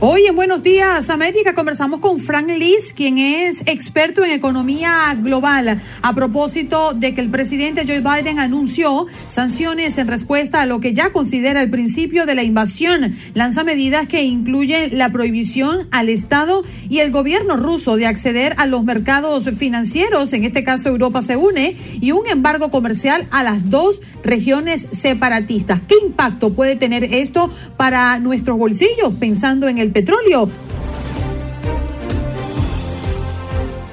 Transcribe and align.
Hoy 0.00 0.26
en 0.26 0.36
Buenos 0.36 0.62
Días 0.62 1.10
América 1.10 1.56
conversamos 1.56 1.98
con 1.98 2.20
Frank 2.20 2.48
Liz, 2.56 2.92
quien 2.92 3.18
es 3.18 3.62
experto 3.66 4.24
en 4.24 4.30
economía 4.30 5.12
global, 5.20 5.82
a 6.02 6.14
propósito 6.14 6.94
de 6.94 7.16
que 7.16 7.20
el 7.20 7.30
presidente 7.30 7.84
Joe 7.84 7.98
Biden 7.98 8.38
anunció 8.38 9.08
sanciones 9.26 9.98
en 9.98 10.06
respuesta 10.06 10.60
a 10.60 10.66
lo 10.66 10.78
que 10.78 10.92
ya 10.92 11.10
considera 11.10 11.60
el 11.62 11.70
principio 11.70 12.26
de 12.26 12.36
la 12.36 12.44
invasión. 12.44 13.16
Lanza 13.34 13.64
medidas 13.64 14.06
que 14.06 14.22
incluyen 14.22 14.96
la 14.96 15.10
prohibición 15.10 15.88
al 15.90 16.10
Estado 16.10 16.62
y 16.88 17.00
el 17.00 17.10
gobierno 17.10 17.56
ruso 17.56 17.96
de 17.96 18.06
acceder 18.06 18.54
a 18.58 18.66
los 18.66 18.84
mercados 18.84 19.50
financieros, 19.58 20.32
en 20.32 20.44
este 20.44 20.62
caso 20.62 20.90
Europa 20.90 21.22
se 21.22 21.36
une, 21.36 21.76
y 22.00 22.12
un 22.12 22.28
embargo 22.28 22.70
comercial 22.70 23.26
a 23.32 23.42
las 23.42 23.68
dos 23.68 24.00
regiones 24.22 24.86
separatistas. 24.92 25.80
¿Qué 25.88 25.96
impacto 26.06 26.50
puede 26.54 26.76
tener 26.76 27.02
esto 27.02 27.52
para 27.76 28.20
nuestros 28.20 28.58
bolsillos 28.58 29.14
pensando 29.18 29.66
en 29.66 29.78
el 29.78 29.87
petróleo. 29.92 30.48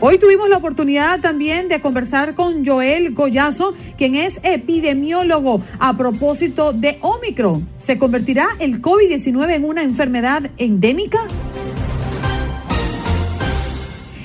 Hoy 0.08 0.20
tuvimos 0.20 0.50
la 0.50 0.58
oportunidad 0.58 1.20
también 1.20 1.68
de 1.68 1.82
conversar 1.82 2.36
con 2.36 2.64
Joel 2.64 3.16
Collazo, 3.16 3.74
quien 3.98 4.14
es 4.16 4.40
epidemiólogo 4.44 5.62
a 5.80 5.98
propósito 5.98 6.74
de 6.74 7.00
Omicron. 7.02 7.68
¿Se 7.78 7.98
convertirá 7.98 8.50
el 8.60 8.84
COVID-19 8.84 9.56
en 9.56 9.66
una 9.66 9.82
enfermedad 9.82 10.52
endémica? 10.58 11.20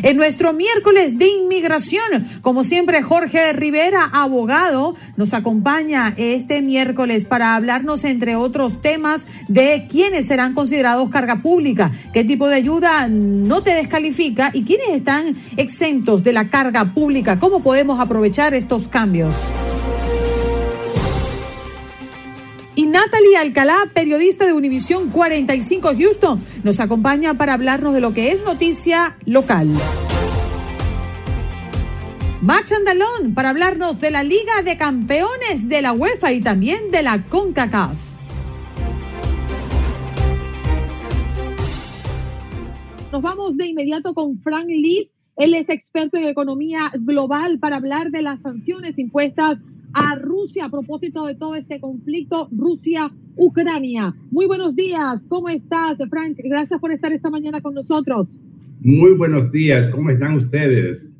En 0.03 0.17
nuestro 0.17 0.53
miércoles 0.53 1.19
de 1.19 1.29
inmigración, 1.29 2.27
como 2.41 2.65
siempre, 2.65 3.03
Jorge 3.03 3.53
Rivera, 3.53 4.05
abogado, 4.12 4.95
nos 5.17 5.34
acompaña 5.34 6.15
este 6.17 6.62
miércoles 6.62 7.27
para 7.27 7.55
hablarnos, 7.55 8.05
entre 8.05 8.37
otros 8.37 8.81
temas, 8.81 9.27
de 9.48 9.87
quiénes 9.91 10.27
serán 10.27 10.55
considerados 10.55 11.11
carga 11.11 11.43
pública, 11.43 11.93
qué 12.12 12.25
tipo 12.25 12.48
de 12.48 12.55
ayuda 12.55 13.09
no 13.09 13.62
te 13.62 13.75
descalifica 13.75 14.51
y 14.55 14.65
quiénes 14.65 14.89
están 14.91 15.37
exentos 15.56 16.25
de 16.25 16.33
la 16.33 16.48
carga 16.48 16.95
pública, 16.95 17.39
cómo 17.39 17.62
podemos 17.62 18.01
aprovechar 18.01 18.55
estos 18.55 18.89
cambios. 18.89 19.34
Natalie 22.91 23.37
Alcalá, 23.37 23.89
periodista 23.95 24.45
de 24.47 24.53
Univisión 24.53 25.11
45 25.11 25.91
Houston, 25.97 26.43
nos 26.65 26.81
acompaña 26.81 27.34
para 27.34 27.55
hablarnos 27.55 27.95
de 27.95 28.01
lo 28.01 28.12
que 28.12 28.33
es 28.33 28.43
noticia 28.43 29.17
local. 29.27 29.69
Max 32.43 32.73
Andalón 32.73 33.33
para 33.33 33.50
hablarnos 33.50 34.00
de 34.00 34.11
la 34.11 34.25
Liga 34.25 34.62
de 34.65 34.77
Campeones 34.77 35.69
de 35.69 35.83
la 35.83 35.93
UEFA 35.93 36.33
y 36.33 36.41
también 36.41 36.91
de 36.91 37.05
la 37.05 37.23
CONCACAF. 37.27 37.97
Nos 43.12 43.23
vamos 43.23 43.56
de 43.56 43.69
inmediato 43.69 44.15
con 44.15 44.41
Frank 44.41 44.67
Liz. 44.67 45.15
Él 45.37 45.55
es 45.55 45.69
experto 45.69 46.17
en 46.17 46.25
economía 46.25 46.91
global 46.99 47.61
para 47.61 47.77
hablar 47.77 48.11
de 48.11 48.23
las 48.23 48.43
sanciones 48.43 48.99
impuestas 48.99 49.59
a 49.93 50.17
Rusia 50.17 50.67
a 50.67 50.71
propósito 50.71 51.27
de 51.27 51.34
todo 51.34 51.55
este 51.55 51.81
conflicto 51.81 52.49
Rusia-Ucrania. 52.51 54.15
Muy 54.31 54.47
buenos 54.47 54.75
días, 54.77 55.27
¿cómo 55.28 55.49
estás, 55.49 55.99
Frank? 56.09 56.39
Gracias 56.43 56.81
por 56.81 56.93
estar 56.93 57.12
esta 57.12 57.31
mañana 57.31 57.61
con 57.61 57.75
nosotros. 57.75 58.39
Muy 58.81 59.12
buenos 59.15 59.50
días, 59.53 59.89
¿cómo 59.89 60.11
están 60.11 60.34
ustedes? 60.34 61.12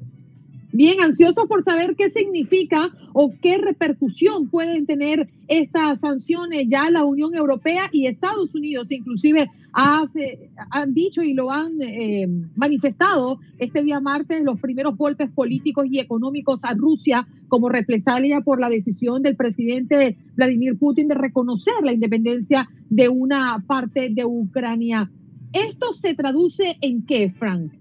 Bien, 0.72 1.00
ansioso 1.00 1.47
por 1.48 1.64
saber 1.64 1.97
qué 1.97 2.10
significa 2.10 2.91
o 3.12 3.32
qué 3.42 3.58
repercusión 3.58 4.48
pueden 4.48 4.86
tener 4.86 5.28
estas 5.48 6.00
sanciones. 6.00 6.69
Ya 6.69 6.91
la 6.91 7.04
Unión 7.04 7.34
Europea 7.34 7.88
y 7.91 8.06
Estados 8.06 8.54
Unidos 8.54 8.92
inclusive 8.92 9.50
han 9.72 10.94
dicho 10.94 11.22
y 11.22 11.34
lo 11.34 11.50
han 11.50 11.80
eh, 11.80 12.28
manifestado 12.56 13.38
este 13.59 13.82
día 13.82 14.00
martes 14.00 14.42
los 14.42 14.60
primeros 14.60 14.97
golpes 14.97 15.30
políticos 15.30 15.86
y 15.91 15.98
económicos 15.98 16.64
a 16.64 16.75
Rusia 16.75 17.26
como 17.48 17.69
represalia 17.69 18.41
por 18.41 18.60
la 18.60 18.69
decisión 18.69 19.22
del 19.22 19.36
presidente 19.36 20.16
Vladimir 20.36 20.76
Putin 20.78 21.09
de 21.09 21.14
reconocer 21.14 21.75
la 21.82 21.92
independencia 21.92 22.69
de 22.88 23.09
una 23.09 23.62
parte 23.66 24.10
de 24.10 24.25
Ucrania. 24.25 25.10
¿Esto 25.53 25.94
se 25.94 26.14
traduce 26.14 26.76
en 26.80 27.04
qué, 27.04 27.30
Frank? 27.30 27.72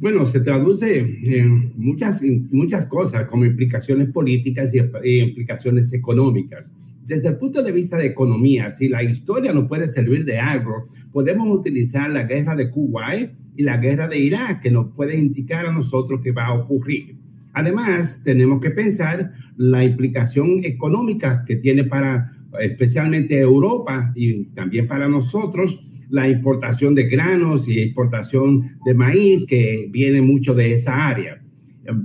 Bueno, 0.00 0.24
se 0.24 0.40
traduce 0.40 0.98
en 0.98 1.74
muchas, 1.76 2.22
muchas 2.50 2.86
cosas, 2.86 3.26
como 3.26 3.44
implicaciones 3.44 4.08
políticas 4.08 4.72
y, 4.74 5.18
implicaciones 5.18 5.92
económicas. 5.92 6.72
Desde 7.06 7.28
el 7.28 7.36
punto 7.36 7.62
de 7.62 7.70
vista 7.70 7.98
de 7.98 8.06
economía, 8.06 8.70
si 8.70 8.88
la 8.88 9.02
historia 9.02 9.52
no 9.52 9.68
puede 9.68 9.88
servir 9.88 10.24
de 10.24 10.38
algo, 10.38 10.88
podemos 11.12 11.48
utilizar 11.50 12.08
la 12.08 12.22
guerra 12.22 12.56
de 12.56 12.70
Kuwait 12.70 13.32
y 13.56 13.62
la 13.62 13.76
guerra 13.76 14.08
de 14.08 14.18
Irak, 14.18 14.62
que 14.62 14.70
nos 14.70 14.90
puede 14.94 15.18
indicar 15.18 15.66
a 15.66 15.72
nosotros 15.72 16.22
qué 16.24 16.32
va 16.32 16.46
a 16.46 16.54
ocurrir. 16.54 17.16
Además, 17.52 18.22
tenemos 18.24 18.62
que 18.62 18.70
pensar 18.70 19.32
la 19.58 19.84
implicación 19.84 20.64
económica 20.64 21.44
que 21.46 21.56
tiene 21.56 21.84
para 21.84 22.32
especialmente 22.58 23.38
Europa 23.38 24.12
y 24.14 24.44
también 24.54 24.88
para 24.88 25.08
nosotros 25.08 25.78
la 26.10 26.28
importación 26.28 26.94
de 26.94 27.04
granos 27.08 27.68
y 27.68 27.80
importación 27.80 28.76
de 28.84 28.94
maíz, 28.94 29.46
que 29.46 29.88
viene 29.90 30.20
mucho 30.20 30.54
de 30.54 30.74
esa 30.74 31.08
área. 31.08 31.42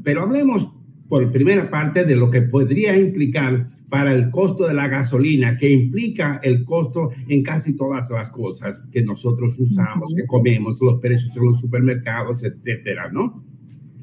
Pero 0.03 0.23
hablemos 0.23 0.71
por 1.09 1.31
primera 1.31 1.69
parte 1.69 2.05
de 2.05 2.15
lo 2.15 2.31
que 2.31 2.41
podría 2.41 2.97
implicar 2.97 3.67
para 3.89 4.13
el 4.13 4.31
costo 4.31 4.67
de 4.67 4.73
la 4.73 4.87
gasolina, 4.87 5.57
que 5.57 5.69
implica 5.69 6.39
el 6.43 6.65
costo 6.65 7.11
en 7.27 7.43
casi 7.43 7.75
todas 7.75 8.09
las 8.09 8.29
cosas 8.29 8.87
que 8.91 9.03
nosotros 9.03 9.59
usamos, 9.59 10.13
que 10.15 10.25
comemos, 10.25 10.81
los 10.81 10.99
precios 10.99 11.35
en 11.37 11.45
los 11.45 11.59
supermercados, 11.59 12.43
etcétera, 12.43 13.09
¿no? 13.11 13.43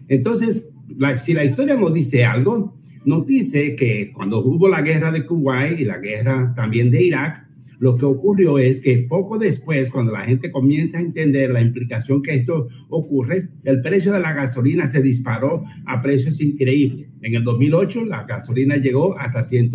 Entonces, 0.08 0.72
si 1.16 1.34
la 1.34 1.44
historia 1.44 1.74
nos 1.74 1.92
dice 1.92 2.24
algo, 2.24 2.76
nos 3.04 3.26
dice 3.26 3.74
que 3.74 4.12
cuando 4.12 4.38
hubo 4.38 4.68
la 4.68 4.82
guerra 4.82 5.10
de 5.10 5.26
Kuwait 5.26 5.80
y 5.80 5.84
la 5.84 5.98
guerra 5.98 6.52
también 6.54 6.90
de 6.90 7.02
Irak, 7.02 7.46
lo 7.82 7.96
que 7.96 8.04
ocurrió 8.04 8.58
es 8.58 8.78
que 8.78 9.06
poco 9.08 9.38
después, 9.38 9.90
cuando 9.90 10.12
la 10.12 10.20
gente 10.20 10.52
comienza 10.52 10.98
a 10.98 11.00
entender 11.00 11.50
la 11.50 11.60
implicación 11.60 12.22
que 12.22 12.36
esto 12.36 12.68
ocurre, 12.88 13.48
el 13.64 13.82
precio 13.82 14.12
de 14.12 14.20
la 14.20 14.32
gasolina 14.32 14.86
se 14.86 15.02
disparó 15.02 15.64
a 15.84 16.00
precios 16.00 16.40
increíbles. 16.40 17.08
En 17.22 17.34
el 17.34 17.42
2008 17.42 18.04
la 18.04 18.22
gasolina 18.22 18.76
llegó 18.76 19.18
hasta 19.18 19.42
100, 19.42 19.72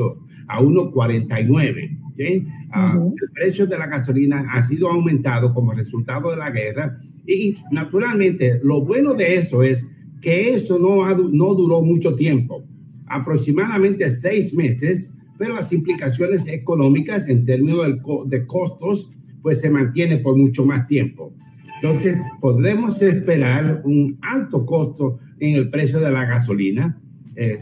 a 0.47 0.61
1,49. 0.61 2.47
Ah, 2.71 2.97
el 2.97 3.31
precio 3.33 3.67
de 3.67 3.77
la 3.77 3.87
gasolina 3.87 4.53
ha 4.53 4.63
sido 4.63 4.87
aumentado 4.87 5.53
como 5.53 5.73
resultado 5.73 6.31
de 6.31 6.37
la 6.37 6.49
guerra 6.49 6.97
y 7.25 7.55
naturalmente 7.71 8.61
lo 8.63 8.85
bueno 8.85 9.15
de 9.15 9.35
eso 9.35 9.63
es 9.63 9.85
que 10.21 10.53
eso 10.53 10.79
no, 10.79 11.05
no 11.13 11.53
duró 11.55 11.81
mucho 11.81 12.15
tiempo, 12.15 12.63
aproximadamente 13.07 14.09
seis 14.09 14.53
meses 14.53 15.13
pero 15.37 15.55
las 15.55 15.71
implicaciones 15.71 16.47
económicas 16.47 17.27
en 17.27 17.45
términos 17.45 17.87
de 18.25 18.45
costos, 18.45 19.09
pues 19.41 19.61
se 19.61 19.69
mantiene 19.69 20.17
por 20.17 20.37
mucho 20.37 20.65
más 20.65 20.87
tiempo. 20.87 21.33
Entonces, 21.75 22.17
podremos 22.41 23.01
esperar 23.01 23.81
un 23.85 24.17
alto 24.21 24.65
costo 24.65 25.19
en 25.39 25.55
el 25.55 25.69
precio 25.69 25.99
de 25.99 26.11
la 26.11 26.25
gasolina. 26.25 26.99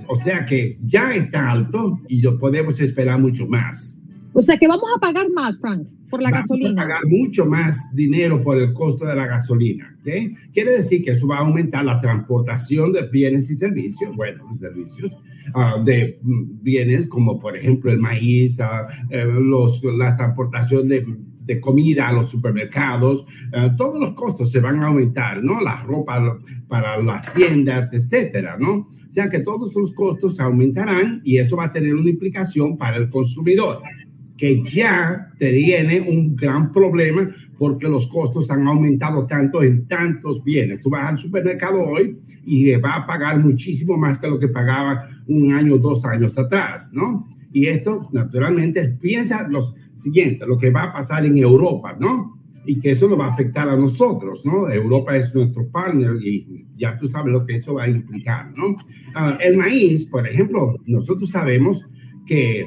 o 0.08 0.16
sea 0.16 0.46
que 0.46 0.78
ya 0.86 1.14
está 1.14 1.52
alto 1.52 2.00
y 2.08 2.22
lo 2.22 2.40
podemos 2.40 2.80
esperar 2.80 3.20
mucho 3.20 3.46
más. 3.46 4.02
O 4.32 4.42
sea 4.42 4.58
que 4.58 4.68
vamos 4.68 4.90
a 4.96 5.00
pagar 5.00 5.30
más, 5.34 5.58
Frank, 5.60 5.88
por 6.10 6.22
la 6.22 6.30
gasolina. 6.30 6.70
Vamos 6.70 6.80
a 6.80 6.84
pagar 6.84 7.02
mucho 7.08 7.46
más 7.46 7.80
dinero 7.94 8.42
por 8.42 8.58
el 8.58 8.74
costo 8.74 9.06
de 9.06 9.16
la 9.16 9.28
gasolina. 9.28 9.96
¿okay? 10.02 10.34
Quiere 10.54 10.72
decir 10.72 11.04
que 11.04 11.12
eso 11.12 11.28
va 11.28 11.38
a 11.38 11.40
aumentar 11.40 11.86
la 11.86 12.00
transportación 12.02 12.92
de 12.94 13.08
bienes 13.10 13.50
y 13.50 13.56
servicios, 13.56 14.16
bueno, 14.16 14.44
servicios, 14.58 15.16
uh, 15.54 15.84
de 15.84 16.20
bienes 16.24 17.08
como 17.08 17.40
por 17.40 17.58
ejemplo 17.58 17.92
el 17.92 18.00
maíz, 18.00 18.58
uh, 18.60 19.42
los, 19.42 19.84
la 19.84 20.16
transportación 20.16 20.88
de 20.88 21.06
de 21.46 21.60
comida 21.60 22.08
a 22.08 22.14
los 22.14 22.30
supermercados, 22.30 23.26
uh, 23.54 23.76
todos 23.76 24.00
los 24.00 24.14
costos 24.14 24.52
se 24.52 24.60
van 24.60 24.82
a 24.82 24.88
aumentar, 24.88 25.44
¿no? 25.44 25.62
La 25.62 25.84
ropa 25.84 26.40
para 26.68 27.02
las 27.02 27.34
tiendas, 27.34 27.90
etcétera, 27.94 28.58
¿no? 28.60 28.90
O 28.90 29.12
sea 29.12 29.30
que 29.30 29.40
todos 29.40 29.74
los 29.76 29.94
costos 29.94 30.40
aumentarán 30.40 31.22
y 31.24 31.38
eso 31.38 31.58
va 31.58 31.66
a 31.66 31.72
tener 31.72 31.94
una 31.94 32.10
implicación 32.10 32.78
para 32.78 32.98
el 32.98 33.10
consumidor 33.10 33.82
que 34.38 34.62
ya 34.64 35.32
tiene 35.40 36.02
un 36.02 36.36
gran 36.36 36.72
problema 36.72 37.34
porque 37.58 37.88
los 37.88 38.08
costos 38.08 38.50
han 38.52 38.68
aumentado 38.68 39.26
tanto 39.28 39.64
en 39.64 39.88
tantos 39.88 40.44
bienes. 40.44 40.82
Tú 40.82 40.90
vas 40.90 41.10
al 41.10 41.18
supermercado 41.18 41.84
hoy 41.84 42.20
y 42.46 42.76
va 42.76 42.96
a 42.96 43.08
pagar 43.08 43.40
muchísimo 43.40 43.98
más 43.98 44.20
que 44.20 44.28
lo 44.28 44.40
que 44.40 44.50
pagaba 44.50 45.08
un 45.28 45.54
año, 45.54 45.78
dos 45.78 46.04
años 46.06 46.38
atrás, 46.38 46.92
¿no? 46.94 47.28
Y 47.54 47.68
esto, 47.68 48.02
naturalmente, 48.12 48.98
piensa 49.00 49.48
lo 49.48 49.74
siguiente, 49.94 50.46
lo 50.46 50.58
que 50.58 50.72
va 50.72 50.84
a 50.84 50.94
pasar 50.94 51.26
en 51.26 51.38
Europa, 51.38 51.96
¿no? 51.98 52.38
Y 52.66 52.80
que 52.82 52.92
eso 52.92 53.08
nos 53.08 53.18
va 53.18 53.28
a 53.28 53.30
afectar 53.30 53.70
a 53.70 53.78
nosotros, 53.78 54.46
¿no? 54.46 54.70
Europa 54.70 55.16
es 55.16 55.34
nuestro 55.34 55.70
partner 55.70 56.16
y 56.22 56.66
ya 56.76 56.98
tú 56.98 57.10
sabes 57.10 57.32
lo 57.32 57.46
que 57.46 57.56
eso 57.56 57.76
va 57.76 57.84
a 57.84 57.90
implicar, 57.90 58.52
¿no? 58.58 58.72
Uh, 58.72 59.38
el 59.40 59.56
maíz, 59.56 60.06
por 60.06 60.28
ejemplo, 60.28 60.76
nosotros 60.86 61.30
sabemos 61.30 61.88
que 62.26 62.66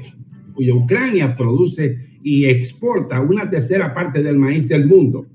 Ucrania 0.72 1.36
produce 1.36 2.08
y 2.22 2.44
exporta 2.44 3.20
una 3.20 3.48
tercera 3.48 3.94
parte 3.94 4.22
del 4.22 4.38
maíz 4.38 4.68
del 4.68 4.86
mundo. 4.86 5.26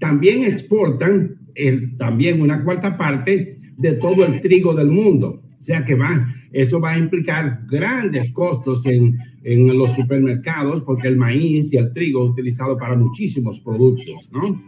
También 0.00 0.44
exportan 0.44 1.36
el, 1.54 1.96
también 1.96 2.40
una 2.40 2.64
cuarta 2.64 2.96
parte 2.96 3.58
de 3.76 3.92
todo 3.92 4.24
el 4.26 4.40
trigo 4.40 4.74
del 4.74 4.88
mundo. 4.88 5.42
O 5.58 5.62
sea 5.62 5.84
que 5.84 5.94
va, 5.94 6.34
eso 6.52 6.80
va 6.80 6.92
a 6.92 6.98
implicar 6.98 7.64
grandes 7.68 8.32
costos 8.32 8.84
en, 8.86 9.18
en 9.44 9.78
los 9.78 9.92
supermercados 9.92 10.82
porque 10.82 11.08
el 11.08 11.16
maíz 11.16 11.72
y 11.72 11.76
el 11.76 11.92
trigo 11.92 12.24
es 12.24 12.30
utilizado 12.30 12.76
para 12.76 12.96
muchísimos 12.96 13.60
productos, 13.60 14.30
¿no? 14.32 14.62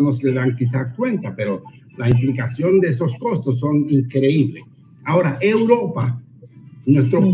No 0.00 0.12
se 0.12 0.32
dan 0.32 0.54
quizás 0.56 0.94
cuenta, 0.96 1.34
pero 1.34 1.62
la 1.96 2.08
implicación 2.08 2.80
de 2.80 2.88
esos 2.88 3.16
costos 3.16 3.58
son 3.58 3.90
increíbles. 3.90 4.62
Ahora, 5.04 5.36
Europa, 5.40 6.22
nuestro 6.86 7.20
uh 7.20 7.32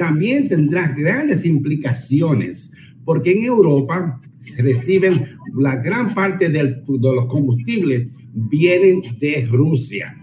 también 0.00 0.48
tendrá 0.48 0.88
grandes 0.96 1.44
implicaciones, 1.44 2.72
porque 3.04 3.32
en 3.32 3.44
Europa 3.44 4.18
se 4.38 4.62
reciben 4.62 5.12
la 5.58 5.76
gran 5.76 6.08
parte 6.14 6.48
del, 6.48 6.82
de 6.88 7.14
los 7.14 7.26
combustibles 7.26 8.10
vienen 8.32 9.02
de 9.20 9.46
Rusia. 9.52 10.16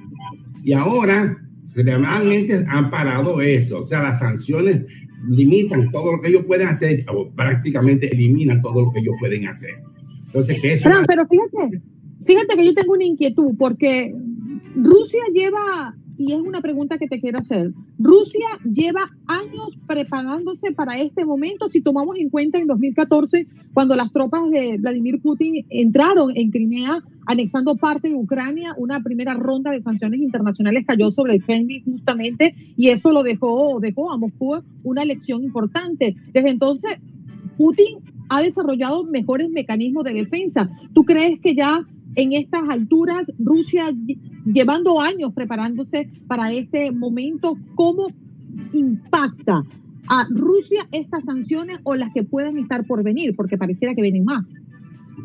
Y 0.63 0.73
ahora 0.73 1.37
realmente 1.75 2.65
han 2.67 2.89
parado 2.89 3.39
eso, 3.39 3.77
o 3.77 3.83
sea, 3.83 4.01
las 4.01 4.17
sanciones 4.17 4.83
limitan 5.29 5.91
todo 5.91 6.13
lo 6.13 6.21
que 6.21 6.29
ellos 6.29 6.45
pueden 6.47 6.69
hacer 6.69 7.03
o 7.13 7.29
prácticamente 7.29 8.11
eliminan 8.11 8.59
todo 8.63 8.81
lo 8.81 8.91
que 8.91 9.01
ellos 9.01 9.15
pueden 9.19 9.47
hacer. 9.47 9.75
Entonces, 10.25 10.59
que 10.59 10.73
eso... 10.73 10.89
Pero, 10.89 11.03
pero 11.05 11.27
fíjate, 11.27 11.81
fíjate 12.25 12.55
que 12.55 12.65
yo 12.65 12.73
tengo 12.73 12.93
una 12.93 13.05
inquietud 13.05 13.51
porque 13.59 14.11
Rusia 14.75 15.21
lleva 15.31 15.95
y 16.17 16.33
es 16.33 16.41
una 16.41 16.61
pregunta 16.61 16.97
que 16.97 17.07
te 17.07 17.19
quiero 17.19 17.39
hacer. 17.39 17.71
Rusia 17.99 18.47
lleva 18.63 19.09
años 19.27 19.77
preparándose 19.85 20.71
para 20.71 20.99
este 20.99 21.25
momento, 21.25 21.69
si 21.69 21.81
tomamos 21.81 22.17
en 22.17 22.29
cuenta 22.29 22.57
en 22.57 22.67
2014, 22.67 23.47
cuando 23.73 23.95
las 23.95 24.11
tropas 24.11 24.49
de 24.49 24.77
Vladimir 24.79 25.21
Putin 25.21 25.65
entraron 25.69 26.35
en 26.35 26.49
Crimea, 26.49 26.99
anexando 27.25 27.75
parte 27.75 28.09
de 28.09 28.15
Ucrania, 28.15 28.73
una 28.77 29.01
primera 29.01 29.33
ronda 29.33 29.71
de 29.71 29.81
sanciones 29.81 30.19
internacionales 30.21 30.85
cayó 30.87 31.11
sobre 31.11 31.35
el 31.35 31.43
Kremlin 31.43 31.83
justamente, 31.83 32.55
y 32.75 32.89
eso 32.89 33.11
lo 33.11 33.23
dejó, 33.23 33.79
dejó 33.79 34.11
a 34.11 34.17
Moscú 34.17 34.55
una 34.83 35.05
lección 35.05 35.43
importante. 35.43 36.15
Desde 36.33 36.49
entonces, 36.49 36.99
Putin 37.57 37.99
ha 38.29 38.41
desarrollado 38.41 39.03
mejores 39.03 39.49
mecanismos 39.49 40.03
de 40.03 40.13
defensa. 40.13 40.69
¿Tú 40.93 41.03
crees 41.05 41.39
que 41.39 41.55
ya 41.55 41.85
en 42.15 42.33
estas 42.33 42.67
alturas, 42.67 43.31
Rusia 43.37 43.93
llevando 44.53 44.99
años 44.99 45.33
preparándose 45.33 46.09
para 46.27 46.51
este 46.51 46.91
momento, 46.91 47.57
¿cómo 47.75 48.07
impacta 48.73 49.63
a 50.09 50.27
Rusia 50.29 50.87
estas 50.91 51.25
sanciones 51.25 51.79
o 51.83 51.95
las 51.95 52.13
que 52.13 52.23
puedan 52.23 52.57
estar 52.57 52.85
por 52.85 53.03
venir? 53.03 53.35
Porque 53.35 53.57
pareciera 53.57 53.93
que 53.93 54.01
vienen 54.01 54.23
más. 54.23 54.53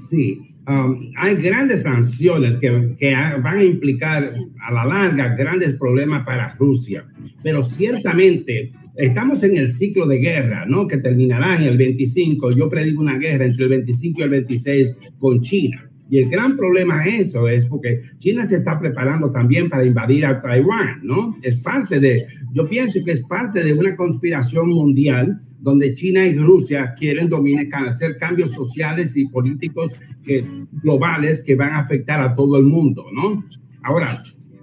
Sí, 0.09 0.41
um, 0.69 1.13
hay 1.17 1.37
grandes 1.37 1.83
sanciones 1.83 2.57
que, 2.57 2.95
que, 2.99 3.13
van 3.15 3.59
a 3.59 3.65
implicar 3.65 4.35
a 4.61 4.73
la 4.73 4.85
larga 4.87 5.35
grandes 5.37 5.75
problemas 5.75 6.25
para 6.25 6.55
Rusia, 6.55 7.05
pero 7.43 7.63
ciertamente 7.63 8.73
estamos 8.97 9.43
en 9.43 9.57
el 9.57 9.69
ciclo 9.69 10.07
de 10.07 10.19
guerra, 10.19 10.65
¿no? 10.67 10.87
Que 10.87 10.97
terminará 10.99 11.57
en 11.57 11.65
el 11.65 11.77
25. 11.77 12.53
Yo 12.53 12.69
predigo 12.69 13.03
una 13.03 13.19
guerra 13.19 13.45
entre 13.45 13.65
el 13.65 13.71
25 13.71 14.21
y 14.21 14.23
el 14.23 14.31
26 14.31 14.97
con 15.19 15.41
China. 15.43 15.92
Y 16.13 16.19
el 16.19 16.29
gran 16.29 16.59
problema 16.59 17.07
es 17.07 17.29
eso 17.29 17.49
es 17.49 17.65
porque 17.65 18.03
China 18.19 18.45
se 18.45 18.57
está 18.57 18.79
preparando 18.79 19.33
también 19.33 19.71
para 19.71 19.83
invadir 19.83 20.27
a 20.27 20.43
Taiwán, 20.43 21.01
¿no? 21.03 21.35
Es 21.43 21.63
parte 21.63 21.99
de, 21.99 22.27
yo 22.53 22.69
pienso 22.69 22.99
que 23.03 23.13
es 23.13 23.23
parte 23.23 23.65
de 23.65 23.73
una 23.73 23.97
conspiración 23.97 24.69
mundial 24.69 25.41
donde 25.61 25.95
China 25.95 26.27
y 26.27 26.37
Rusia 26.37 26.93
quieren 26.99 27.31
dominar, 27.31 27.89
hacer 27.89 28.19
cambios 28.19 28.53
sociales 28.53 29.17
y 29.17 29.27
políticos 29.29 29.91
que, 30.23 30.45
globales 30.83 31.43
que 31.43 31.55
van 31.55 31.71
a 31.71 31.79
afectar 31.79 32.21
a 32.21 32.37
todo 32.37 32.59
el 32.59 32.67
mundo, 32.67 33.07
¿no? 33.15 33.43
Ahora, 33.83 34.09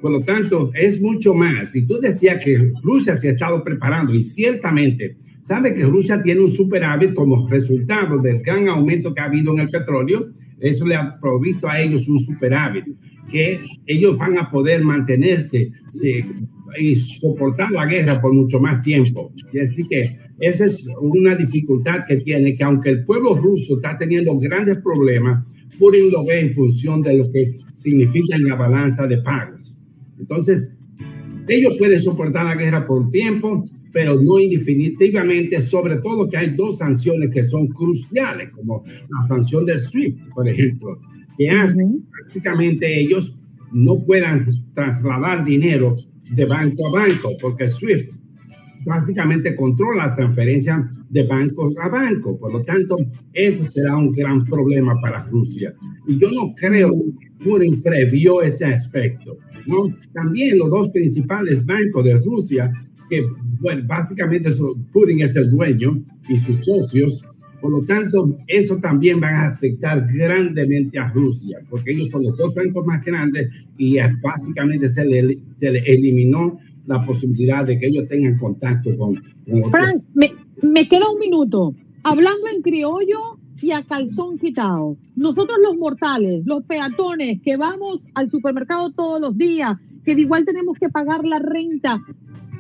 por 0.02 0.12
lo 0.12 0.19
tanto, 0.19 0.69
es 0.75 1.02
mucho 1.02 1.34
más. 1.34 1.75
Y 1.75 1.88
tú 1.88 2.00
decías 2.00 2.45
que 2.45 2.74
Rusia 2.84 3.18
se 3.18 3.28
ha 3.30 3.31
estado 3.31 3.63
preparando 3.63 4.13
y 4.13 4.24
ciertamente 4.24 5.18
sabe 5.42 5.74
que 5.74 5.81
Rusia 5.81 6.22
tiene 6.22 6.42
un 6.42 6.52
superávit 6.52 7.16
como 7.16 7.48
resultado 7.50 8.19
del 8.19 8.40
gran 8.44 8.68
aumento 8.68 9.16
que 9.16 9.22
ha 9.22 9.25
habido 9.25 9.52
en 9.54 9.62
el 9.62 9.72
petróleo 9.72 10.28
eso 10.59 10.85
le 10.85 10.95
ha 10.95 11.19
provisto 11.19 11.67
a 11.67 11.79
ellos 11.79 12.07
un 12.07 12.19
superávit, 12.19 12.85
que 13.29 13.61
ellos 13.85 14.17
van 14.17 14.38
a 14.38 14.50
poder 14.50 14.83
mantenerse 14.83 15.71
y 16.77 16.95
soportar 16.95 17.71
la 17.71 17.85
guerra 17.85 18.21
por 18.21 18.33
mucho 18.33 18.59
más 18.59 18.81
tiempo. 18.81 19.31
Y 19.53 19.59
así 19.59 19.88
que 19.88 20.01
esa 20.39 20.65
es 20.65 20.88
una 21.01 21.35
dificultad 21.35 22.00
que 22.07 22.17
tiene, 22.17 22.56
que 22.56 22.63
aunque 22.63 22.89
el 22.89 23.06
pueblo 23.06 23.35
ruso 23.35 23.75
está 23.75 23.97
teniendo 23.97 24.38
grandes 24.38 24.79
problemas, 24.79 25.45
Putin 25.77 26.11
lo 26.11 26.25
ve 26.25 26.41
en 26.41 26.53
función 26.53 27.01
de 27.01 27.17
lo 27.17 27.23
que 27.31 27.45
significa 27.75 28.35
en 28.35 28.45
la 28.45 28.56
balanza 28.56 29.07
de 29.07 29.17
pagos. 29.21 29.73
Entonces, 30.19 30.71
ellos 31.50 31.78
pueden 31.78 32.01
soportar 32.01 32.46
la 32.46 32.56
guerra 32.56 32.85
por 32.85 33.09
tiempo, 33.09 33.64
pero 33.92 34.16
no 34.21 34.40
indefinitivamente, 34.40 35.62
sobre 35.62 35.97
todo 35.97 36.30
que 36.30 36.38
hay 36.38 36.52
dos 36.52 36.78
sanciones 36.78 37.33
que 37.33 37.44
son 37.44 37.68
cruciales, 37.68 38.50
como 38.52 38.83
la 38.85 39.21
sanción 39.23 39.66
del 39.66 39.81
SWIFT, 39.81 40.18
por 40.33 40.47
ejemplo, 40.47 41.00
que 41.38 41.50
hacen 41.50 42.06
básicamente 42.21 43.00
ellos 43.00 43.35
no 43.71 43.95
puedan 44.06 44.47
trasladar 44.73 45.45
dinero 45.45 45.94
de 46.31 46.45
banco 46.45 46.88
a 46.88 47.00
banco, 47.00 47.31
porque 47.42 47.68
SWIFT 47.68 48.12
básicamente 48.85 49.56
controla 49.56 50.07
la 50.07 50.16
transferencia 50.16 50.90
de 51.09 51.23
bancos 51.28 51.76
a 51.81 51.90
banco. 51.90 52.38
Por 52.40 52.54
lo 52.54 52.64
tanto, 52.64 52.97
eso 53.33 53.66
será 53.66 53.95
un 53.95 54.12
gran 54.12 54.42
problema 54.45 55.00
para 55.02 55.23
Rusia. 55.26 55.73
Y 56.07 56.18
yo 56.18 56.30
no 56.31 56.54
creo 56.56 56.92
que 57.19 57.44
Putin 57.44 57.81
previó 57.83 58.42
ese 58.42 58.66
aspecto. 58.66 59.38
¿No? 59.66 59.78
También 60.13 60.57
los 60.57 60.69
dos 60.69 60.89
principales 60.89 61.66
bancos 61.66 62.04
de 62.04 62.13
Rusia 62.16 62.71
que 63.09 63.19
bueno, 63.59 63.83
básicamente 63.87 64.51
Putin 64.94 65.21
es 65.21 65.35
el 65.35 65.49
dueño 65.49 66.01
y 66.30 66.37
sus 66.37 66.63
socios. 66.63 67.23
Por 67.59 67.71
lo 67.71 67.81
tanto, 67.81 68.37
eso 68.47 68.78
también 68.78 69.21
va 69.21 69.28
a 69.28 69.47
afectar 69.49 70.07
grandemente 70.13 70.97
a 70.97 71.09
Rusia, 71.09 71.59
porque 71.69 71.92
ellos 71.92 72.09
son 72.09 72.23
los 72.23 72.37
dos 72.37 72.56
bancos 72.56 72.85
más 72.85 73.04
grandes 73.04 73.49
y 73.78 73.97
básicamente 74.23 74.87
se 74.87 75.06
le, 75.06 75.37
se 75.59 75.71
le 75.71 75.80
eliminó 75.80 76.57
la 76.87 77.06
posibilidad 77.06 77.66
de 77.66 77.78
que 77.78 77.87
ellos 77.87 78.07
tengan 78.07 78.37
contacto 78.37 78.89
con, 78.97 79.16
Frank, 79.71 80.01
me, 80.13 80.30
me 80.61 80.87
queda 80.87 81.11
un 81.11 81.19
minuto. 81.19 81.75
Hablando 82.04 82.47
en 82.47 82.61
criollo 82.61 83.39
y 83.61 83.71
a 83.71 83.83
calzón 83.83 84.37
quitado. 84.37 84.97
Nosotros 85.16 85.57
los 85.63 85.78
mortales, 85.78 86.45
los 86.45 86.63
peatones 86.63 87.42
que 87.42 87.57
vamos 87.57 88.06
al 88.13 88.30
supermercado 88.30 88.92
todos 88.92 89.19
los 89.19 89.37
días, 89.37 89.78
que 90.06 90.13
igual 90.13 90.45
tenemos 90.45 90.78
que 90.78 90.89
pagar 90.89 91.25
la 91.25 91.39
renta, 91.39 92.01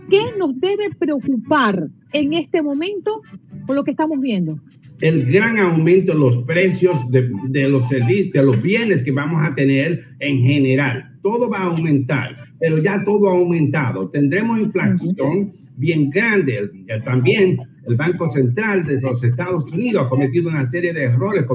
¿Qué 0.09 0.23
nos 0.39 0.59
debe 0.59 0.89
preocupar 0.97 1.87
en 2.13 2.33
este 2.33 2.63
momento 2.63 3.21
con 3.67 3.75
lo 3.75 3.83
que 3.83 3.91
estamos 3.91 4.19
viendo? 4.19 4.59
El 5.01 5.31
gran 5.31 5.59
aumento 5.59 6.13
en 6.13 6.19
los 6.19 6.37
precios 6.45 6.97
de, 7.11 7.69
los 7.69 7.87
servicios, 7.87 8.33
de 8.33 8.43
los 8.43 8.61
bienes 8.61 9.03
que 9.03 9.11
vamos 9.11 9.43
a 9.45 9.53
tener 9.53 10.03
en 10.19 10.39
general. 10.39 11.15
todo 11.21 11.47
va 11.47 11.59
a 11.59 11.65
aumentar, 11.65 12.33
pero 12.59 12.79
ya 12.79 13.03
todo 13.05 13.29
ha 13.29 13.33
aumentado. 13.33 14.09
Tendremos 14.09 14.59
inflación 14.59 15.53
bien 15.79 16.09
grande. 16.09 16.69
También 17.05 17.57
el 17.87 17.95
Banco 17.95 18.29
Central 18.29 18.85
de 18.85 19.01
los 19.01 19.23
Estados 19.23 19.71
Unidos 19.71 20.05
ha 20.05 20.09
cometido 20.09 20.49
una 20.49 20.65
serie 20.65 20.93
de 20.93 21.03
errores, 21.03 21.45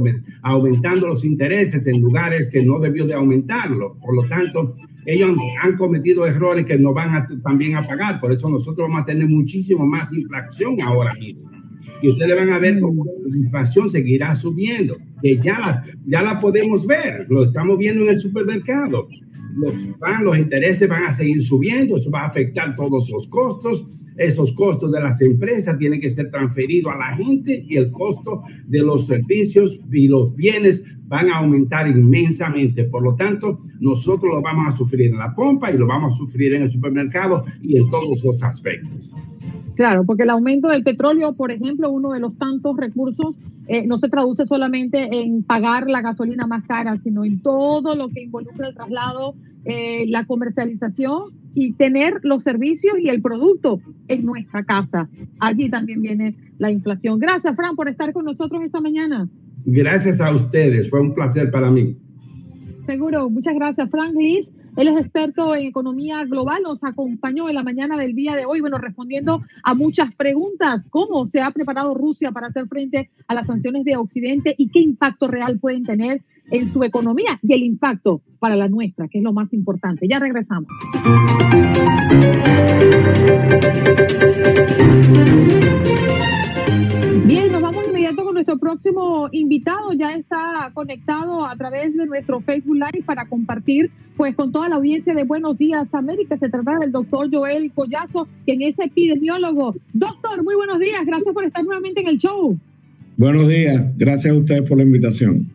aumentando 0.43 1.09
los 1.09 1.25
intereses 1.25 1.87
en 1.87 2.01
lugares 2.01 2.49
que 2.51 2.65
no 2.65 2.81
debió 2.81 3.07
de 3.07 3.15
aumentarlo. 3.15 3.97
Por 4.05 4.17
lo 4.17 4.29
tanto, 4.29 4.77
ellos 5.07 5.37
han, 5.63 5.77
cometido 5.77 6.27
errores 6.27 6.65
que 6.65 6.79
nos 6.79 6.95
van 6.95 7.15
a, 7.15 7.29
también 7.43 7.77
a 7.77 7.83
pagar. 7.83 8.21
Por 8.21 8.33
eso 8.33 8.49
nosotros 8.49 8.89
vamos 8.89 9.03
a 9.03 9.05
tener 9.05 9.29
muchísimo 9.29 9.87
más 9.87 10.13
inflación 10.13 10.77
ahora 10.83 11.13
mismo. 11.21 11.51
Y 12.03 12.09
ustedes 12.09 12.37
van 12.37 12.53
a 12.53 12.59
ver 12.59 12.81
cómo 12.81 13.05
la 13.27 13.37
inflación 13.37 13.89
seguirá 13.89 14.35
subiendo, 14.35 14.97
que 15.23 15.39
ya 15.39 15.59
la, 15.59 15.85
ya 16.07 16.23
la 16.23 16.39
podemos 16.39 16.87
ver, 16.87 17.27
lo 17.29 17.45
estamos 17.45 17.79
viendo 17.79 18.03
en 18.05 18.11
el 18.11 18.21
supermercado. 18.21 19.09
Los, 19.57 19.99
van, 19.99 20.25
los 20.25 20.37
intereses 20.37 20.89
van 20.89 21.05
a 21.05 21.13
seguir 21.13 21.43
subiendo, 21.43 21.97
eso 21.97 22.11
va 22.11 22.23
a 22.23 22.27
afectar 22.27 22.75
todos 22.77 23.09
los 23.11 23.27
costos 23.29 23.87
esos 24.17 24.53
costos 24.53 24.93
de 24.93 25.01
las 25.01 25.21
empresas 25.21 25.79
tienen 25.79 26.01
que 26.01 26.11
ser 26.11 26.31
transferidos 26.31 26.93
a 26.93 26.99
la 26.99 27.17
gente 27.17 27.65
y 27.67 27.77
el 27.77 27.91
costo 27.91 28.43
de 28.67 28.79
los 28.81 29.07
servicios 29.07 29.79
y 29.93 30.09
los 30.09 30.35
bienes 30.37 30.85
van 31.07 31.31
a 31.31 31.39
aumentar 31.39 31.89
inmensamente. 31.89 32.85
Por 32.85 33.03
lo 33.03 33.15
tanto, 33.15 33.59
nosotros 33.81 34.33
lo 34.35 34.43
vamos 34.43 34.73
a 34.73 34.77
sufrir 34.77 35.11
en 35.11 35.19
la 35.19 35.35
pompa 35.35 35.73
y 35.73 35.79
lo 35.79 35.87
vamos 35.87 36.15
a 36.15 36.17
sufrir 36.17 36.55
en 36.55 36.63
el 36.63 36.71
supermercado 36.71 37.45
y 37.63 37.77
en 37.79 37.91
todos 37.91 38.25
los 38.25 38.43
aspectos. 38.43 39.11
Claro, 39.75 40.05
porque 40.05 40.23
el 40.23 40.31
aumento 40.31 40.69
del 40.69 40.85
petróleo, 40.85 41.35
por 41.35 41.51
ejemplo, 41.51 41.91
uno 41.91 42.13
de 42.13 42.21
los 42.21 42.37
tantos 42.39 42.77
recursos, 42.77 43.35
eh, 43.67 43.87
no 43.87 43.99
se 43.99 44.09
traduce 44.09 44.47
solamente 44.47 45.21
en 45.21 45.43
pagar 45.43 45.89
la 45.89 46.01
gasolina 46.01 46.47
más 46.47 46.65
cara, 46.65 46.97
sino 46.99 47.25
en 47.25 47.41
todo 47.41 47.97
lo 47.97 48.09
que 48.09 48.23
involucra 48.23 48.69
el 48.69 48.75
traslado, 48.75 49.35
eh, 49.65 50.05
la 50.09 50.27
comercialización 50.27 51.33
y 51.55 51.73
tener 51.73 52.21
los 52.23 52.43
servicios 52.43 52.95
y 53.01 53.09
el 53.09 53.23
producto 53.23 53.81
en 54.09 54.27
nuestra 54.27 54.65
casa. 54.65 55.09
Allí 55.41 55.71
también 55.71 56.03
viene 56.03 56.37
la 56.59 56.71
inflación. 56.71 57.19
Gracias, 57.19 57.57
Fran, 57.57 57.75
por 57.75 57.89
estar 57.89 58.13
con 58.13 58.25
nosotros 58.27 58.63
esta 58.63 58.81
mañana. 58.81 59.29
Gracias 59.65 60.21
a 60.21 60.33
ustedes, 60.33 60.91
fue 60.91 61.01
un 61.01 61.15
placer 61.15 61.51
para 61.51 61.71
mí. 61.71 61.97
Seguro, 62.83 63.31
muchas 63.31 63.55
gracias, 63.55 63.89
Frank 63.91 64.15
Liz. 64.15 64.53
Él 64.77 64.89
es 64.89 64.97
experto 64.99 65.55
en 65.55 65.67
economía 65.67 66.25
global, 66.25 66.63
nos 66.63 66.83
acompañó 66.83 67.49
en 67.49 67.55
la 67.55 67.63
mañana 67.63 67.97
del 67.97 68.15
día 68.15 68.35
de 68.35 68.45
hoy, 68.45 68.61
bueno, 68.61 68.79
respondiendo 68.79 69.43
a 69.63 69.75
muchas 69.75 70.15
preguntas. 70.15 70.87
¿Cómo 70.91 71.27
se 71.27 71.41
ha 71.41 71.51
preparado 71.51 71.95
Rusia 71.95 72.33
para 72.33 72.49
hacer 72.49 72.67
frente 72.67 73.11
a 73.29 73.35
las 73.35 73.47
sanciones 73.47 73.85
de 73.85 73.97
Occidente 73.97 74.55
y 74.59 74.69
qué 74.69 74.81
impacto 74.81 75.29
real 75.29 75.59
pueden 75.59 75.85
tener 75.85 76.23
en 76.51 76.69
su 76.69 76.83
economía 76.85 77.39
y 77.43 77.55
el 77.55 77.63
impacto 77.63 78.21
para 78.39 78.57
la 78.57 78.69
nuestra, 78.69 79.09
que 79.09 79.19
es 79.19 79.25
lo 79.25 79.33
más 79.33 79.53
importante. 79.53 80.07
Ya 80.09 80.19
regresamos. 80.19 80.69
Nuestro 88.45 88.59
próximo 88.59 89.29
invitado. 89.33 89.95
Ya 89.95 90.15
está 90.15 90.71
conectado 90.75 91.47
a 91.47 91.57
través 91.57 91.97
de 91.97 92.05
nuestro 92.05 92.41
Facebook 92.41 92.77
Live 92.77 93.05
para 93.07 93.27
compartir 93.27 93.91
pues 94.19 94.37
con 94.37 94.53
toda 94.53 94.69
la 94.69 94.77
audiencia 94.77 95.15
de 95.15 95.25
Buenos 95.25 95.57
Días 95.57 95.95
América. 95.95 96.37
Se 96.37 96.51
trata 96.51 96.79
del 96.79 96.93
doctor 96.93 97.31
Joel 97.33 97.73
Collazo, 97.73 98.29
quien 98.45 98.61
es 98.61 98.79
epidemiólogo. 98.79 99.75
Doctor, 99.95 100.45
muy 100.45 100.57
buenos 100.57 100.79
días. 100.79 101.07
Gracias 101.07 101.33
por 101.33 101.45
estar 101.45 101.65
nuevamente 101.65 102.03
en 102.03 102.09
el 102.09 102.19
show. 102.19 102.59
Buenos 103.17 103.49
días. 103.49 103.97
Gracias 103.97 104.35
a 104.35 104.37
ustedes 104.37 104.69
por 104.69 104.77
la 104.77 104.85
invitación. 104.85 105.49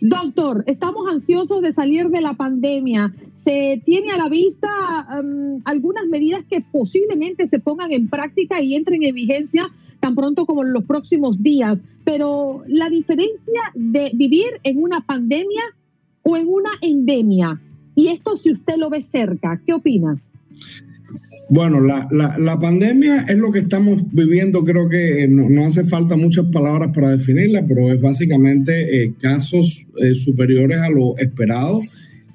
Doctor, 0.00 0.64
estamos 0.66 1.08
ansiosos 1.08 1.62
de 1.62 1.72
salir 1.72 2.08
de 2.08 2.20
la 2.20 2.34
pandemia. 2.34 3.14
Se 3.34 3.80
tiene 3.86 4.10
a 4.10 4.16
la 4.16 4.28
vista 4.28 4.68
um, 5.18 5.62
algunas 5.64 6.04
medidas 6.06 6.44
que 6.50 6.60
posiblemente 6.72 7.46
se 7.46 7.60
pongan 7.60 7.92
en 7.92 8.08
práctica 8.08 8.60
y 8.60 8.74
entren 8.74 9.02
en 9.04 9.14
vigencia 9.14 9.70
tan 10.00 10.14
pronto 10.14 10.46
como 10.46 10.64
en 10.64 10.72
los 10.72 10.84
próximos 10.84 11.42
días. 11.42 11.82
Pero 12.04 12.62
la 12.66 12.88
diferencia 12.88 13.60
de 13.74 14.10
vivir 14.14 14.60
en 14.62 14.82
una 14.82 15.00
pandemia 15.00 15.62
o 16.22 16.36
en 16.36 16.48
una 16.48 16.70
endemia, 16.80 17.60
y 17.94 18.08
esto 18.08 18.36
si 18.36 18.50
usted 18.50 18.76
lo 18.76 18.90
ve 18.90 19.02
cerca, 19.02 19.60
¿qué 19.64 19.72
opina? 19.72 20.20
Bueno, 21.50 21.80
la, 21.80 22.06
la, 22.10 22.58
pandemia 22.60 23.22
es 23.22 23.38
lo 23.38 23.50
que 23.50 23.60
estamos 23.60 24.02
viviendo, 24.12 24.62
creo 24.64 24.86
que 24.86 25.24
eh, 25.24 25.28
no, 25.28 25.64
hace 25.64 25.82
falta 25.84 26.14
muchas 26.14 26.44
palabras 26.52 26.90
para 26.94 27.08
definirla, 27.08 27.64
pero 27.66 27.90
es 27.90 27.98
básicamente 27.98 29.02
eh, 29.02 29.14
casos 29.18 29.86
eh, 29.96 30.14
superiores 30.14 30.78
a 30.78 30.90
lo 30.90 31.16
esperado 31.16 31.78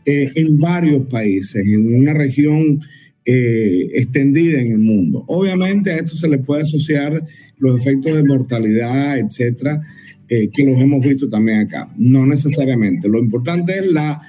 en 0.06 0.58
varios 0.58 1.06
países, 1.06 1.66
en 1.66 1.96
una 1.96 2.14
región 2.14 2.82
extendida 3.26 4.60
en 4.60 4.74
el 4.74 4.80
mundo. 4.80 5.24
Obviamente 5.28 5.92
a 5.92 5.98
esto 5.98 6.16
se 6.16 6.28
le 6.28 6.40
puede 6.40 6.64
asociar 6.64 7.26
los 7.58 7.80
efectos 7.80 8.16
de 8.16 8.24
mortalidad, 8.24 9.18
etcétera, 9.18 9.82
que 10.28 10.66
los 10.66 10.80
hemos 10.80 11.08
visto 11.08 11.30
también 11.30 11.60
acá. 11.60 11.94
No 11.98 12.26
necesariamente. 12.26 13.08
Lo 13.08 13.20
importante 13.20 13.78
es 13.80 13.88
la 13.88 14.22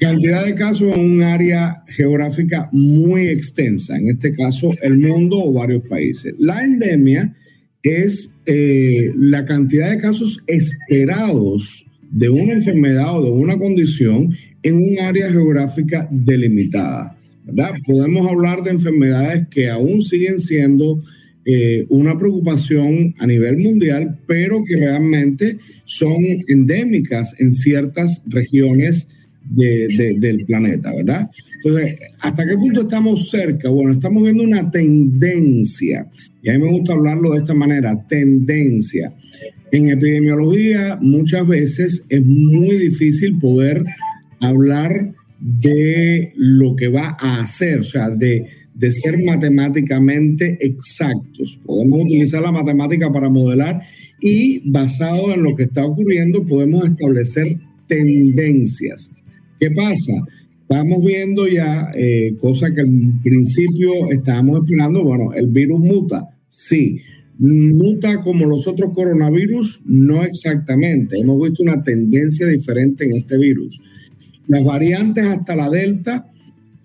Cantidad 0.00 0.46
de 0.46 0.54
casos 0.54 0.96
en 0.96 1.00
un 1.00 1.22
área 1.22 1.84
geográfica 1.88 2.70
muy 2.72 3.28
extensa, 3.28 3.98
en 3.98 4.08
este 4.08 4.34
caso 4.34 4.68
el 4.80 4.98
mundo 4.98 5.38
o 5.38 5.52
varios 5.52 5.86
países. 5.86 6.40
La 6.40 6.64
endemia 6.64 7.36
es 7.82 8.34
eh, 8.46 9.12
la 9.14 9.44
cantidad 9.44 9.90
de 9.90 9.98
casos 9.98 10.42
esperados 10.46 11.84
de 12.10 12.30
una 12.30 12.54
enfermedad 12.54 13.18
o 13.18 13.24
de 13.24 13.30
una 13.30 13.58
condición 13.58 14.34
en 14.62 14.76
un 14.76 14.98
área 15.00 15.30
geográfica 15.30 16.08
delimitada. 16.10 17.18
Podemos 17.86 18.26
hablar 18.26 18.62
de 18.62 18.70
enfermedades 18.70 19.48
que 19.48 19.68
aún 19.68 20.02
siguen 20.02 20.38
siendo 20.38 21.02
eh, 21.44 21.86
una 21.88 22.18
preocupación 22.18 23.14
a 23.18 23.26
nivel 23.26 23.58
mundial, 23.58 24.18
pero 24.26 24.58
que 24.66 24.76
realmente 24.76 25.58
son 25.84 26.14
endémicas 26.48 27.34
en 27.40 27.54
ciertas 27.54 28.22
regiones 28.26 29.08
del 29.50 30.44
planeta, 30.46 30.94
¿verdad? 30.94 31.28
Entonces, 31.64 31.98
¿hasta 32.20 32.46
qué 32.46 32.54
punto 32.54 32.82
estamos 32.82 33.30
cerca? 33.30 33.68
Bueno, 33.68 33.92
estamos 33.92 34.22
viendo 34.22 34.44
una 34.44 34.70
tendencia, 34.70 36.06
y 36.42 36.50
a 36.50 36.52
mí 36.52 36.64
me 36.64 36.72
gusta 36.72 36.92
hablarlo 36.92 37.32
de 37.32 37.38
esta 37.38 37.54
manera, 37.54 38.06
tendencia. 38.06 39.12
En 39.72 39.90
epidemiología 39.90 40.98
muchas 41.00 41.46
veces 41.46 42.06
es 42.08 42.24
muy 42.24 42.76
difícil 42.76 43.38
poder 43.38 43.82
hablar 44.40 45.14
de 45.40 46.32
lo 46.36 46.76
que 46.76 46.88
va 46.88 47.16
a 47.18 47.40
hacer, 47.40 47.80
o 47.80 47.84
sea, 47.84 48.10
de, 48.10 48.46
de 48.74 48.92
ser 48.92 49.22
matemáticamente 49.24 50.58
exactos. 50.60 51.58
Podemos 51.64 52.02
utilizar 52.02 52.42
la 52.42 52.52
matemática 52.52 53.10
para 53.12 53.28
modelar 53.28 53.82
y 54.20 54.70
basado 54.70 55.32
en 55.32 55.42
lo 55.42 55.56
que 55.56 55.64
está 55.64 55.84
ocurriendo 55.84 56.44
podemos 56.44 56.86
establecer 56.86 57.46
tendencias. 57.86 59.12
¿Qué 59.58 59.70
pasa? 59.70 60.12
Estamos 60.48 61.04
viendo 61.04 61.48
ya 61.48 61.90
eh, 61.96 62.34
cosas 62.38 62.70
que 62.72 62.82
al 62.82 63.20
principio 63.22 64.10
estábamos 64.12 64.60
esperando. 64.64 65.02
Bueno, 65.02 65.32
el 65.34 65.48
virus 65.48 65.80
muta, 65.80 66.28
sí. 66.48 67.00
Muta 67.38 68.20
como 68.20 68.46
los 68.46 68.68
otros 68.68 68.92
coronavirus, 68.94 69.80
no 69.86 70.22
exactamente. 70.22 71.18
Hemos 71.20 71.40
visto 71.42 71.62
una 71.62 71.82
tendencia 71.82 72.46
diferente 72.46 73.04
en 73.04 73.10
este 73.10 73.36
virus. 73.38 73.82
Las 74.50 74.64
variantes 74.64 75.24
hasta 75.26 75.54
la 75.54 75.70
delta 75.70 76.26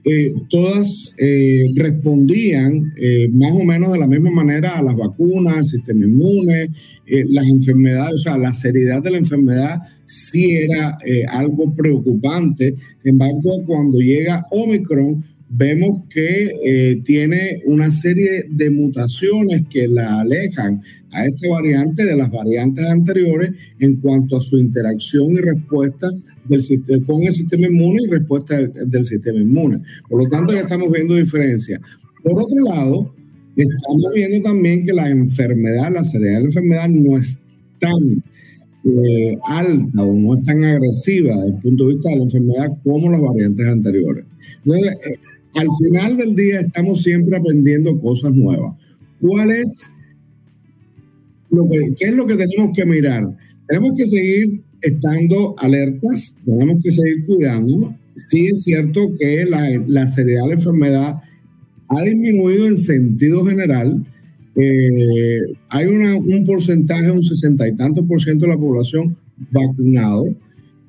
eh, 0.03 0.31
todas 0.50 1.15
eh, 1.17 1.63
respondían 1.75 2.93
eh, 2.95 3.27
más 3.34 3.53
o 3.55 3.63
menos 3.63 3.91
de 3.91 3.98
la 3.98 4.05
misma 4.05 4.29
manera 4.29 4.77
a 4.77 4.84
las 4.84 4.95
vacunas, 4.95 5.53
al 5.55 5.62
sistema 5.62 6.05
inmune, 6.05 6.67
las 7.07 7.48
enfermedades, 7.48 8.13
o 8.13 8.17
sea, 8.19 8.38
la 8.38 8.53
seriedad 8.53 9.01
de 9.01 9.10
la 9.10 9.17
enfermedad 9.17 9.79
sí 10.05 10.57
era 10.57 10.98
algo 11.29 11.74
preocupante. 11.74 12.75
Sin 13.01 13.13
embargo, 13.13 13.63
cuando 13.65 13.98
llega 13.98 14.45
Omicron, 14.51 15.24
vemos 15.50 16.08
que 16.10 17.02
tiene 17.06 17.50
una 17.66 17.92
serie 17.92 18.46
de 18.50 18.70
mutaciones 18.70 19.64
que 19.70 19.88
la 19.88 20.22
alejan 20.22 20.78
a 21.16 21.25
esta 21.25 21.48
variante 21.50 22.06
de 22.06 22.16
las 22.16 22.30
variantes 22.30 22.86
anteriores 22.86 23.56
en 23.80 23.96
cuanto 23.98 24.38
a 24.38 24.42
su 24.42 24.58
interacción 24.58 25.32
y 25.32 25.38
respuesta 25.38 26.10
del 26.50 27.06
con 27.06 27.24
el 27.24 27.32
sistema 27.32 27.68
inmune 27.68 28.00
y 28.06 28.12
respuesta 28.12 28.58
del, 28.58 29.06
sistema 29.06 29.40
inmune. 29.40 29.78
Por 30.10 30.24
lo 30.24 30.30
tanto, 30.30 30.54
ya 30.54 30.62
estamos 30.62 30.92
viendo 30.92 31.16
diferencias. 31.16 31.80
Por 32.22 32.44
otro 32.44 32.64
lado, 32.66 33.14
estamos 33.56 34.12
viendo 34.14 34.48
también 34.48 34.86
que 34.86 34.94
la 34.94 35.10
enfermedad, 35.10 35.92
la 35.92 36.04
seriedad 36.04 36.36
de 36.36 36.40
la 36.40 36.46
enfermedad 36.48 36.90
no 36.90 37.18
es 37.18 37.42
tan 37.80 38.24
eh, 38.84 39.38
alta 39.48 40.04
o 40.04 40.14
no 40.14 40.36
es 40.36 40.46
tan 40.46 40.64
agresiva 40.64 41.36
desde 41.36 41.48
el 41.48 41.62
punto 41.62 41.88
de 41.88 41.94
vista 41.94 42.10
de 42.10 42.16
la 42.18 42.24
enfermedad 42.24 42.68
como 42.84 43.10
las 43.10 43.22
variantes 43.22 43.68
anteriores. 43.68 44.25
Entonces, 44.66 45.08
eh, 45.08 45.25
al 45.55 45.67
final 45.83 46.17
del 46.17 46.35
día 46.35 46.62
estamos 46.62 47.01
siempre 47.01 47.38
aprendiendo 47.38 48.00
cosas 48.00 48.33
nuevas. 48.33 48.75
¿Cuál 49.19 49.51
es 49.51 49.89
¿qué 51.97 52.07
es 52.07 52.13
lo 52.13 52.27
que 52.27 52.35
tenemos 52.35 52.75
que 52.75 52.85
mirar? 52.85 53.25
Tenemos 53.67 53.95
que 53.95 54.05
seguir 54.05 54.62
estando 54.81 55.55
alertas, 55.57 56.38
tenemos 56.45 56.83
que 56.83 56.91
seguir 56.91 57.25
cuidándonos, 57.25 57.95
sí 58.27 58.47
es 58.47 58.63
cierto 58.63 59.12
que 59.17 59.45
la, 59.45 59.67
la 59.88 60.07
seriedad 60.07 60.43
de 60.43 60.50
la 60.50 60.53
enfermedad 60.55 61.15
ha 61.88 62.01
disminuido 62.01 62.67
en 62.67 62.77
sentido 62.77 63.45
general. 63.45 64.05
Eh, 64.55 65.39
hay 65.69 65.85
un 65.85 66.45
porcentaje, 66.45 67.12
un 67.12 67.24
sesenta 67.24 67.67
y 67.67 67.75
tantos 67.75 68.05
por 68.05 68.21
ciento 68.21 68.45
de 68.45 68.53
la 68.53 68.57
población 68.57 69.15
vacunado. 69.51 70.25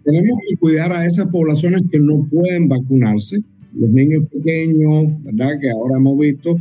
Tenemos 0.05 0.39
que 0.49 0.57
cuidar 0.57 0.93
a 0.93 1.05
esas 1.05 1.29
poblaciones 1.29 1.89
que 1.91 1.99
no 1.99 2.27
pueden 2.31 2.69
vacunarse, 2.69 3.43
los 3.79 3.93
niños 3.93 4.33
pequeños, 4.35 5.23
¿verdad? 5.25 5.61
Que 5.61 5.69
ahora 5.69 5.99
hemos 5.99 6.19
visto 6.19 6.57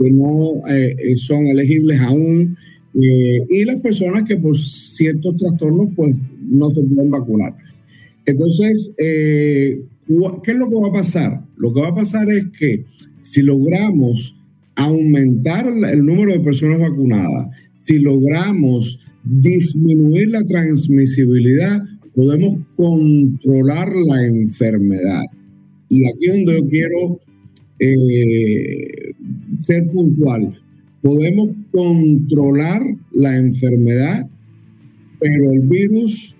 que 0.00 0.10
no 0.10 0.48
eh, 0.70 0.96
eh, 0.98 1.16
son 1.16 1.46
elegibles 1.46 2.00
aún, 2.00 2.56
y 2.96 3.64
las 3.64 3.80
personas 3.80 4.22
que 4.28 4.36
por 4.36 4.56
ciertos 4.56 5.36
trastornos 5.36 5.94
pues 5.96 6.16
no 6.50 6.70
se 6.70 6.94
pueden 6.94 7.10
vacunar. 7.10 7.56
Entonces, 8.24 8.94
¿qué 8.96 9.80
es 10.52 10.56
lo 10.56 10.68
que 10.68 10.76
va 10.76 10.88
a 10.88 10.92
pasar? 10.92 11.44
Lo 11.56 11.74
que 11.74 11.80
va 11.80 11.88
a 11.88 11.94
pasar 11.94 12.30
es 12.30 12.44
que 12.56 12.84
si 13.20 13.42
logramos 13.42 14.36
aumentar 14.76 15.66
el 15.66 16.04
número 16.04 16.32
de 16.32 16.40
personas 16.40 16.80
vacunadas, 16.80 17.48
si 17.80 17.98
logramos 17.98 18.98
disminuir 19.24 20.30
la 20.30 20.44
transmisibilidad, 20.44 21.82
podemos 22.14 22.58
controlar 22.76 23.92
la 23.94 24.26
enfermedad. 24.26 25.24
Y 25.94 26.06
aquí 26.06 26.26
es 26.26 26.32
donde 26.32 26.54
yo 26.54 26.68
quiero 26.68 27.18
eh, 27.78 29.12
ser 29.58 29.86
puntual. 29.86 30.54
Podemos 31.02 31.68
controlar 31.70 32.82
la 33.12 33.36
enfermedad, 33.36 34.26
pero 35.20 35.44
el 35.44 35.68
virus 35.70 36.34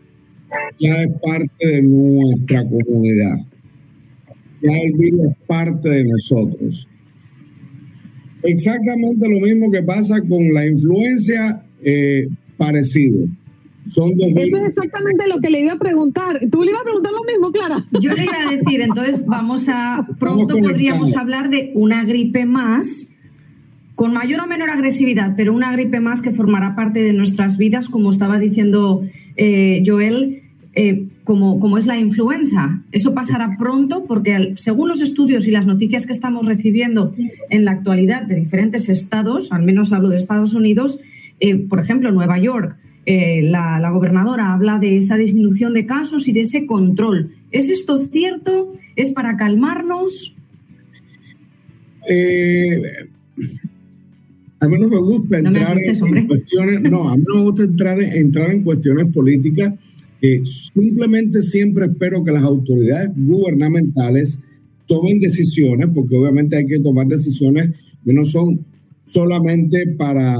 ya 0.78 1.00
es 1.02 1.08
parte 1.20 1.66
de 1.66 1.82
nuestra 1.82 2.64
comunidad 2.68 3.36
ya 4.64 4.78
el 4.78 4.92
virus 4.96 5.28
es 5.30 5.36
parte 5.46 5.88
de 5.88 6.04
nosotros. 6.04 6.88
Exactamente 8.42 9.28
lo 9.28 9.40
mismo 9.40 9.66
que 9.70 9.82
pasa 9.82 10.20
con 10.22 10.52
la 10.52 10.66
influencia 10.66 11.62
eh, 11.82 12.28
parecido. 12.56 13.26
Son 13.86 14.10
Eso 14.18 14.56
es 14.56 14.62
exactamente 14.64 15.28
lo 15.28 15.40
que 15.40 15.50
le 15.50 15.60
iba 15.60 15.74
a 15.74 15.78
preguntar. 15.78 16.40
¿Tú 16.50 16.62
le 16.62 16.70
ibas 16.70 16.82
a 16.82 16.84
preguntar 16.84 17.12
lo 17.12 17.22
mismo, 17.24 17.52
Clara? 17.52 17.84
Yo 18.00 18.12
le 18.14 18.24
iba 18.24 18.48
a 18.48 18.50
decir, 18.50 18.80
entonces 18.80 19.26
vamos 19.26 19.68
a, 19.68 20.06
pronto 20.18 20.56
podríamos 20.58 21.16
hablar 21.16 21.50
de 21.50 21.72
una 21.74 22.04
gripe 22.04 22.46
más, 22.46 23.14
con 23.94 24.12
mayor 24.12 24.40
o 24.40 24.46
menor 24.46 24.70
agresividad, 24.70 25.34
pero 25.36 25.52
una 25.52 25.70
gripe 25.72 26.00
más 26.00 26.22
que 26.22 26.32
formará 26.32 26.74
parte 26.74 27.02
de 27.02 27.12
nuestras 27.12 27.58
vidas, 27.58 27.88
como 27.88 28.10
estaba 28.10 28.38
diciendo 28.38 29.02
eh, 29.36 29.82
Joel, 29.86 30.42
eh, 30.74 31.06
como, 31.22 31.60
como, 31.60 31.78
es 31.78 31.86
la 31.86 31.98
influenza. 31.98 32.82
Eso 32.90 33.14
pasará 33.14 33.54
pronto 33.56 34.04
porque 34.06 34.54
según 34.56 34.88
los 34.88 35.02
estudios 35.02 35.46
y 35.46 35.52
las 35.52 35.66
noticias 35.66 36.06
que 36.06 36.12
estamos 36.12 36.46
recibiendo 36.46 37.12
en 37.50 37.64
la 37.64 37.72
actualidad 37.72 38.22
de 38.22 38.34
diferentes 38.34 38.88
estados, 38.88 39.52
al 39.52 39.62
menos 39.62 39.92
hablo 39.92 40.08
de 40.08 40.16
Estados 40.16 40.54
Unidos, 40.54 41.00
eh, 41.38 41.56
por 41.56 41.78
ejemplo, 41.78 42.10
Nueva 42.10 42.38
York, 42.38 42.76
eh, 43.06 43.42
la, 43.42 43.90
gobernadora 43.90 44.52
habla 44.52 44.78
de 44.78 44.98
esa 44.98 45.16
disminución 45.16 45.74
de 45.74 45.86
casos 45.86 46.28
y 46.28 46.32
de 46.32 46.40
ese 46.42 46.66
control. 46.66 47.32
¿Es 47.50 47.70
esto 47.70 47.98
cierto? 47.98 48.70
¿Es 48.96 49.10
para 49.10 49.36
calmarnos? 49.36 50.34
a 54.60 54.68
mí 54.68 54.74
no 54.78 54.88
me 54.88 54.98
gusta 54.98 55.38
entrar 55.38 55.76
en 55.78 56.26
cuestiones, 56.26 56.82
no, 56.82 57.08
a 57.08 57.16
mí 57.16 57.24
no 57.26 57.36
me 57.36 57.42
gusta 57.44 57.62
entrar, 57.62 58.02
entrar 58.02 58.50
en 58.50 58.62
cuestiones 58.62 59.08
políticas 59.08 59.72
simplemente 60.44 61.42
siempre 61.42 61.86
espero 61.86 62.24
que 62.24 62.32
las 62.32 62.42
autoridades 62.42 63.10
gubernamentales 63.14 64.40
tomen 64.86 65.20
decisiones, 65.20 65.88
porque 65.94 66.16
obviamente 66.16 66.56
hay 66.56 66.66
que 66.66 66.80
tomar 66.80 67.06
decisiones 67.06 67.70
que 68.04 68.12
no 68.12 68.24
son 68.24 68.64
solamente 69.04 69.86
para 69.98 70.36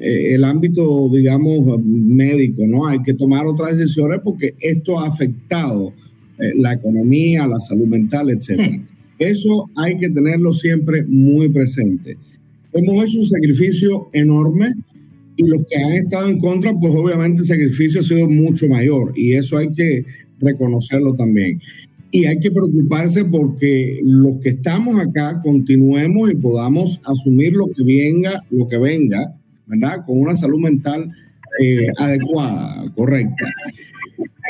eh, 0.00 0.34
el 0.34 0.44
ámbito, 0.44 1.08
digamos, 1.10 1.82
médico, 1.84 2.66
¿no? 2.66 2.86
Hay 2.86 3.02
que 3.02 3.14
tomar 3.14 3.46
otras 3.46 3.76
decisiones 3.76 4.20
porque 4.24 4.54
esto 4.60 4.98
ha 4.98 5.08
afectado 5.08 5.92
eh, 6.38 6.52
la 6.56 6.74
economía, 6.74 7.46
la 7.46 7.60
salud 7.60 7.86
mental, 7.86 8.30
etc. 8.30 8.80
Eso 9.18 9.70
hay 9.76 9.98
que 9.98 10.08
tenerlo 10.10 10.52
siempre 10.52 11.04
muy 11.04 11.48
presente. 11.48 12.16
Hemos 12.72 13.04
hecho 13.04 13.20
un 13.20 13.26
sacrificio 13.26 14.08
enorme 14.12 14.74
y 15.36 15.46
los 15.46 15.66
que 15.66 15.76
han 15.76 15.92
estado 15.92 16.28
en 16.28 16.38
contra, 16.38 16.74
pues 16.74 16.94
obviamente 16.94 17.40
el 17.40 17.46
sacrificio 17.46 18.00
ha 18.00 18.04
sido 18.04 18.28
mucho 18.28 18.68
mayor 18.68 19.12
y 19.16 19.34
eso 19.34 19.58
hay 19.58 19.72
que 19.72 20.04
reconocerlo 20.40 21.14
también. 21.14 21.60
Y 22.10 22.24
hay 22.24 22.38
que 22.38 22.50
preocuparse 22.50 23.24
porque 23.24 24.00
los 24.02 24.38
que 24.38 24.50
estamos 24.50 24.96
acá 24.96 25.40
continuemos 25.42 26.30
y 26.30 26.36
podamos 26.36 27.00
asumir 27.04 27.52
lo 27.52 27.66
que 27.66 27.82
venga, 27.82 28.42
lo 28.50 28.68
que 28.68 28.78
venga, 28.78 29.32
¿verdad? 29.66 30.04
Con 30.06 30.20
una 30.20 30.36
salud 30.36 30.60
mental 30.60 31.10
eh, 31.60 31.86
adecuada, 31.98 32.84
correcta. 32.94 33.44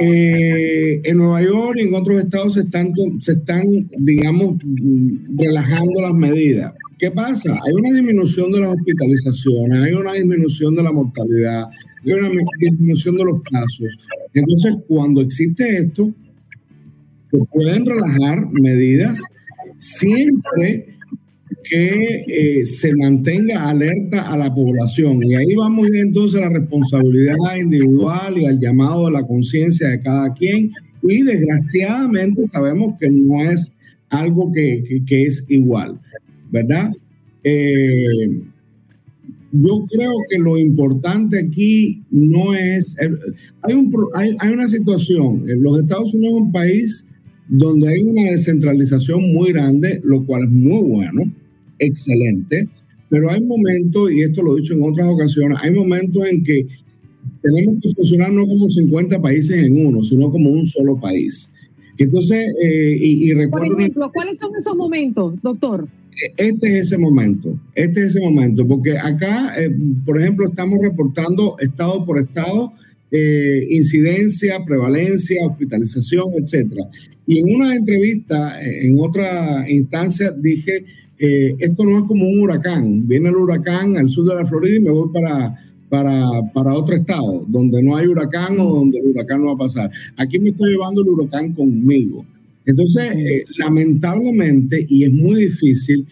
Eh, 0.01 1.01
en 1.05 1.17
Nueva 1.17 1.43
York 1.43 1.79
y 1.79 1.83
en 1.83 1.95
otros 1.95 2.23
estados 2.23 2.55
se 2.55 2.61
están, 2.61 2.93
se 3.21 3.33
están, 3.33 3.63
digamos, 3.99 4.57
relajando 5.37 6.03
las 6.03 6.15
medidas. 6.15 6.75
¿Qué 6.99 7.11
pasa? 7.11 7.53
Hay 7.53 7.73
una 7.73 7.93
disminución 7.93 8.53
de 8.53 8.61
las 8.61 8.75
hospitalizaciones, 8.75 9.85
hay 9.85 9.93
una 9.93 10.13
disminución 10.15 10.75
de 10.75 10.83
la 10.83 10.93
mortalidad, 10.93 11.67
hay 12.05 12.13
una 12.13 12.31
disminución 12.59 13.15
de 13.17 13.25
los 13.25 13.43
casos. 13.43 13.87
Entonces, 14.33 14.75
cuando 14.89 15.21
existe 15.21 15.79
esto, 15.79 16.11
se 17.31 17.39
pueden 17.53 17.87
relajar 17.87 18.49
medidas 18.53 19.23
siempre 19.79 20.87
que 21.69 22.25
eh, 22.29 22.67
se 22.67 22.91
mantenga 22.97 23.69
alerta 23.69 24.23
a 24.31 24.37
la 24.37 24.55
población. 24.55 25.23
Y 25.25 25.35
ahí 25.35 25.55
vamos 25.57 25.91
entonces 25.93 26.41
a 26.41 26.49
la 26.49 26.59
responsabilidad 26.59 27.57
individual 27.61 28.39
y 28.39 28.47
al 28.47 28.61
llamado 28.61 29.07
de 29.07 29.13
la 29.13 29.27
conciencia 29.27 29.89
de 29.89 30.01
cada 30.01 30.33
quien. 30.35 30.71
Y 31.03 31.23
desgraciadamente 31.23 32.45
sabemos 32.45 32.95
que 33.01 33.11
no 33.11 33.51
es 33.51 33.73
algo 34.11 34.53
que, 34.53 35.03
que 35.07 35.25
es 35.25 35.45
igual. 35.49 36.01
¿verdad? 36.51 36.93
Eh, 37.45 38.41
yo 39.53 39.85
creo 39.91 40.13
que 40.29 40.39
lo 40.39 40.59
importante 40.59 41.39
aquí 41.39 42.01
no 42.11 42.55
es... 42.55 42.99
Eh, 43.01 43.11
hay, 43.63 43.75
un, 43.75 43.93
hay, 44.15 44.37
hay, 44.39 44.53
una 44.53 44.69
situación, 44.69 45.45
los 45.47 45.81
Estados 45.81 46.15
Unidos 46.15 46.35
es 46.35 46.43
un 46.43 46.53
país 46.53 47.09
donde 47.49 47.89
hay 47.89 48.03
una 48.03 48.31
descentralización 48.31 49.33
muy 49.33 49.53
grande, 49.53 50.01
lo 50.05 50.25
cual 50.25 50.45
es 50.45 50.51
muy 50.51 50.83
bueno, 50.83 51.23
excelente, 51.79 52.69
pero 53.09 53.31
hay 53.31 53.41
momentos, 53.41 54.11
y 54.11 54.23
esto 54.23 54.43
lo 54.43 54.57
he 54.57 54.61
dicho 54.61 54.75
en 54.75 54.83
otras 54.83 55.09
ocasiones, 55.09 55.59
hay 55.63 55.71
momentos 55.73 56.27
en 56.27 56.43
que 56.43 56.67
tenemos 57.43 57.77
que 57.81 57.89
funcionar 57.91 58.33
no 58.33 58.47
como 58.47 58.69
50 58.69 59.21
países 59.21 59.63
en 59.63 59.87
uno, 59.87 60.03
sino 60.03 60.31
como 60.31 60.51
un 60.51 60.67
solo 60.67 60.99
país. 60.99 61.51
Entonces, 61.99 62.47
eh, 62.63 62.97
y, 62.99 63.31
y 63.31 63.33
recuerdo... 63.33 63.73
Por 63.73 63.81
ejemplo, 63.81 64.11
¿cuáles 64.13 64.39
son 64.39 64.51
esos 64.57 64.77
momentos, 64.77 65.35
doctor? 65.43 65.89
este 66.37 66.79
es 66.79 66.89
ese 66.89 66.99
momento, 66.99 67.59
este 67.75 68.01
es 68.01 68.07
ese 68.17 68.21
momento, 68.21 68.67
porque 68.67 68.99
acá, 68.99 69.53
eh, 69.59 69.71
por 70.05 70.21
ejemplo, 70.21 70.49
estamos 70.49 70.79
reportando 70.81 71.57
estado 71.59 72.05
por 72.05 72.19
estado 72.19 72.73
eh, 73.11 73.67
incidencia, 73.71 74.65
prevalencia, 74.65 75.47
hospitalización, 75.47 76.27
etcétera. 76.39 76.85
Y 77.27 77.39
en 77.41 77.55
una 77.55 77.75
entrevista, 77.75 78.61
en 78.63 78.99
otra 79.01 79.69
instancia, 79.69 80.31
dije, 80.31 80.85
eh, 81.19 81.57
esto 81.59 81.85
no 81.85 81.99
es 81.99 82.05
como 82.05 82.29
un 82.29 82.41
huracán, 82.41 83.07
viene 83.09 83.31
el 83.31 83.37
huracán 83.37 83.97
al 83.97 84.09
sur 84.11 84.29
de 84.29 84.35
la 84.35 84.45
Florida 84.45 84.77
y 84.77 84.81
me 84.81 84.91
voy 84.91 85.11
para, 85.13 85.57
para, 85.89 86.29
para, 86.53 86.75
otro 86.75 86.95
estado, 86.95 87.45
donde 87.49 87.83
no 87.83 87.97
hay 87.97 88.07
huracán 88.07 88.61
o 88.61 88.75
donde 88.75 88.99
el 88.99 89.07
huracán 89.07 89.41
no 89.41 89.47
va 89.47 89.65
a 89.65 89.69
pasar. 89.69 89.91
Aquí 90.17 90.39
me 90.39 90.51
estoy 90.51 90.73
llevando 90.73 91.03
el 91.03 91.09
huracán 91.09 91.53
conmigo. 91.55 92.25
Entonces, 92.67 93.13
eh, 93.13 93.45
lamentablemente, 93.59 94.85
y 94.89 95.05
es 95.05 95.13
muy 95.13 95.45
difícil 95.45 96.05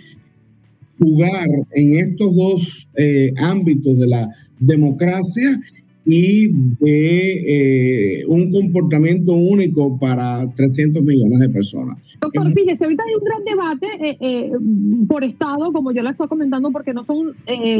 jugar 0.99 1.49
en 1.73 1.99
estos 1.99 2.35
dos 2.35 2.89
eh, 2.97 3.33
ámbitos 3.37 3.99
de 3.99 4.07
la 4.07 4.29
democracia 4.59 5.61
y 6.07 6.49
de 6.81 8.19
eh, 8.19 8.27
un 8.27 8.51
comportamiento 8.51 9.33
único 9.33 9.99
para 9.99 10.49
300 10.55 11.03
millones 11.03 11.41
de 11.41 11.49
personas. 11.49 11.99
Doctor, 12.21 12.53
fíjese, 12.53 12.85
ahorita 12.85 13.03
hay 13.07 13.15
un 13.15 13.25
gran 13.25 13.45
debate 13.45 15.07
por 15.07 15.25
Estado, 15.25 15.73
como 15.73 15.93
yo 15.93 16.03
le 16.03 16.11
estoy 16.11 16.29
comentando, 16.29 16.71
porque 16.71 16.95
no 16.95 17.05
son 17.05 17.35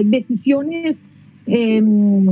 decisiones 0.05 1.05
em, 1.47 2.27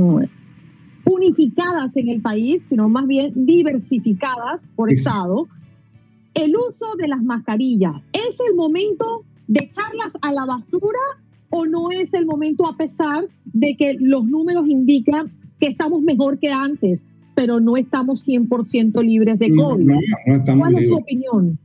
unificadas 1.05 1.97
en 1.97 2.09
el 2.09 2.21
país, 2.21 2.63
sino 2.63 2.87
más 2.87 3.07
bien 3.07 3.31
diversificadas 3.35 4.67
por 4.75 4.91
Estado 4.91 5.47
el 6.33 6.55
uso 6.55 6.95
de 6.97 7.07
las 7.07 7.21
mascarillas, 7.23 7.93
¿es 8.11 8.39
el 8.49 8.55
momento 8.55 9.23
de 9.47 9.65
echarlas 9.65 10.13
a 10.21 10.31
la 10.31 10.45
basura 10.45 10.99
o 11.49 11.65
no 11.65 11.91
es 11.91 12.13
el 12.13 12.25
momento 12.25 12.65
a 12.65 12.75
pesar 12.75 13.25
de 13.45 13.75
que 13.75 13.95
los 13.99 14.25
números 14.25 14.67
indican 14.67 15.31
que 15.63 15.69
estamos 15.69 16.01
mejor 16.01 16.39
que 16.39 16.49
antes, 16.49 17.05
pero 17.35 17.61
no 17.61 17.77
estamos 17.77 18.27
100% 18.27 19.01
libres 19.01 19.39
de 19.39 19.49
COVID? 19.55 19.91
¿Cuál 20.57 20.77
es 20.77 20.89
su 20.89 20.95
opinión? 20.95 21.57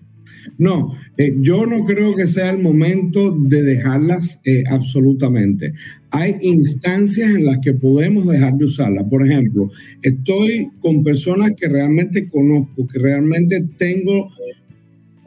No, 0.56 0.94
eh, 1.16 1.34
yo 1.40 1.66
no 1.66 1.84
creo 1.84 2.14
que 2.14 2.28
sea 2.28 2.50
el 2.50 2.62
momento 2.62 3.36
de 3.36 3.60
dejarlas 3.62 4.40
eh, 4.44 4.62
absolutamente. 4.70 5.72
Hay 6.12 6.36
instancias 6.42 7.34
en 7.34 7.46
las 7.46 7.58
que 7.58 7.74
podemos 7.74 8.24
dejar 8.24 8.54
de 8.54 8.66
usarlas. 8.66 9.04
Por 9.10 9.26
ejemplo, 9.26 9.68
estoy 10.02 10.70
con 10.78 11.02
personas 11.02 11.56
que 11.56 11.68
realmente 11.68 12.28
conozco, 12.28 12.86
que 12.86 13.00
realmente 13.00 13.68
tengo 13.78 14.30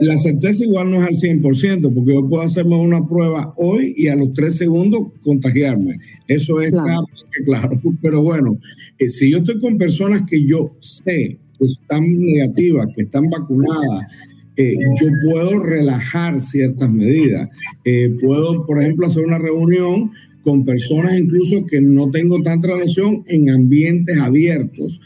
la 0.01 0.17
certeza 0.17 0.65
igual 0.65 0.89
no 0.89 1.01
es 1.01 1.07
al 1.23 1.31
100%, 1.31 1.93
porque 1.93 2.13
yo 2.13 2.27
puedo 2.27 2.41
hacerme 2.41 2.75
una 2.75 3.07
prueba 3.07 3.53
hoy 3.55 3.93
y 3.95 4.07
a 4.07 4.15
los 4.15 4.33
tres 4.33 4.57
segundos 4.57 5.09
contagiarme. 5.21 5.93
Eso 6.27 6.59
es 6.59 6.71
claro, 6.71 7.05
claro. 7.45 7.79
pero 8.01 8.23
bueno, 8.23 8.57
eh, 8.97 9.09
si 9.09 9.31
yo 9.31 9.37
estoy 9.37 9.59
con 9.59 9.77
personas 9.77 10.23
que 10.27 10.43
yo 10.43 10.75
sé 10.79 11.37
que 11.57 11.65
están 11.65 12.03
negativas, 12.19 12.87
que 12.95 13.03
están 13.03 13.29
vacunadas, 13.29 14.11
eh, 14.57 14.73
yo 14.99 15.07
puedo 15.29 15.59
relajar 15.59 16.39
ciertas 16.39 16.91
medidas. 16.91 17.49
Eh, 17.85 18.15
puedo, 18.21 18.65
por 18.65 18.81
ejemplo, 18.81 19.05
hacer 19.05 19.23
una 19.23 19.37
reunión 19.37 20.11
con 20.41 20.65
personas 20.65 21.19
incluso 21.19 21.63
que 21.67 21.79
no 21.79 22.09
tengo 22.09 22.41
tanta 22.41 22.69
relación 22.69 23.23
en 23.27 23.51
ambientes 23.51 24.17
abiertos 24.17 24.99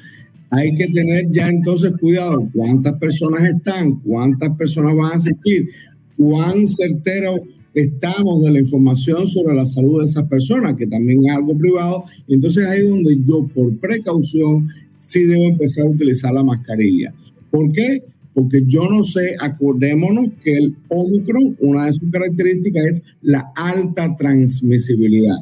hay 0.49 0.75
que 0.75 0.87
tener 0.87 1.31
ya 1.31 1.47
entonces 1.47 1.93
cuidado 1.99 2.47
cuántas 2.53 2.97
personas 2.99 3.43
están, 3.43 3.99
cuántas 4.01 4.55
personas 4.57 4.95
van 4.95 5.13
a 5.13 5.15
asistir, 5.15 5.69
cuán 6.17 6.67
certero 6.67 7.41
estamos 7.73 8.41
de 8.43 8.51
la 8.51 8.59
información 8.59 9.27
sobre 9.27 9.55
la 9.55 9.65
salud 9.65 9.99
de 9.99 10.05
esas 10.05 10.27
personas, 10.27 10.77
que 10.77 10.87
también 10.87 11.25
es 11.25 11.35
algo 11.35 11.57
privado. 11.57 12.05
entonces 12.27 12.65
ahí 12.65 12.79
es 12.79 12.89
donde 12.89 13.17
yo, 13.23 13.47
por 13.53 13.75
precaución, 13.77 14.69
sí 14.95 15.23
debo 15.25 15.45
empezar 15.49 15.85
a 15.85 15.89
utilizar 15.89 16.33
la 16.33 16.43
mascarilla. 16.43 17.13
¿Por 17.51 17.71
qué? 17.71 18.01
Porque 18.33 18.63
yo 18.65 18.87
no 18.89 19.03
sé, 19.03 19.35
acordémonos 19.39 20.37
que 20.39 20.51
el 20.51 20.75
Omicron, 20.89 21.49
una 21.61 21.85
de 21.85 21.93
sus 21.93 22.09
características 22.11 22.85
es 22.85 23.03
la 23.21 23.51
alta 23.55 24.15
transmisibilidad. 24.15 25.37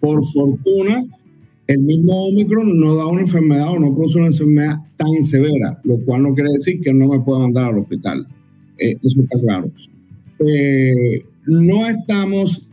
Por 0.00 0.24
fortuna, 0.26 1.04
el 1.68 1.80
mismo 1.80 2.28
Omicron 2.28 2.80
no 2.80 2.94
da 2.94 3.06
una 3.06 3.20
enfermedad 3.20 3.68
o 3.70 3.78
no 3.78 3.94
produce 3.94 4.18
una 4.18 4.28
enfermedad 4.28 4.76
tan 4.96 5.22
severa, 5.22 5.78
lo 5.84 5.98
cual 5.98 6.22
no 6.22 6.34
quiere 6.34 6.50
decir 6.54 6.80
que 6.80 6.94
no 6.94 7.08
me 7.08 7.20
pueda 7.20 7.40
mandar 7.40 7.66
al 7.66 7.78
hospital. 7.78 8.26
Eh, 8.78 8.92
eso 8.92 9.20
está 9.20 9.38
claro. 9.38 9.70
Eh, 10.46 11.22
no 11.46 11.86
estamos 11.86 12.66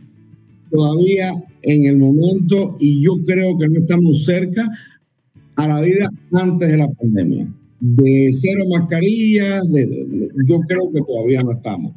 todavía 0.70 1.30
en 1.60 1.84
el 1.84 1.98
momento 1.98 2.76
y 2.80 3.02
yo 3.02 3.12
creo 3.26 3.58
que 3.58 3.68
no 3.68 3.80
estamos 3.80 4.24
cerca 4.24 4.66
a 5.56 5.68
la 5.68 5.80
vida 5.82 6.08
antes 6.32 6.70
de 6.70 6.76
la 6.78 6.88
pandemia. 6.88 7.48
De 7.80 8.30
cero 8.32 8.64
mascarillas, 8.70 9.62
yo 10.48 10.60
creo 10.60 10.90
que 10.90 11.02
todavía 11.02 11.40
no 11.40 11.52
estamos. 11.52 11.92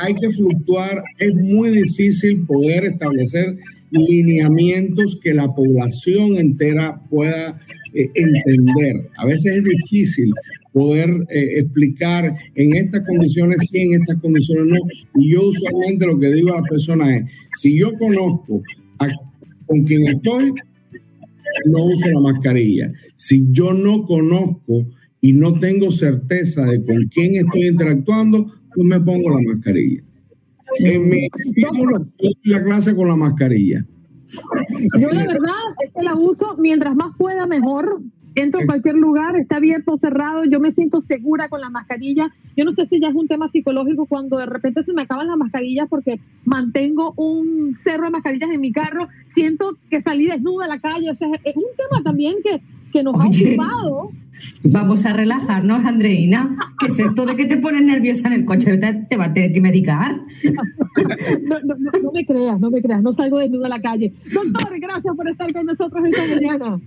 Hay 0.00 0.14
que 0.14 0.30
fluctuar, 0.30 1.02
es 1.18 1.34
muy 1.34 1.70
difícil 1.70 2.46
poder 2.46 2.86
establecer 2.86 3.58
lineamientos 3.90 5.18
que 5.22 5.34
la 5.34 5.54
población 5.54 6.38
entera 6.38 7.00
pueda 7.08 7.56
eh, 7.94 8.10
entender. 8.14 9.08
A 9.16 9.26
veces 9.26 9.56
es 9.56 9.64
difícil 9.64 10.32
poder 10.72 11.10
eh, 11.30 11.60
explicar 11.60 12.34
en 12.54 12.76
estas 12.76 13.06
condiciones 13.06 13.68
sí, 13.68 13.78
en 13.78 13.94
estas 13.94 14.20
condiciones 14.20 14.66
no. 14.66 14.78
Y 15.20 15.32
yo 15.32 15.48
usualmente 15.48 16.06
lo 16.06 16.18
que 16.18 16.32
digo 16.32 16.52
a 16.52 16.60
las 16.60 16.68
personas 16.68 17.16
es, 17.16 17.30
si 17.58 17.78
yo 17.78 17.92
conozco 17.98 18.62
con 19.66 19.84
quien 19.84 20.04
estoy, 20.04 20.52
no 21.66 21.84
uso 21.84 22.10
la 22.12 22.20
mascarilla. 22.20 22.88
Si 23.16 23.46
yo 23.50 23.72
no 23.72 24.04
conozco 24.06 24.86
y 25.20 25.32
no 25.32 25.58
tengo 25.58 25.90
certeza 25.90 26.64
de 26.64 26.84
con 26.84 27.02
quién 27.06 27.36
estoy 27.36 27.68
interactuando, 27.68 28.46
pues 28.74 28.86
me 28.86 29.00
pongo 29.00 29.30
la 29.30 29.42
mascarilla. 29.42 30.02
En 30.78 31.08
mi 31.08 31.28
la 32.44 32.64
clase 32.64 32.94
con 32.94 33.08
la 33.08 33.16
mascarilla. 33.16 33.84
Yo 34.98 35.10
la 35.10 35.24
verdad 35.24 35.54
es 35.84 35.92
que 35.94 36.02
la 36.02 36.14
uso 36.14 36.56
mientras 36.58 36.94
más 36.94 37.16
pueda 37.16 37.46
mejor. 37.46 38.00
Entro 38.34 38.60
a 38.60 38.66
cualquier 38.66 38.94
lugar, 38.94 39.36
está 39.36 39.56
abierto 39.56 39.94
o 39.94 39.96
cerrado, 39.96 40.44
yo 40.44 40.60
me 40.60 40.72
siento 40.72 41.00
segura 41.00 41.48
con 41.48 41.60
la 41.60 41.70
mascarilla. 41.70 42.32
Yo 42.56 42.64
no 42.64 42.72
sé 42.72 42.86
si 42.86 43.00
ya 43.00 43.08
es 43.08 43.14
un 43.14 43.26
tema 43.26 43.48
psicológico 43.48 44.06
cuando 44.06 44.36
de 44.36 44.46
repente 44.46 44.84
se 44.84 44.92
me 44.92 45.02
acaban 45.02 45.26
las 45.26 45.36
mascarillas 45.36 45.88
porque 45.88 46.20
mantengo 46.44 47.14
un 47.16 47.74
cerro 47.76 48.04
de 48.04 48.10
mascarillas 48.10 48.50
en 48.50 48.60
mi 48.60 48.70
carro, 48.70 49.08
siento 49.26 49.76
que 49.90 50.00
salí 50.00 50.26
desnuda 50.26 50.66
a 50.66 50.68
la 50.68 50.78
calle. 50.78 51.10
O 51.10 51.14
sea, 51.16 51.28
es 51.42 51.56
un 51.56 51.64
tema 51.76 52.04
también 52.04 52.36
que, 52.44 52.60
que 52.98 53.04
nos 53.04 53.20
ha 53.20 53.26
ocupado 53.26 54.10
Vamos 54.64 55.06
a 55.06 55.12
relajarnos, 55.12 55.84
Andreina. 55.84 56.56
¿Qué 56.78 56.86
es 56.86 56.98
esto 56.98 57.26
de 57.26 57.36
que 57.36 57.46
te 57.46 57.56
pones 57.56 57.82
nerviosa 57.82 58.28
en 58.28 58.34
el 58.34 58.44
coche? 58.44 58.78
¿Te, 58.78 59.16
va 59.16 59.26
a 59.26 59.34
tener 59.34 59.52
que 59.52 59.60
medicar? 59.60 60.20
No, 61.44 61.60
no, 61.60 61.74
no, 62.02 62.12
me 62.12 62.24
creas, 62.24 62.60
no 62.60 62.70
me 62.70 62.82
creas. 62.82 63.02
No 63.02 63.12
salgo 63.12 63.38
desnudo 63.38 63.64
a 63.64 63.68
la 63.68 63.80
calle. 63.80 64.12
Doctor, 64.32 64.78
gracias 64.80 65.14
por 65.16 65.28
estar 65.28 65.52
con 65.52 65.66
nosotros 65.66 66.04
esta 66.06 66.34
mañana. 66.34 66.80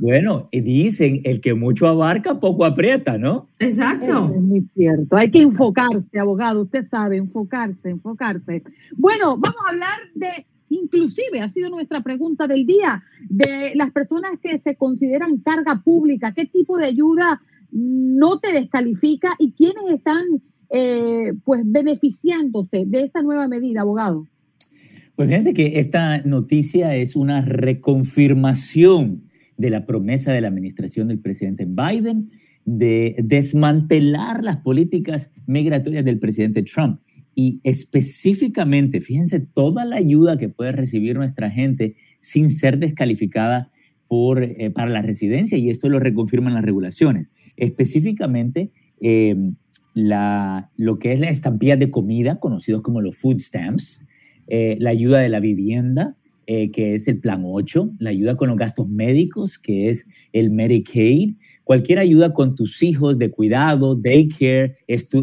Bueno, 0.01 0.49
dicen, 0.53 1.21
el 1.25 1.41
que 1.41 1.55
mucho 1.55 1.87
abarca, 1.87 2.41
poco 2.41 2.65
aprieta, 2.65 3.19
¿no? 3.19 3.49
Exacto. 3.59 4.31
Es 4.35 4.41
muy 4.41 4.63
cierto. 4.75 5.17
Hay 5.17 5.31
que 5.31 5.43
enfocarse, 5.43 6.19
abogado. 6.19 6.63
Usted 6.63 6.85
sabe, 6.85 7.17
enfocarse, 7.17 7.91
enfocarse. 7.91 8.63
Bueno, 8.97 9.37
vamos 9.39 9.61
a 9.67 9.71
hablar 9.71 9.99
de, 10.15 10.47
inclusive, 10.69 11.41
ha 11.41 11.49
sido 11.49 11.71
nuestra 11.71 12.03
pregunta 12.03 12.47
del 12.47 12.67
día, 12.67 13.03
de 13.29 13.73
las 13.75 13.91
personas 13.93 14.33
que 14.43 14.59
se 14.59 14.77
consideran 14.77 15.39
carga 15.39 15.83
pública. 15.85 16.33
¿Qué 16.35 16.47
tipo 16.47 16.77
de 16.79 16.87
ayuda 16.87 17.41
no 17.73 18.39
te 18.39 18.53
descalifica 18.53 19.35
y 19.39 19.53
quiénes 19.53 19.85
están, 19.91 20.25
eh, 20.71 21.33
pues, 21.45 21.63
beneficiándose 21.65 22.85
de 22.87 23.05
esta 23.05 23.23
nueva 23.23 23.49
medida, 23.49 23.83
abogado? 23.83 24.27
Pues 25.17 25.29
fíjate 25.29 25.53
que 25.53 25.79
esta 25.79 26.23
noticia 26.23 26.97
es 26.97 27.15
una 27.15 27.43
reconfirmación 27.43 29.30
de 29.61 29.69
la 29.69 29.85
promesa 29.85 30.33
de 30.33 30.41
la 30.41 30.49
administración 30.49 31.09
del 31.09 31.19
presidente 31.19 31.67
Biden 31.67 32.31
de 32.65 33.15
desmantelar 33.23 34.43
las 34.43 34.57
políticas 34.57 35.31
migratorias 35.47 36.03
del 36.03 36.19
presidente 36.19 36.63
Trump. 36.63 37.01
Y 37.35 37.61
específicamente, 37.63 39.03
fíjense, 39.03 39.41
toda 39.41 39.85
la 39.85 39.97
ayuda 39.97 40.39
que 40.39 40.49
puede 40.49 40.73
recibir 40.73 41.17
nuestra 41.17 41.51
gente 41.51 41.95
sin 42.21 42.51
ser 42.51 42.79
descalificada 42.79 43.71
por, 44.09 44.43
eh, 44.43 44.71
para 44.71 44.91
la 44.91 45.03
residencia, 45.03 45.59
y 45.59 45.69
esto 45.69 45.91
lo 45.91 46.01
reconfirman 46.01 46.55
las 46.55 46.65
regulaciones. 46.65 47.31
Específicamente, 47.57 48.71
eh, 49.03 49.37
la, 49.93 50.71
lo 50.77 50.99
que 50.99 51.13
es 51.13 51.21
la 51.21 51.29
estampilla 51.29 51.77
de 51.77 51.91
comida, 51.91 52.41
conocidos 52.41 52.81
como 52.81 53.03
los 53.03 53.19
food 53.19 53.41
stamps, 53.41 54.09
eh, 54.49 54.77
la 54.81 54.91
ayuda 54.91 55.19
de 55.19 55.29
la 55.29 55.39
vivienda, 55.39 56.17
eh, 56.53 56.73
que 56.73 56.97
es 56.97 57.07
el 57.07 57.21
Plan 57.21 57.43
8, 57.45 57.93
la 58.01 58.11
ayuda 58.11 58.37
con 58.37 58.49
los 58.49 58.59
gastos 58.59 58.89
médicos, 58.89 59.57
que 59.57 59.89
es 59.89 60.09
el 60.33 60.51
Medicaid, 60.51 61.37
cualquier 61.63 62.01
ayuda 62.01 62.33
con 62.33 62.57
tus 62.57 62.83
hijos 62.83 63.19
de 63.19 63.31
cuidado, 63.31 63.95
daycare, 63.95 64.75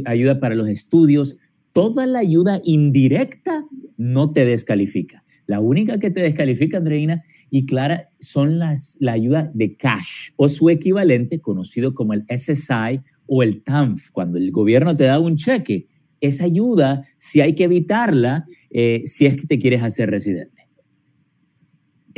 ayuda 0.05 0.39
para 0.39 0.55
los 0.55 0.69
estudios, 0.69 1.35
toda 1.73 2.07
la 2.07 2.19
ayuda 2.19 2.61
indirecta 2.63 3.65
no 3.97 4.31
te 4.31 4.45
descalifica. 4.45 5.25
La 5.47 5.59
única 5.59 5.99
que 5.99 6.11
te 6.11 6.21
descalifica, 6.21 6.77
Andreina 6.77 7.25
y 7.49 7.65
Clara, 7.65 8.07
son 8.21 8.57
las, 8.57 8.95
la 9.01 9.11
ayuda 9.11 9.51
de 9.53 9.75
cash 9.75 10.29
o 10.37 10.47
su 10.47 10.69
equivalente, 10.69 11.41
conocido 11.41 11.93
como 11.93 12.13
el 12.13 12.23
SSI 12.29 13.01
o 13.25 13.43
el 13.43 13.63
TANF, 13.63 14.11
cuando 14.11 14.37
el 14.37 14.49
gobierno 14.51 14.95
te 14.95 15.03
da 15.03 15.19
un 15.19 15.35
cheque. 15.35 15.87
Esa 16.21 16.45
ayuda, 16.45 17.03
si 17.17 17.41
hay 17.41 17.53
que 17.53 17.65
evitarla, 17.65 18.45
eh, 18.69 19.01
si 19.03 19.25
es 19.25 19.35
que 19.35 19.45
te 19.45 19.59
quieres 19.59 19.83
hacer 19.83 20.09
residente. 20.09 20.56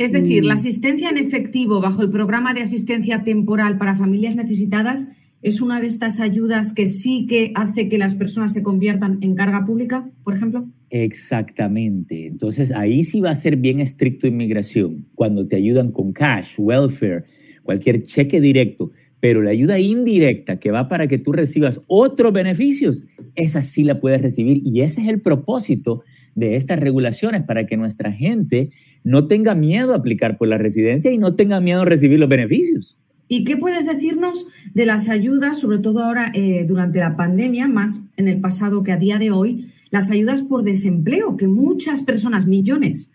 Es 0.00 0.12
decir, 0.12 0.46
la 0.46 0.54
asistencia 0.54 1.10
en 1.10 1.18
efectivo 1.18 1.78
bajo 1.82 2.00
el 2.00 2.08
programa 2.08 2.54
de 2.54 2.62
asistencia 2.62 3.22
temporal 3.22 3.76
para 3.76 3.94
familias 3.94 4.34
necesitadas 4.34 5.12
es 5.42 5.60
una 5.60 5.78
de 5.78 5.88
estas 5.88 6.20
ayudas 6.20 6.72
que 6.72 6.86
sí 6.86 7.26
que 7.26 7.52
hace 7.54 7.90
que 7.90 7.98
las 7.98 8.14
personas 8.14 8.54
se 8.54 8.62
conviertan 8.62 9.18
en 9.20 9.34
carga 9.34 9.66
pública, 9.66 10.08
por 10.24 10.32
ejemplo? 10.32 10.66
Exactamente. 10.88 12.26
Entonces 12.26 12.72
ahí 12.72 13.04
sí 13.04 13.20
va 13.20 13.32
a 13.32 13.34
ser 13.34 13.56
bien 13.56 13.78
estricto 13.78 14.26
inmigración, 14.26 15.06
cuando 15.14 15.46
te 15.46 15.56
ayudan 15.56 15.92
con 15.92 16.14
cash, 16.14 16.54
welfare, 16.56 17.24
cualquier 17.62 18.02
cheque 18.02 18.40
directo, 18.40 18.92
pero 19.20 19.42
la 19.42 19.50
ayuda 19.50 19.78
indirecta 19.78 20.58
que 20.58 20.70
va 20.70 20.88
para 20.88 21.08
que 21.08 21.18
tú 21.18 21.32
recibas 21.32 21.82
otros 21.88 22.32
beneficios, 22.32 23.04
esa 23.34 23.60
sí 23.60 23.84
la 23.84 24.00
puedes 24.00 24.22
recibir 24.22 24.62
y 24.64 24.80
ese 24.80 25.02
es 25.02 25.08
el 25.08 25.20
propósito 25.20 26.04
de 26.40 26.56
estas 26.56 26.80
regulaciones 26.80 27.42
para 27.44 27.66
que 27.66 27.76
nuestra 27.76 28.10
gente 28.10 28.70
no 29.04 29.28
tenga 29.28 29.54
miedo 29.54 29.92
a 29.92 29.98
aplicar 29.98 30.36
por 30.38 30.48
la 30.48 30.58
residencia 30.58 31.12
y 31.12 31.18
no 31.18 31.36
tenga 31.36 31.60
miedo 31.60 31.82
a 31.82 31.84
recibir 31.84 32.18
los 32.18 32.28
beneficios. 32.28 32.96
¿Y 33.32 33.44
qué 33.44 33.56
puedes 33.56 33.86
decirnos 33.86 34.48
de 34.74 34.86
las 34.86 35.08
ayudas, 35.08 35.60
sobre 35.60 35.78
todo 35.78 36.02
ahora 36.02 36.32
eh, 36.34 36.64
durante 36.66 36.98
la 36.98 37.16
pandemia, 37.16 37.68
más 37.68 38.02
en 38.16 38.26
el 38.26 38.40
pasado 38.40 38.82
que 38.82 38.90
a 38.90 38.96
día 38.96 39.18
de 39.18 39.30
hoy, 39.30 39.70
las 39.90 40.10
ayudas 40.10 40.42
por 40.42 40.64
desempleo, 40.64 41.36
que 41.36 41.46
muchas 41.46 42.02
personas, 42.02 42.48
millones, 42.48 43.12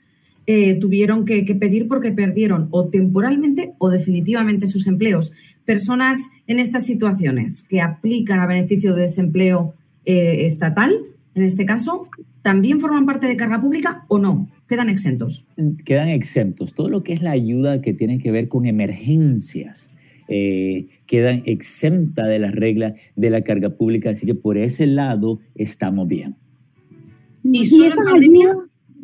eh, 0.47 0.75
tuvieron 0.75 1.25
que, 1.25 1.43
pedir 1.59 1.89
porque 1.89 2.13
perdieron 2.13 2.69
o 2.71 2.85
temporalmente 2.85 3.73
o 3.77 3.89
definitivamente 3.89 4.67
sus 4.67 4.87
empleos? 4.87 5.33
Personas 5.65 6.21
en 6.47 6.59
estas 6.59 6.85
situaciones 6.85 7.63
que 7.69 7.81
aplican 7.81 8.39
a 8.39 8.47
beneficio 8.47 8.95
de 8.95 9.01
desempleo 9.01 9.73
eh, 10.05 10.45
estatal, 10.45 10.97
en 11.33 11.43
este 11.43 11.65
caso, 11.65 12.07
¿también 12.45 12.79
forman 12.79 13.07
parte 13.07 13.25
de 13.25 13.35
carga 13.35 13.59
pública 13.59 14.05
o 14.07 14.19
no? 14.19 14.47
¿Quedan 14.69 14.87
exentos? 14.87 15.47
Quedan 15.83 16.09
exentos. 16.09 16.75
Todo 16.75 16.89
lo 16.89 17.01
que 17.01 17.13
es 17.13 17.23
la 17.23 17.31
ayuda 17.31 17.81
que 17.81 17.91
tiene 17.91 18.19
que 18.19 18.29
ver 18.29 18.49
con 18.49 18.67
emergencias, 18.67 19.91
eh, 20.27 20.85
quedan 21.07 21.41
exenta 21.47 22.27
de 22.27 22.37
las 22.37 22.53
reglas 22.53 22.93
de 23.15 23.31
la 23.31 23.41
carga 23.41 23.71
pública, 23.71 24.11
así 24.11 24.27
que 24.27 24.35
por 24.35 24.59
ese 24.59 24.85
lado 24.85 25.39
estamos 25.55 26.07
bien. 26.07 26.35
¿Y 27.43 27.65
solo 27.65 27.85
en 27.85 27.93
pandemia 27.95 28.57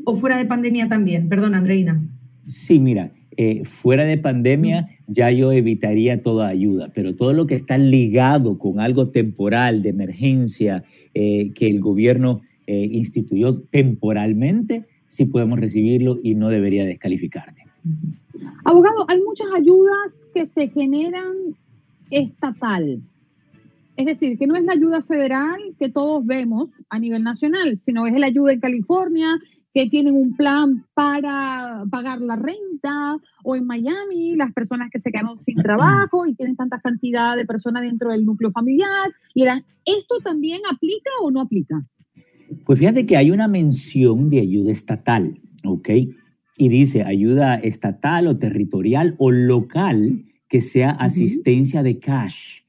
o 0.03 0.15
fuera 0.15 0.37
de 0.37 0.45
pandemia 0.45 0.87
también? 0.87 1.27
Perdón, 1.27 1.55
Andreina. 1.55 1.99
Sí, 2.47 2.77
mira, 2.77 3.09
eh, 3.37 3.65
fuera 3.65 4.05
de 4.05 4.19
pandemia 4.19 4.87
ya 5.07 5.31
yo 5.31 5.51
evitaría 5.51 6.21
toda 6.21 6.47
ayuda, 6.47 6.91
pero 6.93 7.15
todo 7.15 7.33
lo 7.33 7.47
que 7.47 7.55
está 7.55 7.79
ligado 7.79 8.59
con 8.59 8.79
algo 8.79 9.09
temporal, 9.09 9.81
de 9.81 9.89
emergencia, 9.89 10.83
eh, 11.15 11.51
que 11.55 11.67
el 11.67 11.79
gobierno 11.79 12.41
instituyó 12.73 13.59
temporalmente, 13.59 14.85
sí 15.07 15.25
podemos 15.25 15.59
recibirlo 15.59 16.19
y 16.23 16.35
no 16.35 16.49
debería 16.49 16.85
descalificarte. 16.85 17.65
Abogado, 18.63 19.05
hay 19.07 19.21
muchas 19.21 19.47
ayudas 19.55 20.27
que 20.33 20.45
se 20.45 20.69
generan 20.69 21.55
estatal. 22.09 23.01
Es 23.97 24.05
decir, 24.05 24.37
que 24.37 24.47
no 24.47 24.55
es 24.55 24.63
la 24.63 24.73
ayuda 24.73 25.01
federal 25.01 25.59
que 25.77 25.89
todos 25.89 26.25
vemos 26.25 26.69
a 26.89 26.99
nivel 26.99 27.23
nacional, 27.23 27.77
sino 27.77 28.07
es 28.07 28.13
la 28.17 28.27
ayuda 28.27 28.53
en 28.53 28.59
California, 28.59 29.39
que 29.73 29.89
tienen 29.89 30.15
un 30.15 30.35
plan 30.35 30.85
para 30.93 31.83
pagar 31.89 32.19
la 32.19 32.35
renta, 32.35 33.17
o 33.43 33.55
en 33.55 33.65
Miami, 33.65 34.35
las 34.35 34.53
personas 34.53 34.89
que 34.91 34.99
se 34.99 35.11
quedan 35.11 35.39
sin 35.39 35.55
trabajo 35.63 36.25
y 36.25 36.35
tienen 36.35 36.55
tanta 36.55 36.79
cantidad 36.79 37.35
de 37.35 37.45
personas 37.45 37.83
dentro 37.83 38.11
del 38.11 38.25
núcleo 38.25 38.51
familiar. 38.51 39.11
Y 39.33 39.43
eran, 39.43 39.63
¿esto 39.85 40.19
también 40.23 40.61
aplica 40.69 41.09
o 41.21 41.31
no 41.31 41.41
aplica? 41.41 41.83
Pues 42.65 42.79
fíjate 42.79 43.05
que 43.05 43.17
hay 43.17 43.31
una 43.31 43.47
mención 43.47 44.29
de 44.29 44.39
ayuda 44.39 44.71
estatal, 44.71 45.39
¿ok? 45.63 45.89
y 46.61 46.69
dice 46.69 47.01
ayuda 47.01 47.55
estatal 47.55 48.27
o 48.27 48.37
territorial 48.37 49.15
o 49.17 49.31
local 49.31 50.25
que 50.47 50.61
sea 50.61 50.91
asistencia 50.91 51.81
de 51.81 51.97
cash. 51.97 52.59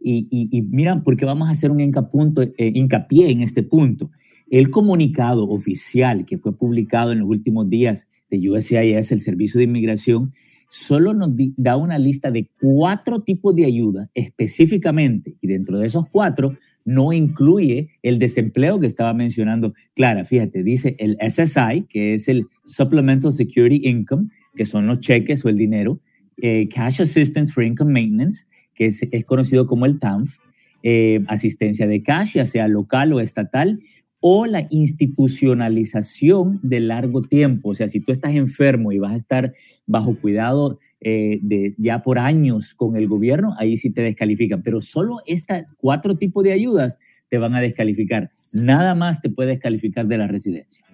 Y, 0.00 0.26
y, 0.30 0.62
mira, 0.62 1.02
porque 1.04 1.26
vamos 1.26 1.48
a 1.48 1.52
hacer 1.52 1.70
un 1.70 1.80
eh, 1.80 2.72
hincapié 2.74 3.30
en 3.30 3.42
este 3.42 3.62
punto. 3.62 4.10
El 4.48 4.70
comunicado 4.70 5.46
oficial 5.48 6.24
que 6.24 6.38
fue 6.38 6.56
publicado 6.56 7.12
en 7.12 7.18
los 7.18 7.28
últimos 7.28 7.68
días 7.68 8.08
de 8.30 8.50
USCIS, 8.50 9.12
el 9.12 9.20
Servicio 9.20 9.58
de 9.58 9.64
Inmigración, 9.64 10.32
solo 10.70 11.12
nos 11.12 11.30
da 11.58 11.76
una 11.76 11.98
lista 11.98 12.30
de 12.30 12.48
cuatro 12.58 13.20
tipos 13.20 13.54
de 13.54 13.66
ayuda 13.66 14.08
específicamente, 14.14 15.36
y 15.42 15.46
dentro 15.46 15.78
de 15.78 15.88
esos 15.88 16.06
cuatro 16.08 16.56
no 16.84 17.12
incluye 17.12 17.88
el 18.02 18.18
desempleo 18.18 18.80
que 18.80 18.86
estaba 18.86 19.14
mencionando 19.14 19.74
Clara. 19.94 20.24
Fíjate, 20.24 20.62
dice 20.62 20.96
el 20.98 21.16
SSI, 21.20 21.86
que 21.88 22.14
es 22.14 22.28
el 22.28 22.46
Supplemental 22.64 23.32
Security 23.32 23.88
Income, 23.88 24.28
que 24.54 24.66
son 24.66 24.86
los 24.86 25.00
cheques 25.00 25.44
o 25.44 25.48
el 25.48 25.56
dinero, 25.56 26.00
eh, 26.40 26.68
Cash 26.68 27.02
Assistance 27.02 27.52
for 27.52 27.64
Income 27.64 27.92
Maintenance, 27.92 28.46
que 28.74 28.86
es, 28.86 29.06
conocido 29.26 29.66
como 29.66 29.86
el 29.86 29.98
TANF, 29.98 30.38
eh, 30.82 31.22
asistencia 31.28 31.86
de 31.86 32.02
cash, 32.02 32.34
ya 32.34 32.46
sea 32.46 32.66
local 32.68 33.12
o 33.12 33.20
estatal, 33.20 33.80
o 34.20 34.46
la 34.46 34.66
institucionalización 34.70 36.60
de 36.62 36.80
largo 36.80 37.22
tiempo. 37.22 37.70
O 37.70 37.74
sea, 37.74 37.88
si 37.88 38.00
tú 38.00 38.12
estás 38.12 38.34
enfermo 38.34 38.92
y 38.92 38.98
vas 38.98 39.12
a 39.12 39.16
estar 39.16 39.52
bajo 39.86 40.16
cuidado 40.16 40.78
eh, 41.04 41.40
de 41.42 41.74
ya 41.78 42.00
por 42.00 42.20
años 42.20 42.74
con 42.74 42.96
el 42.96 43.08
gobierno, 43.08 43.56
ahí 43.58 43.76
sí 43.76 43.90
te 43.90 44.02
descalifican. 44.02 44.62
Pero 44.62 44.80
solo 44.80 45.16
estos 45.26 45.64
cuatro 45.76 46.14
tipos 46.14 46.44
de 46.44 46.52
ayudas 46.52 46.96
te 47.28 47.38
van 47.38 47.56
a 47.56 47.60
descalificar. 47.60 48.30
Nada 48.52 48.94
más 48.94 49.20
te 49.20 49.28
puede 49.28 49.50
descalificar 49.50 50.06
de 50.06 50.18
la 50.18 50.28
residencia. 50.28 50.84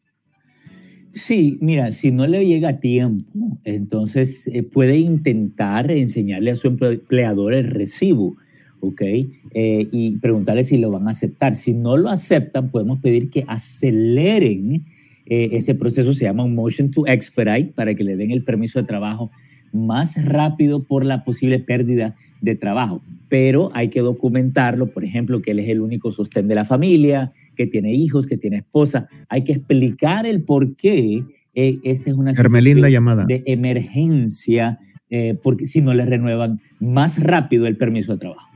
Sí, 1.13 1.57
mira, 1.61 1.93
si 1.93 2.11
no 2.11 2.27
le 2.27 2.45
llega 2.45 2.69
a 2.69 2.79
tiempo, 2.81 3.23
entonces 3.63 4.47
eh, 4.47 4.63
puede 4.63 4.97
intentar 4.97 5.89
enseñarle 5.89 6.51
a 6.51 6.55
su 6.57 6.67
empleador 6.67 7.53
el 7.53 7.71
recibo 7.71 8.35
¿ok? 8.79 9.01
Eh, 9.01 9.87
y 9.91 10.11
preguntarle 10.17 10.63
si 10.63 10.77
lo 10.77 10.91
van 10.91 11.07
a 11.07 11.11
aceptar. 11.11 11.55
Si 11.55 11.73
no 11.73 11.97
lo 11.97 12.09
aceptan, 12.09 12.69
podemos 12.69 12.99
pedir 12.99 13.29
que 13.29 13.45
aceleren 13.47 14.85
eh, 15.25 15.49
ese 15.53 15.75
proceso, 15.75 16.13
se 16.13 16.25
llama 16.25 16.43
un 16.43 16.55
motion 16.55 16.91
to 16.91 17.07
expedite, 17.07 17.71
para 17.73 17.95
que 17.95 18.03
le 18.03 18.15
den 18.15 18.31
el 18.31 18.43
permiso 18.43 18.79
de 18.79 18.87
trabajo 18.87 19.31
más 19.73 20.23
rápido 20.23 20.83
por 20.83 21.05
la 21.05 21.23
posible 21.23 21.59
pérdida 21.59 22.15
de 22.41 22.55
trabajo. 22.55 23.01
Pero 23.27 23.69
hay 23.73 23.89
que 23.89 24.01
documentarlo, 24.01 24.87
por 24.87 25.03
ejemplo, 25.03 25.41
que 25.41 25.51
él 25.51 25.59
es 25.59 25.69
el 25.69 25.81
único 25.81 26.11
sostén 26.11 26.47
de 26.47 26.55
la 26.55 26.63
familia, 26.63 27.33
que 27.55 27.65
tiene 27.65 27.93
hijos, 27.93 28.27
que 28.27 28.37
tiene 28.37 28.57
esposa. 28.57 29.07
Hay 29.29 29.43
que 29.43 29.53
explicar 29.53 30.25
el 30.25 30.43
por 30.43 30.75
qué 30.75 31.23
eh, 31.55 31.79
esta 31.83 32.09
es 32.09 32.15
una 32.15 32.33
situación 32.35 32.91
llamada. 32.91 33.25
de 33.25 33.43
emergencia, 33.45 34.79
porque 35.43 35.65
si 35.65 35.79
no 35.79 35.93
le 35.93 36.05
renuevan 36.05 36.59
más 36.81 37.23
rápido 37.23 37.67
el 37.67 37.77
permiso 37.77 38.11
de 38.11 38.17
trabajo. 38.17 38.49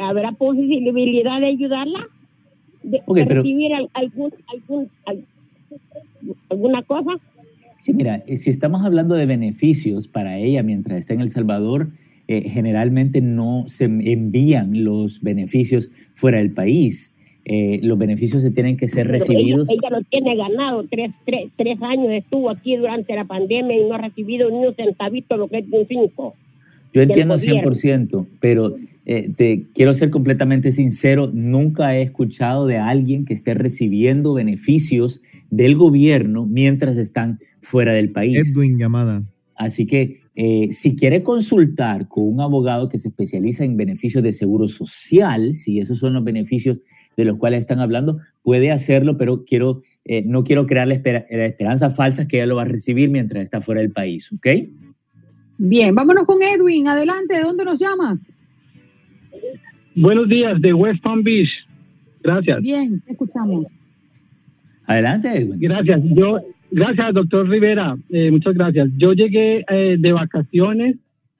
¿Habrá 0.01 0.33
posibilidad 0.33 1.40
de 1.40 1.46
ayudarla? 1.46 2.09
de, 2.83 3.03
recibir 3.25 3.73
algún, 3.94 4.33
algún, 4.49 4.90
alguna 6.51 6.83
cosa? 6.83 7.12
Sí, 7.81 7.95
mira, 7.95 8.23
eh, 8.27 8.37
si 8.37 8.51
estamos 8.51 8.85
hablando 8.85 9.14
de 9.14 9.25
beneficios 9.25 10.07
para 10.07 10.37
ella 10.37 10.62
mientras 10.62 10.99
está 10.99 11.14
en 11.14 11.23
El 11.23 11.31
Salvador, 11.31 11.88
eh, 12.29 12.47
generalmente 12.47 13.23
no 13.23 13.64
se 13.69 13.87
envían 13.87 14.85
los 14.85 15.23
beneficios 15.23 15.90
fuera 16.12 16.37
del 16.37 16.53
país. 16.53 17.16
Eh, 17.47 17.81
los 17.83 17.97
beneficios 17.97 18.43
se 18.43 18.51
tienen 18.51 18.77
que 18.77 18.87
ser 18.87 19.09
recibidos. 19.09 19.71
Ella, 19.71 19.81
ella, 19.83 19.97
lo 19.97 20.05
tiene 20.05 20.37
ganado, 20.37 20.85
tres, 20.90 21.12
tres, 21.25 21.51
tres, 21.57 21.81
años 21.81 22.12
estuvo 22.12 22.51
aquí 22.51 22.77
durante 22.77 23.16
la 23.16 23.25
pandemia 23.25 23.75
y 23.75 23.88
no 23.88 23.95
ha 23.95 23.99
recibido 23.99 24.51
ni 24.51 24.66
un 24.66 24.75
centavito, 24.75 25.38
lo 25.38 25.49
que 25.49 25.61
es 25.61 25.64
un 25.73 25.87
cinco. 25.88 26.35
Yo 26.92 27.03
entiendo 27.03 27.37
100%, 27.37 28.26
pero 28.40 28.76
eh, 29.07 29.33
te 29.35 29.66
quiero 29.74 29.94
ser 29.94 30.11
completamente 30.11 30.72
sincero, 30.72 31.31
nunca 31.33 31.96
he 31.96 32.03
escuchado 32.03 32.66
de 32.66 32.79
alguien 32.79 33.24
que 33.24 33.35
esté 33.35 33.55
recibiendo 33.55 34.35
beneficios 34.35 35.22
del 35.50 35.76
gobierno 35.76 36.46
mientras 36.46 36.98
están 36.98 37.38
fuera 37.62 37.92
del 37.92 38.11
país. 38.12 38.55
Edwin 38.55 38.79
llamada. 38.79 39.24
Así 39.57 39.87
que 39.87 40.20
eh, 40.37 40.68
si 40.72 40.96
quiere 40.96 41.22
consultar 41.22 42.09
con 42.09 42.26
un 42.26 42.40
abogado 42.40 42.88
que 42.88 42.98
se 42.98 43.09
especializa 43.09 43.64
en 43.64 43.76
beneficios 43.76 44.22
de 44.22 44.33
seguro 44.33 44.68
social, 44.68 45.55
si 45.55 45.81
esos 45.81 45.98
son 45.98 46.14
los 46.14 46.24
beneficios 46.24 46.81
de 47.16 47.24
los 47.24 47.37
cuales 47.37 47.61
están 47.61 47.81
hablando, 47.81 48.18
puede 48.42 48.70
hacerlo, 48.70 49.18
pero 49.18 49.44
quiero, 49.44 49.83
eh, 50.05 50.22
no 50.24 50.44
quiero 50.44 50.66
crearle 50.66 51.03
esperanzas 51.29 51.94
falsas 51.94 52.26
que 52.26 52.38
ella 52.38 52.46
lo 52.46 52.57
va 52.57 52.62
a 52.62 52.66
recibir 52.66 53.11
mientras 53.11 53.42
está 53.42 53.61
fuera 53.61 53.81
del 53.81 53.92
país, 53.92 54.33
¿ok? 54.33 54.46
Bien, 55.62 55.94
vámonos 55.94 56.25
con 56.25 56.42
Edwin. 56.42 56.88
Adelante, 56.88 57.35
¿de 57.35 57.42
dónde 57.42 57.66
nos 57.66 57.79
llamas? 57.79 58.33
Buenos 59.94 60.27
días, 60.27 60.59
de 60.59 60.73
West 60.73 61.03
Palm 61.03 61.23
Beach. 61.23 61.51
Gracias. 62.23 62.62
Bien, 62.62 63.03
escuchamos. 63.07 63.68
Adelante, 64.87 65.29
Edwin. 65.29 65.61
Gracias. 65.61 66.01
Yo, 66.14 66.38
gracias, 66.70 67.12
doctor 67.12 67.46
Rivera. 67.46 67.94
Eh, 68.09 68.31
muchas 68.31 68.55
gracias. 68.55 68.88
Yo 68.96 69.12
llegué 69.12 69.62
eh, 69.68 69.96
de 69.99 70.12
vacaciones, 70.12 70.96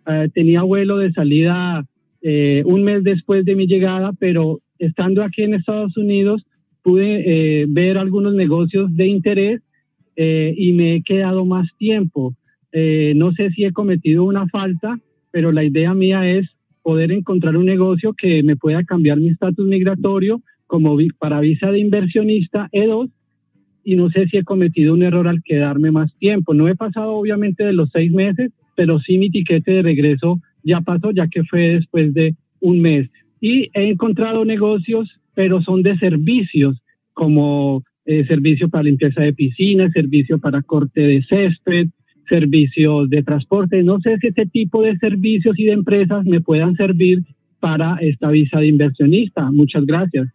eh, 0.06 0.28
tenía 0.35 0.62
vuelo 0.64 0.98
de 0.98 1.12
salida 1.12 1.87
un 2.22 2.85
mes 2.85 3.02
después 3.02 3.46
de 3.46 3.54
mi 3.54 3.66
llegada, 3.66 4.12
pero 4.18 4.61
estando 4.78 5.24
aquí 5.24 5.44
en 5.44 5.54
Estados 5.54 5.96
Unidos 5.96 6.44
pude 6.83 7.64
ver 7.66 7.96
algunos 7.96 8.35
negocios 8.35 8.94
de 8.94 9.06
interés 9.06 9.62
y 10.14 10.72
me 10.74 10.96
he 10.96 11.02
quedado 11.02 11.46
más 11.46 11.66
tiempo. 11.78 12.35
Eh, 12.72 13.12
no 13.16 13.33
sé 13.33 13.50
si 13.50 13.64
he 13.64 13.72
cometido 13.72 14.24
una 14.24 14.46
falta, 14.48 14.98
pero 15.30 15.52
la 15.52 15.64
idea 15.64 15.94
mía 15.94 16.28
es 16.28 16.48
poder 16.83 17.12
encontrar 17.12 17.56
un 17.56 17.66
negocio 17.66 18.14
que 18.14 18.42
me 18.42 18.56
pueda 18.56 18.85
cambiar 18.85 19.18
mi 19.18 19.28
estatus 19.28 19.66
migratorio 19.66 20.42
como 20.66 20.96
para 21.18 21.40
visa 21.40 21.70
de 21.70 21.80
inversionista 21.80 22.68
E2 22.72 23.11
y 23.85 23.96
no 23.96 24.11
sé 24.11 24.26
si 24.26 24.37
he 24.37 24.44
cometido 24.44 24.94
un 24.94 25.02
error 25.02 25.26
al 25.26 25.42
quedarme 25.42 25.90
más 25.90 26.14
tiempo. 26.18 26.54
No 26.54 26.68
he 26.68 26.76
pasado 26.76 27.14
obviamente 27.14 27.64
de 27.64 27.72
los 27.72 27.90
seis 27.90 28.12
meses, 28.12 28.52
pero 28.76 29.00
sí 29.00 29.18
mi 29.18 29.30
tiquete 29.30 29.72
de 29.72 29.83
regreso 29.83 30.40
ya 30.62 30.80
pasó, 30.80 31.11
ya 31.11 31.28
que 31.28 31.42
fue 31.44 31.74
después 31.74 32.14
de 32.14 32.37
un 32.61 32.80
mes. 32.80 33.09
Y 33.40 33.70
he 33.74 33.88
encontrado 33.88 34.44
negocios, 34.44 35.11
pero 35.35 35.62
son 35.62 35.83
de 35.83 35.98
servicios, 35.98 36.80
como 37.14 37.83
eh, 38.04 38.24
servicio 38.26 38.68
para 38.68 38.85
limpieza 38.85 39.22
de 39.22 39.33
piscinas, 39.33 39.92
servicio 39.92 40.38
para 40.38 40.62
corte 40.62 41.00
de 41.00 41.22
césped, 41.22 41.88
servicios 42.31 43.11
de 43.11 43.23
transporte. 43.23 43.83
No 43.83 44.01
sé 44.01 44.16
si 44.19 44.29
este 44.29 44.47
tipo 44.47 44.83
de 44.83 44.97
servicios 44.97 45.59
y 45.59 45.66
de 45.66 45.73
empresas 45.73 46.25
me 46.25 46.40
puedan 46.40 46.75
servir 46.77 47.23
para 47.59 47.99
esta 48.01 48.31
visa 48.31 48.59
de 48.61 48.69
inversionista. 48.69 49.51
Muchas 49.51 49.85
gracias. 49.85 50.29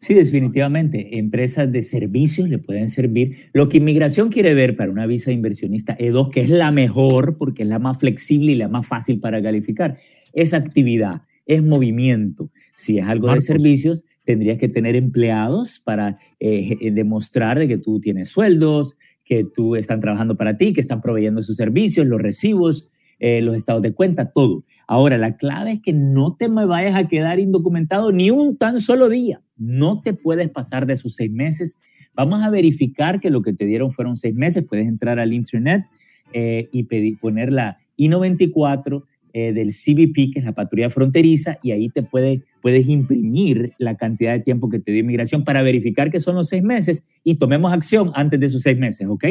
Sí, 0.00 0.14
definitivamente. 0.14 1.18
Empresas 1.18 1.72
de 1.72 1.82
servicios 1.82 2.48
le 2.48 2.58
pueden 2.58 2.88
servir. 2.88 3.48
Lo 3.52 3.68
que 3.68 3.78
inmigración 3.78 4.28
quiere 4.28 4.54
ver 4.54 4.76
para 4.76 4.92
una 4.92 5.06
visa 5.06 5.30
de 5.30 5.34
inversionista 5.34 5.96
E2, 5.98 6.30
que 6.30 6.40
es 6.42 6.50
la 6.50 6.70
mejor 6.70 7.38
porque 7.38 7.62
es 7.62 7.68
la 7.68 7.78
más 7.78 7.98
flexible 7.98 8.52
y 8.52 8.56
la 8.56 8.68
más 8.68 8.86
fácil 8.86 9.18
para 9.18 9.42
calificar, 9.42 9.96
es 10.32 10.54
actividad, 10.54 11.22
es 11.46 11.62
movimiento. 11.62 12.50
Si 12.74 12.98
es 12.98 13.06
algo 13.06 13.32
de 13.32 13.40
servicios, 13.40 14.04
tendrías 14.24 14.58
que 14.58 14.68
tener 14.68 14.96
empleados 14.96 15.80
para 15.80 16.18
eh, 16.40 16.90
demostrar 16.92 17.58
de 17.58 17.68
que 17.68 17.78
tú 17.78 18.00
tienes 18.00 18.28
sueldos, 18.28 18.98
que 19.26 19.44
tú 19.44 19.76
están 19.76 20.00
trabajando 20.00 20.36
para 20.36 20.56
ti, 20.56 20.72
que 20.72 20.80
están 20.80 21.02
proveyendo 21.02 21.42
sus 21.42 21.56
servicios, 21.56 22.06
los 22.06 22.22
recibos, 22.22 22.90
eh, 23.18 23.42
los 23.42 23.56
estados 23.56 23.82
de 23.82 23.92
cuenta, 23.92 24.30
todo. 24.30 24.64
Ahora, 24.86 25.18
la 25.18 25.36
clave 25.36 25.72
es 25.72 25.80
que 25.82 25.92
no 25.92 26.36
te 26.36 26.48
me 26.48 26.64
vayas 26.64 26.94
a 26.94 27.08
quedar 27.08 27.40
indocumentado 27.40 28.12
ni 28.12 28.30
un 28.30 28.56
tan 28.56 28.80
solo 28.80 29.08
día. 29.08 29.42
No 29.56 30.00
te 30.00 30.14
puedes 30.14 30.48
pasar 30.48 30.86
de 30.86 30.94
esos 30.94 31.16
seis 31.16 31.30
meses. 31.30 31.76
Vamos 32.14 32.42
a 32.42 32.50
verificar 32.50 33.20
que 33.20 33.30
lo 33.30 33.42
que 33.42 33.52
te 33.52 33.66
dieron 33.66 33.90
fueron 33.90 34.16
seis 34.16 34.34
meses. 34.34 34.64
Puedes 34.64 34.86
entrar 34.86 35.18
al 35.18 35.32
internet 35.32 35.84
eh, 36.32 36.68
y 36.72 36.84
pedir, 36.84 37.18
poner 37.18 37.52
la 37.52 37.78
I-94 37.96 39.02
eh, 39.32 39.52
del 39.52 39.72
CBP, 39.72 40.32
que 40.32 40.38
es 40.38 40.44
la 40.44 40.54
patrulla 40.54 40.88
fronteriza, 40.88 41.58
y 41.62 41.72
ahí 41.72 41.88
te 41.88 42.02
puede, 42.02 42.44
puedes 42.66 42.88
imprimir 42.88 43.70
la 43.78 43.96
cantidad 43.96 44.32
de 44.32 44.40
tiempo 44.40 44.68
que 44.68 44.80
te 44.80 44.90
dio 44.90 45.02
inmigración 45.02 45.44
para 45.44 45.62
verificar 45.62 46.10
que 46.10 46.18
son 46.18 46.34
los 46.34 46.48
seis 46.48 46.64
meses 46.64 47.04
y 47.22 47.38
tomemos 47.38 47.72
acción 47.72 48.10
antes 48.16 48.40
de 48.40 48.46
esos 48.46 48.62
seis 48.62 48.76
meses, 48.76 49.06
¿ok? 49.08 49.24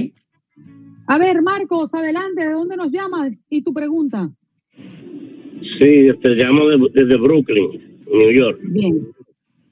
A 1.07 1.17
ver, 1.17 1.41
Marcos, 1.41 1.93
adelante, 1.93 2.45
¿de 2.45 2.53
dónde 2.53 2.77
nos 2.77 2.89
llamas? 2.91 3.37
¿Y 3.49 3.61
tu 3.61 3.73
pregunta? 3.73 4.31
Sí, 4.77 6.07
te 6.21 6.29
llamo 6.29 6.69
desde 6.93 7.17
Brooklyn, 7.17 7.99
New 8.09 8.31
York. 8.31 8.57
Bien. 8.69 9.05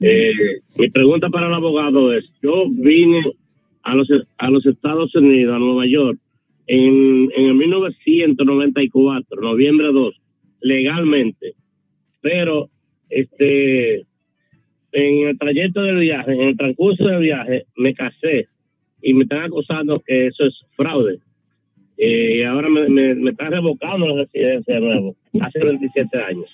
Eh, 0.00 0.32
mi 0.76 0.90
pregunta 0.90 1.30
para 1.30 1.46
el 1.46 1.54
abogado 1.54 2.12
es, 2.12 2.30
yo 2.42 2.64
vine 2.68 3.22
a 3.82 3.94
los, 3.94 4.08
a 4.36 4.50
los 4.50 4.66
Estados 4.66 5.14
Unidos, 5.14 5.56
a 5.56 5.58
Nueva 5.58 5.86
York, 5.86 6.18
en, 6.66 7.30
en 7.34 7.46
el 7.46 7.54
1994, 7.54 9.40
noviembre 9.40 9.86
2, 9.90 10.14
legalmente, 10.60 11.54
pero 12.20 12.68
este 13.14 14.06
en 14.92 15.28
el 15.28 15.38
trayecto 15.38 15.82
del 15.82 15.98
viaje, 15.98 16.32
en 16.32 16.40
el 16.42 16.56
transcurso 16.56 17.04
del 17.04 17.20
viaje, 17.20 17.64
me 17.76 17.94
casé 17.94 18.46
y 19.02 19.12
me 19.12 19.24
están 19.24 19.44
acusando 19.44 20.00
que 20.06 20.28
eso 20.28 20.44
es 20.46 20.54
fraude. 20.76 21.18
Eh, 21.96 22.38
y 22.38 22.42
ahora 22.42 22.68
me, 22.68 23.30
están 23.30 23.52
revocando 23.52 24.06
la 24.08 24.22
residencia 24.22 24.74
de 24.74 24.80
nuevo, 24.80 25.16
hace 25.40 25.58
27 25.58 26.18
años. 26.18 26.46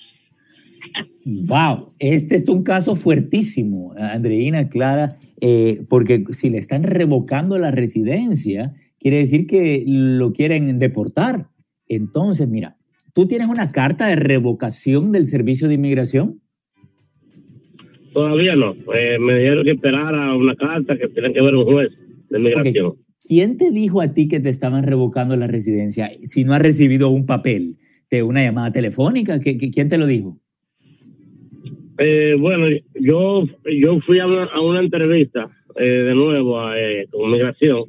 Wow, 1.23 1.89
este 1.99 2.35
es 2.35 2.49
un 2.49 2.63
caso 2.63 2.95
fuertísimo, 2.95 3.93
Andreina, 3.95 4.67
Clara, 4.69 5.09
eh, 5.39 5.83
porque 5.87 6.23
si 6.31 6.49
le 6.49 6.57
están 6.57 6.83
revocando 6.83 7.59
la 7.59 7.69
residencia, 7.69 8.73
quiere 8.99 9.17
decir 9.17 9.45
que 9.45 9.83
lo 9.85 10.33
quieren 10.33 10.79
deportar. 10.79 11.47
Entonces, 11.87 12.47
mira, 12.47 12.77
¿Tú 13.13 13.27
tienes 13.27 13.49
una 13.49 13.67
carta 13.67 14.07
de 14.07 14.15
revocación 14.15 15.11
del 15.11 15.25
servicio 15.25 15.67
de 15.67 15.73
inmigración? 15.73 16.40
Todavía 18.13 18.55
no. 18.55 18.75
Pues 18.85 19.19
me 19.19 19.39
dijeron 19.39 19.63
que 19.63 19.71
esperara 19.71 20.35
una 20.35 20.55
carta 20.55 20.97
que 20.97 21.07
tiene 21.09 21.33
que 21.33 21.41
ver 21.41 21.55
un 21.55 21.65
juez 21.65 21.91
de 22.29 22.39
inmigración. 22.39 22.95
¿Quién 23.27 23.57
te 23.57 23.71
dijo 23.71 24.01
a 24.01 24.13
ti 24.13 24.27
que 24.27 24.39
te 24.39 24.49
estaban 24.49 24.83
revocando 24.83 25.35
la 25.35 25.47
residencia 25.47 26.09
si 26.23 26.43
no 26.43 26.53
has 26.53 26.61
recibido 26.61 27.09
un 27.09 27.25
papel 27.25 27.77
de 28.09 28.23
una 28.23 28.43
llamada 28.43 28.71
telefónica? 28.71 29.39
quién 29.39 29.89
te 29.89 29.97
lo 29.97 30.07
dijo? 30.07 30.37
Eh, 31.99 32.35
bueno, 32.39 32.65
yo, 32.95 33.43
yo 33.65 33.99
fui 33.99 34.19
a 34.19 34.25
una, 34.25 34.79
entrevista 34.79 35.49
eh, 35.75 35.85
de 35.85 36.15
nuevo 36.15 36.59
a, 36.59 36.79
eh, 36.79 37.05
con 37.11 37.29
inmigración 37.29 37.83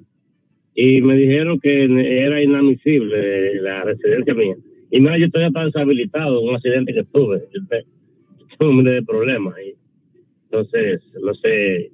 y 0.75 1.01
me 1.01 1.17
dijeron 1.17 1.59
que 1.61 1.85
era 1.85 2.43
inadmisible 2.43 3.61
la 3.63 3.85
residencia 3.85 4.35
mía. 4.35 4.55
Y 4.91 5.01
mira, 5.01 5.17
yo 5.17 5.27
estoy 5.27 5.45
hasta 5.45 5.65
deshabilitado 5.65 6.43
un 6.43 6.55
accidente 6.55 6.93
que 6.93 7.05
tuve. 7.05 7.39
Yo 7.55 7.61
tuve 8.59 8.91
de 8.91 9.03
problemas. 9.03 9.55
Y 9.67 9.72
entonces, 10.53 11.03
no 11.23 11.35
sé 11.35 11.93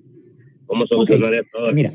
cómo 0.66 0.86
solucionar 0.86 1.32
todo. 1.52 1.72
Mira, 1.72 1.94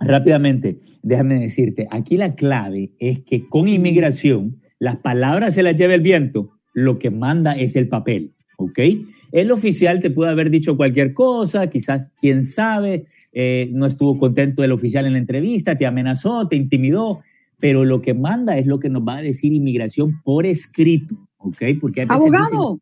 rápidamente, 0.00 0.80
déjame 1.02 1.38
decirte, 1.38 1.86
aquí 1.90 2.16
la 2.16 2.34
clave 2.34 2.90
es 2.98 3.20
que 3.20 3.46
con 3.48 3.68
inmigración, 3.68 4.60
las 4.78 5.00
palabras 5.00 5.54
se 5.54 5.62
las 5.62 5.76
lleva 5.76 5.94
el 5.94 6.00
viento, 6.00 6.50
lo 6.74 6.98
que 6.98 7.10
manda 7.10 7.52
es 7.52 7.76
el 7.76 7.88
papel, 7.88 8.32
¿ok? 8.58 8.80
El 9.32 9.52
oficial 9.52 10.00
te 10.00 10.10
puede 10.10 10.30
haber 10.30 10.50
dicho 10.50 10.76
cualquier 10.76 11.14
cosa, 11.14 11.70
quizás, 11.70 12.10
quién 12.20 12.42
sabe, 12.44 13.06
eh, 13.32 13.68
no 13.72 13.86
estuvo 13.86 14.18
contento 14.18 14.64
el 14.64 14.72
oficial 14.72 15.06
en 15.06 15.12
la 15.12 15.18
entrevista, 15.18 15.78
te 15.78 15.86
amenazó, 15.86 16.48
te 16.48 16.56
intimidó, 16.56 17.20
pero 17.58 17.84
lo 17.84 18.02
que 18.02 18.12
manda 18.12 18.58
es 18.58 18.66
lo 18.66 18.80
que 18.80 18.90
nos 18.90 19.02
va 19.02 19.18
a 19.18 19.22
decir 19.22 19.52
inmigración 19.52 20.20
por 20.22 20.46
escrito, 20.46 21.16
¿ok? 21.38 21.62
Porque 21.80 22.04
Abogado. 22.08 22.80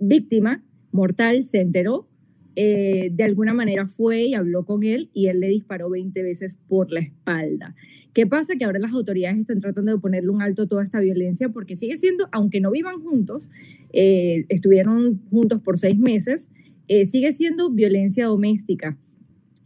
víctima 0.00 0.60
mortal 0.90 1.44
se 1.44 1.60
enteró, 1.60 2.08
eh, 2.54 3.10
de 3.12 3.24
alguna 3.24 3.54
manera 3.54 3.86
fue 3.86 4.24
y 4.24 4.34
habló 4.34 4.64
con 4.64 4.82
él 4.82 5.10
y 5.14 5.26
él 5.26 5.40
le 5.40 5.48
disparó 5.48 5.88
20 5.88 6.22
veces 6.22 6.58
por 6.68 6.90
la 6.92 7.00
espalda. 7.00 7.74
¿Qué 8.12 8.26
pasa? 8.26 8.56
Que 8.56 8.64
ahora 8.64 8.78
las 8.78 8.92
autoridades 8.92 9.38
están 9.38 9.58
tratando 9.58 9.92
de 9.92 9.98
ponerle 9.98 10.30
un 10.30 10.42
alto 10.42 10.62
a 10.62 10.66
toda 10.66 10.82
esta 10.82 11.00
violencia 11.00 11.48
porque 11.48 11.76
sigue 11.76 11.96
siendo, 11.96 12.28
aunque 12.32 12.60
no 12.60 12.70
vivan 12.70 13.00
juntos, 13.00 13.50
eh, 13.92 14.44
estuvieron 14.48 15.22
juntos 15.30 15.60
por 15.60 15.78
seis 15.78 15.98
meses, 15.98 16.50
eh, 16.88 17.06
sigue 17.06 17.32
siendo 17.32 17.70
violencia 17.70 18.26
doméstica. 18.26 18.98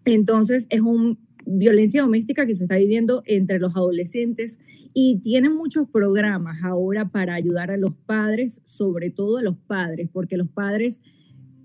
Entonces 0.05 0.67
es 0.71 0.81
un 0.81 1.19
violencia 1.47 2.03
doméstica 2.03 2.45
que 2.47 2.55
se 2.55 2.65
está 2.65 2.77
viviendo 2.77 3.23
entre 3.25 3.59
los 3.59 3.77
adolescentes 3.77 4.59
y 4.93 5.19
tienen 5.21 5.55
muchos 5.55 5.89
programas 5.89 6.63
ahora 6.65 7.09
para 7.09 7.35
ayudar 7.35 7.71
a 7.71 7.77
los 7.77 7.95
padres, 7.95 8.61
sobre 8.65 9.11
todo 9.11 9.39
a 9.39 9.43
los 9.43 9.57
padres, 9.57 10.09
porque 10.13 10.37
los 10.37 10.49
padres 10.49 11.01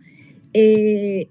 Eh, 0.55 1.29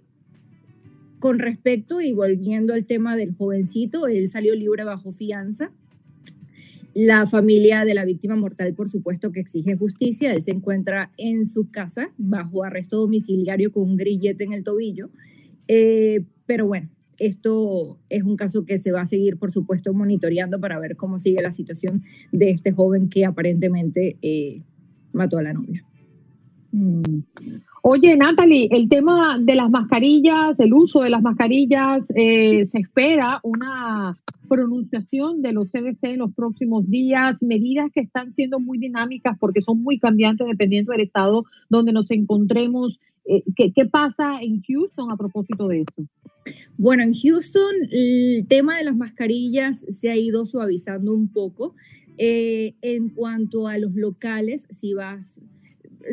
con 1.19 1.39
respecto 1.39 2.01
y 2.01 2.13
volviendo 2.13 2.73
al 2.73 2.85
tema 2.85 3.15
del 3.15 3.35
jovencito, 3.35 4.07
él 4.07 4.27
salió 4.27 4.55
libre 4.55 4.83
bajo 4.83 5.11
fianza. 5.11 5.71
La 6.93 7.25
familia 7.25 7.85
de 7.85 7.93
la 7.93 8.05
víctima 8.05 8.35
mortal, 8.35 8.73
por 8.73 8.89
supuesto, 8.89 9.31
que 9.31 9.39
exige 9.39 9.77
justicia. 9.77 10.33
Él 10.33 10.41
se 10.41 10.51
encuentra 10.51 11.11
en 11.17 11.45
su 11.45 11.69
casa 11.69 12.11
bajo 12.17 12.63
arresto 12.63 12.97
domiciliario 12.97 13.71
con 13.71 13.83
un 13.83 13.97
grillete 13.97 14.43
en 14.43 14.53
el 14.53 14.63
tobillo. 14.63 15.09
Eh, 15.67 16.23
pero 16.45 16.65
bueno, 16.65 16.89
esto 17.19 17.99
es 18.09 18.23
un 18.23 18.35
caso 18.35 18.65
que 18.65 18.77
se 18.77 18.91
va 18.91 19.01
a 19.01 19.05
seguir, 19.05 19.37
por 19.37 19.51
supuesto, 19.51 19.93
monitoreando 19.93 20.59
para 20.59 20.79
ver 20.79 20.95
cómo 20.95 21.17
sigue 21.17 21.41
la 21.41 21.51
situación 21.51 22.03
de 22.31 22.51
este 22.51 22.71
joven 22.71 23.09
que 23.09 23.25
aparentemente 23.25 24.17
eh, 24.21 24.61
mató 25.13 25.37
a 25.37 25.43
la 25.43 25.53
novia. 25.53 25.83
Oye, 27.89 28.17
Natalie, 28.17 28.67
el 28.71 28.89
tema 28.89 29.39
de 29.39 29.55
las 29.55 29.69
mascarillas, 29.69 30.59
el 30.59 30.73
uso 30.73 31.03
de 31.03 31.09
las 31.09 31.21
mascarillas, 31.21 32.11
eh, 32.15 32.65
se 32.65 32.79
espera 32.79 33.39
una 33.43 34.17
pronunciación 34.49 35.41
de 35.41 35.53
los 35.53 35.71
CDC 35.71 36.03
en 36.03 36.17
los 36.17 36.33
próximos 36.33 36.89
días, 36.89 37.41
medidas 37.41 37.89
que 37.93 38.01
están 38.01 38.35
siendo 38.35 38.59
muy 38.59 38.77
dinámicas 38.77 39.37
porque 39.39 39.61
son 39.61 39.83
muy 39.83 39.99
cambiantes 39.99 40.47
dependiendo 40.47 40.91
del 40.91 40.99
estado 40.99 41.45
donde 41.69 41.93
nos 41.93 42.11
encontremos. 42.11 42.99
Eh, 43.23 43.43
¿qué, 43.55 43.71
¿Qué 43.71 43.85
pasa 43.85 44.41
en 44.41 44.61
Houston 44.63 45.09
a 45.09 45.15
propósito 45.15 45.69
de 45.69 45.79
esto? 45.83 46.03
Bueno, 46.77 47.03
en 47.03 47.13
Houston 47.13 47.73
el 47.89 48.45
tema 48.49 48.75
de 48.75 48.83
las 48.83 48.97
mascarillas 48.97 49.85
se 49.87 50.11
ha 50.11 50.17
ido 50.17 50.43
suavizando 50.43 51.13
un 51.13 51.29
poco. 51.29 51.73
Eh, 52.17 52.73
en 52.81 53.09
cuanto 53.09 53.67
a 53.67 53.77
los 53.77 53.93
locales, 53.93 54.67
si 54.71 54.93
vas 54.93 55.39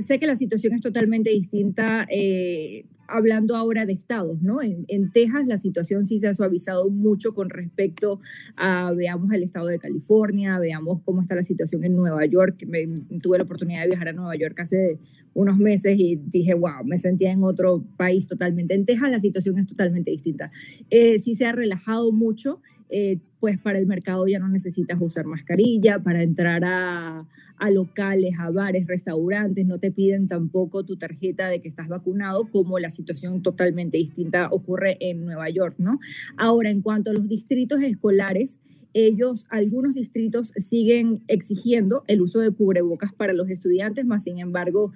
sé 0.02 0.18
que 0.18 0.26
la 0.26 0.36
situación 0.36 0.74
es 0.74 0.80
totalmente 0.80 1.30
distinta 1.30 2.06
eh, 2.10 2.84
hablando 3.06 3.56
ahora 3.56 3.86
de 3.86 3.92
estados, 3.92 4.42
¿no? 4.42 4.60
En, 4.62 5.12
Texas 5.12 5.46
la 5.46 5.58
situación 5.58 6.04
sí 6.04 6.20
se 6.20 6.28
ha 6.28 6.34
suavizado 6.34 6.88
mucho 6.88 7.34
con 7.34 7.50
respecto 7.50 8.18
a, 8.56 8.92
veamos, 8.92 9.32
el 9.32 9.42
estado 9.42 9.66
de 9.66 9.78
California, 9.78 10.58
veamos 10.58 11.00
cómo 11.04 11.20
está 11.20 11.34
la 11.34 11.42
situación 11.42 11.84
en 11.84 11.94
Nueva 11.94 12.24
York. 12.26 12.64
Me, 12.66 12.88
tuve 13.22 13.38
la 13.38 13.44
oportunidad 13.44 13.82
de 13.82 13.88
viajar 13.88 14.08
a 14.08 14.12
Nueva 14.12 14.36
York 14.36 14.58
hace 14.60 14.98
unos 15.34 15.58
meses 15.58 15.98
y 15.98 16.16
dije, 16.16 16.54
wow, 16.54 16.84
me 16.84 16.98
sentía 16.98 17.32
en 17.32 17.42
otro 17.42 17.84
país 17.96 18.26
totalmente. 18.26 18.74
En 18.74 18.86
Texas 18.86 19.10
la 19.10 19.20
situación 19.20 19.58
es 19.58 19.66
totalmente 19.66 20.10
distinta. 20.10 20.50
Eh, 20.90 21.18
sí 21.18 21.34
se 21.34 21.46
ha 21.46 21.52
relajado 21.52 22.10
mucho. 22.12 22.60
Eh, 22.90 23.18
pues 23.40 23.58
para 23.58 23.78
el 23.78 23.86
mercado 23.86 24.26
ya 24.26 24.38
no 24.38 24.48
necesitas 24.48 24.98
usar 25.00 25.26
mascarilla, 25.26 26.02
para 26.02 26.22
entrar 26.22 26.64
a, 26.64 27.26
locales, 27.70 28.38
a 28.38 28.50
bares, 28.50 28.86
restaurantes, 28.86 29.66
no 29.66 29.78
te 29.78 29.90
piden 29.90 30.28
tampoco 30.28 30.84
tu 30.84 30.96
tarjeta 30.96 31.48
de 31.48 31.60
que 31.60 31.68
estás 31.68 31.88
vacunado, 31.88 32.48
como 32.50 32.78
la 32.78 32.90
situación 32.90 33.42
totalmente 33.42 33.98
distinta 33.98 34.48
ocurre 34.50 34.96
en 35.00 35.24
Nueva 35.24 35.50
York, 35.50 35.74
¿no? 35.78 35.98
Ahora, 36.36 36.70
en 36.70 36.80
cuanto 36.80 37.10
a 37.10 37.12
los 37.12 37.28
distritos 37.28 37.82
escolares, 37.82 38.60
ellos, 38.94 39.46
algunos 39.50 39.94
distritos 39.94 40.52
siguen 40.56 41.22
exigiendo 41.28 42.04
el 42.06 42.22
uso 42.22 42.40
de 42.40 42.50
cubrebocas 42.50 43.12
para 43.12 43.32
los 43.32 43.50
estudiantes, 43.50 44.06
más 44.06 44.22
sin 44.22 44.38
embargo, 44.38 44.92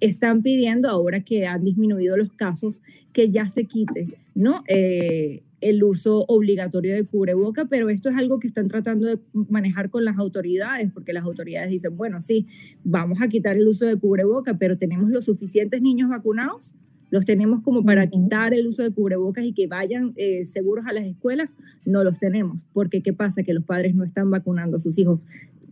están 0.00 0.42
pidiendo 0.42 0.88
ahora 0.88 1.20
que 1.20 1.46
han 1.46 1.62
disminuido 1.62 2.16
los 2.16 2.32
casos 2.32 2.82
que 3.12 3.30
ya 3.30 3.46
se 3.46 3.66
quite, 3.66 4.08
¿no? 4.34 4.64
Eh, 4.66 5.42
el 5.62 5.82
uso 5.84 6.24
obligatorio 6.26 6.94
de 6.94 7.04
cubreboca, 7.04 7.66
pero 7.66 7.88
esto 7.88 8.10
es 8.10 8.16
algo 8.16 8.40
que 8.40 8.48
están 8.48 8.66
tratando 8.66 9.06
de 9.06 9.18
manejar 9.48 9.90
con 9.90 10.04
las 10.04 10.18
autoridades, 10.18 10.90
porque 10.92 11.12
las 11.12 11.24
autoridades 11.24 11.70
dicen, 11.70 11.96
bueno, 11.96 12.20
sí, 12.20 12.46
vamos 12.84 13.22
a 13.22 13.28
quitar 13.28 13.56
el 13.56 13.66
uso 13.66 13.86
de 13.86 13.96
cubreboca, 13.96 14.58
pero 14.58 14.76
tenemos 14.76 15.08
los 15.10 15.24
suficientes 15.24 15.80
niños 15.80 16.10
vacunados, 16.10 16.74
los 17.10 17.24
tenemos 17.24 17.62
como 17.62 17.84
para 17.84 18.06
quitar 18.08 18.54
el 18.54 18.66
uso 18.66 18.82
de 18.82 18.90
cubrebocas 18.90 19.44
y 19.44 19.52
que 19.52 19.68
vayan 19.68 20.12
eh, 20.16 20.44
seguros 20.44 20.86
a 20.86 20.92
las 20.92 21.04
escuelas, 21.04 21.54
no 21.84 22.02
los 22.02 22.18
tenemos, 22.18 22.66
porque 22.72 23.02
¿qué 23.02 23.12
pasa? 23.12 23.44
Que 23.44 23.54
los 23.54 23.64
padres 23.64 23.94
no 23.94 24.02
están 24.04 24.30
vacunando 24.30 24.78
a 24.78 24.80
sus 24.80 24.98
hijos, 24.98 25.20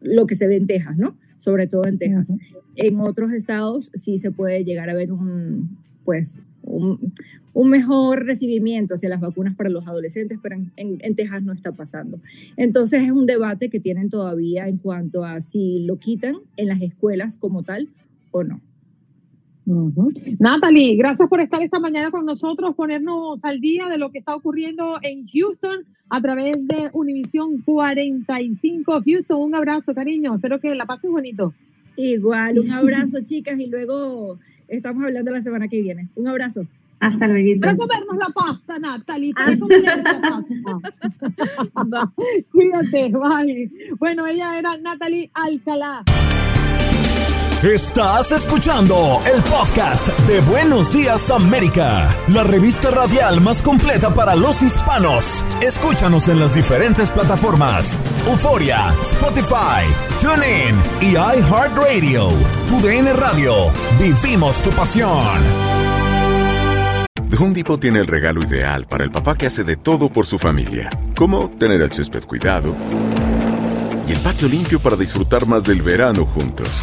lo 0.00 0.26
que 0.26 0.36
se 0.36 0.46
ve 0.46 0.56
en 0.56 0.66
Texas, 0.66 0.98
¿no? 0.98 1.16
Sobre 1.36 1.66
todo 1.66 1.84
en 1.86 1.98
Texas. 1.98 2.28
En 2.76 3.00
otros 3.00 3.32
estados 3.32 3.90
sí 3.94 4.18
se 4.18 4.30
puede 4.30 4.64
llegar 4.64 4.88
a 4.88 4.94
ver 4.94 5.10
un, 5.10 5.78
pues, 6.04 6.42
un, 6.62 7.70
mejor 7.70 8.24
recibimiento 8.24 8.94
hacia 8.94 9.08
las 9.08 9.20
vacunas 9.20 9.54
para 9.54 9.70
los 9.70 9.86
adolescentes, 9.86 10.38
pero 10.42 10.56
en, 10.76 11.14
Texas 11.14 11.42
no 11.42 11.52
está 11.52 11.72
pasando. 11.72 12.20
Entonces 12.56 13.02
es 13.02 13.10
un 13.10 13.26
debate 13.26 13.68
que 13.68 13.80
tienen 13.80 14.10
todavía 14.10 14.68
en 14.68 14.78
cuanto 14.78 15.24
a 15.24 15.40
si 15.40 15.84
lo 15.86 15.96
quitan 15.96 16.36
en 16.56 16.68
las 16.68 16.80
escuelas 16.80 17.36
como 17.36 17.62
tal 17.62 17.88
o 18.30 18.44
no. 18.44 18.60
Natalie, 20.38 20.96
gracias 20.96 21.28
por 21.28 21.40
estar 21.40 21.62
esta 21.62 21.78
mañana 21.78 22.10
con 22.10 22.24
nosotros, 22.24 22.74
ponernos 22.74 23.44
al 23.44 23.60
día 23.60 23.86
de 23.88 23.98
lo 23.98 24.10
que 24.10 24.18
está 24.18 24.34
ocurriendo 24.34 24.98
en 25.02 25.28
Houston 25.28 25.84
a 26.08 26.20
través 26.20 26.56
de 26.66 26.90
Univisión 26.92 27.62
45 27.62 29.02
Houston. 29.04 29.40
Un 29.40 29.54
abrazo, 29.54 29.94
cariño. 29.94 30.34
Espero 30.34 30.58
que 30.58 30.74
la 30.74 30.86
pases 30.86 31.10
bonito. 31.10 31.54
Igual, 31.96 32.58
un 32.58 32.70
abrazo, 32.70 33.18
chicas, 33.24 33.58
y 33.60 33.66
luego 33.66 34.38
estamos 34.68 35.04
hablando 35.04 35.32
la 35.32 35.40
semana 35.40 35.68
que 35.68 35.80
viene. 35.80 36.08
Un 36.14 36.28
abrazo. 36.28 36.66
Hasta 37.00 37.26
luego. 37.26 37.60
Para 37.60 37.76
comernos 37.76 38.16
la 38.16 38.28
pasta, 38.28 38.78
Natalie. 38.78 39.32
Para 39.32 39.58
comernos 39.58 40.04
la 40.04 40.42
pasta. 41.74 42.12
Cuídate, 42.52 43.08
bye. 43.08 43.70
Bueno, 43.98 44.26
ella 44.26 44.58
era 44.58 44.76
Natalie 44.76 45.30
Alcalá. 45.32 46.04
Estás 47.62 48.32
escuchando 48.32 49.20
el 49.30 49.42
podcast 49.42 50.08
de 50.20 50.40
Buenos 50.40 50.90
Días 50.90 51.30
América, 51.30 52.16
la 52.28 52.42
revista 52.42 52.90
radial 52.90 53.42
más 53.42 53.62
completa 53.62 54.14
para 54.14 54.34
los 54.34 54.62
hispanos. 54.62 55.44
Escúchanos 55.60 56.28
en 56.28 56.40
las 56.40 56.54
diferentes 56.54 57.10
plataformas: 57.10 57.98
Euforia, 58.26 58.94
Spotify, 59.02 59.84
TuneIn 60.20 60.80
y 61.02 61.10
iHeartRadio. 61.10 62.30
Tu 62.66 62.80
DN 62.80 63.12
Radio. 63.12 63.52
Vivimos 63.98 64.56
tu 64.62 64.70
pasión. 64.70 65.38
Home 67.38 67.52
Depot 67.52 67.78
tiene 67.78 67.98
el 67.98 68.06
regalo 68.06 68.42
ideal 68.42 68.86
para 68.86 69.04
el 69.04 69.10
papá 69.10 69.36
que 69.36 69.44
hace 69.44 69.64
de 69.64 69.76
todo 69.76 70.10
por 70.10 70.26
su 70.26 70.38
familia, 70.38 70.88
como 71.14 71.50
tener 71.50 71.82
el 71.82 71.92
césped 71.92 72.24
cuidado 72.24 72.74
y 74.08 74.12
el 74.12 74.18
patio 74.20 74.48
limpio 74.48 74.80
para 74.80 74.96
disfrutar 74.96 75.46
más 75.46 75.62
del 75.64 75.82
verano 75.82 76.24
juntos. 76.24 76.82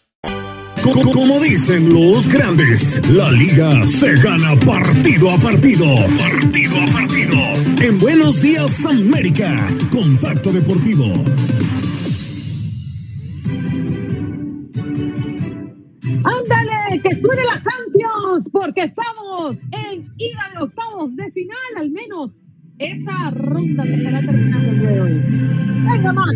Como, 0.83 1.39
dicen 1.39 1.93
los 1.93 2.27
grandes, 2.27 2.99
la 3.09 3.31
liga 3.31 3.83
se 3.83 4.15
gana 4.15 4.55
partido 4.65 5.29
a 5.29 5.37
partido. 5.37 5.85
Partido 6.17 6.75
a 6.81 6.93
partido. 6.93 7.37
En 7.83 7.99
Buenos 7.99 8.41
Días 8.41 8.83
América, 8.87 9.55
Contacto 9.91 10.51
Deportivo. 10.51 11.05
Ándale, 16.23 17.01
que 17.03 17.19
suene 17.19 17.43
la 17.43 17.61
Champions, 17.61 18.49
porque 18.51 18.81
estamos 18.83 19.57
en 19.71 20.03
ida 20.17 20.51
de 20.55 20.63
octavos 20.63 21.15
de 21.15 21.31
final, 21.31 21.57
al 21.77 21.91
menos 21.91 22.31
esa 22.81 23.29
ronda 23.29 23.83
se 23.83 23.93
estará 23.93 24.21
terminando 24.21 24.71
el 24.71 24.79
día 24.79 24.89
de 24.89 25.01
hoy. 25.01 25.13
Venga 25.93 26.13
más. 26.13 26.35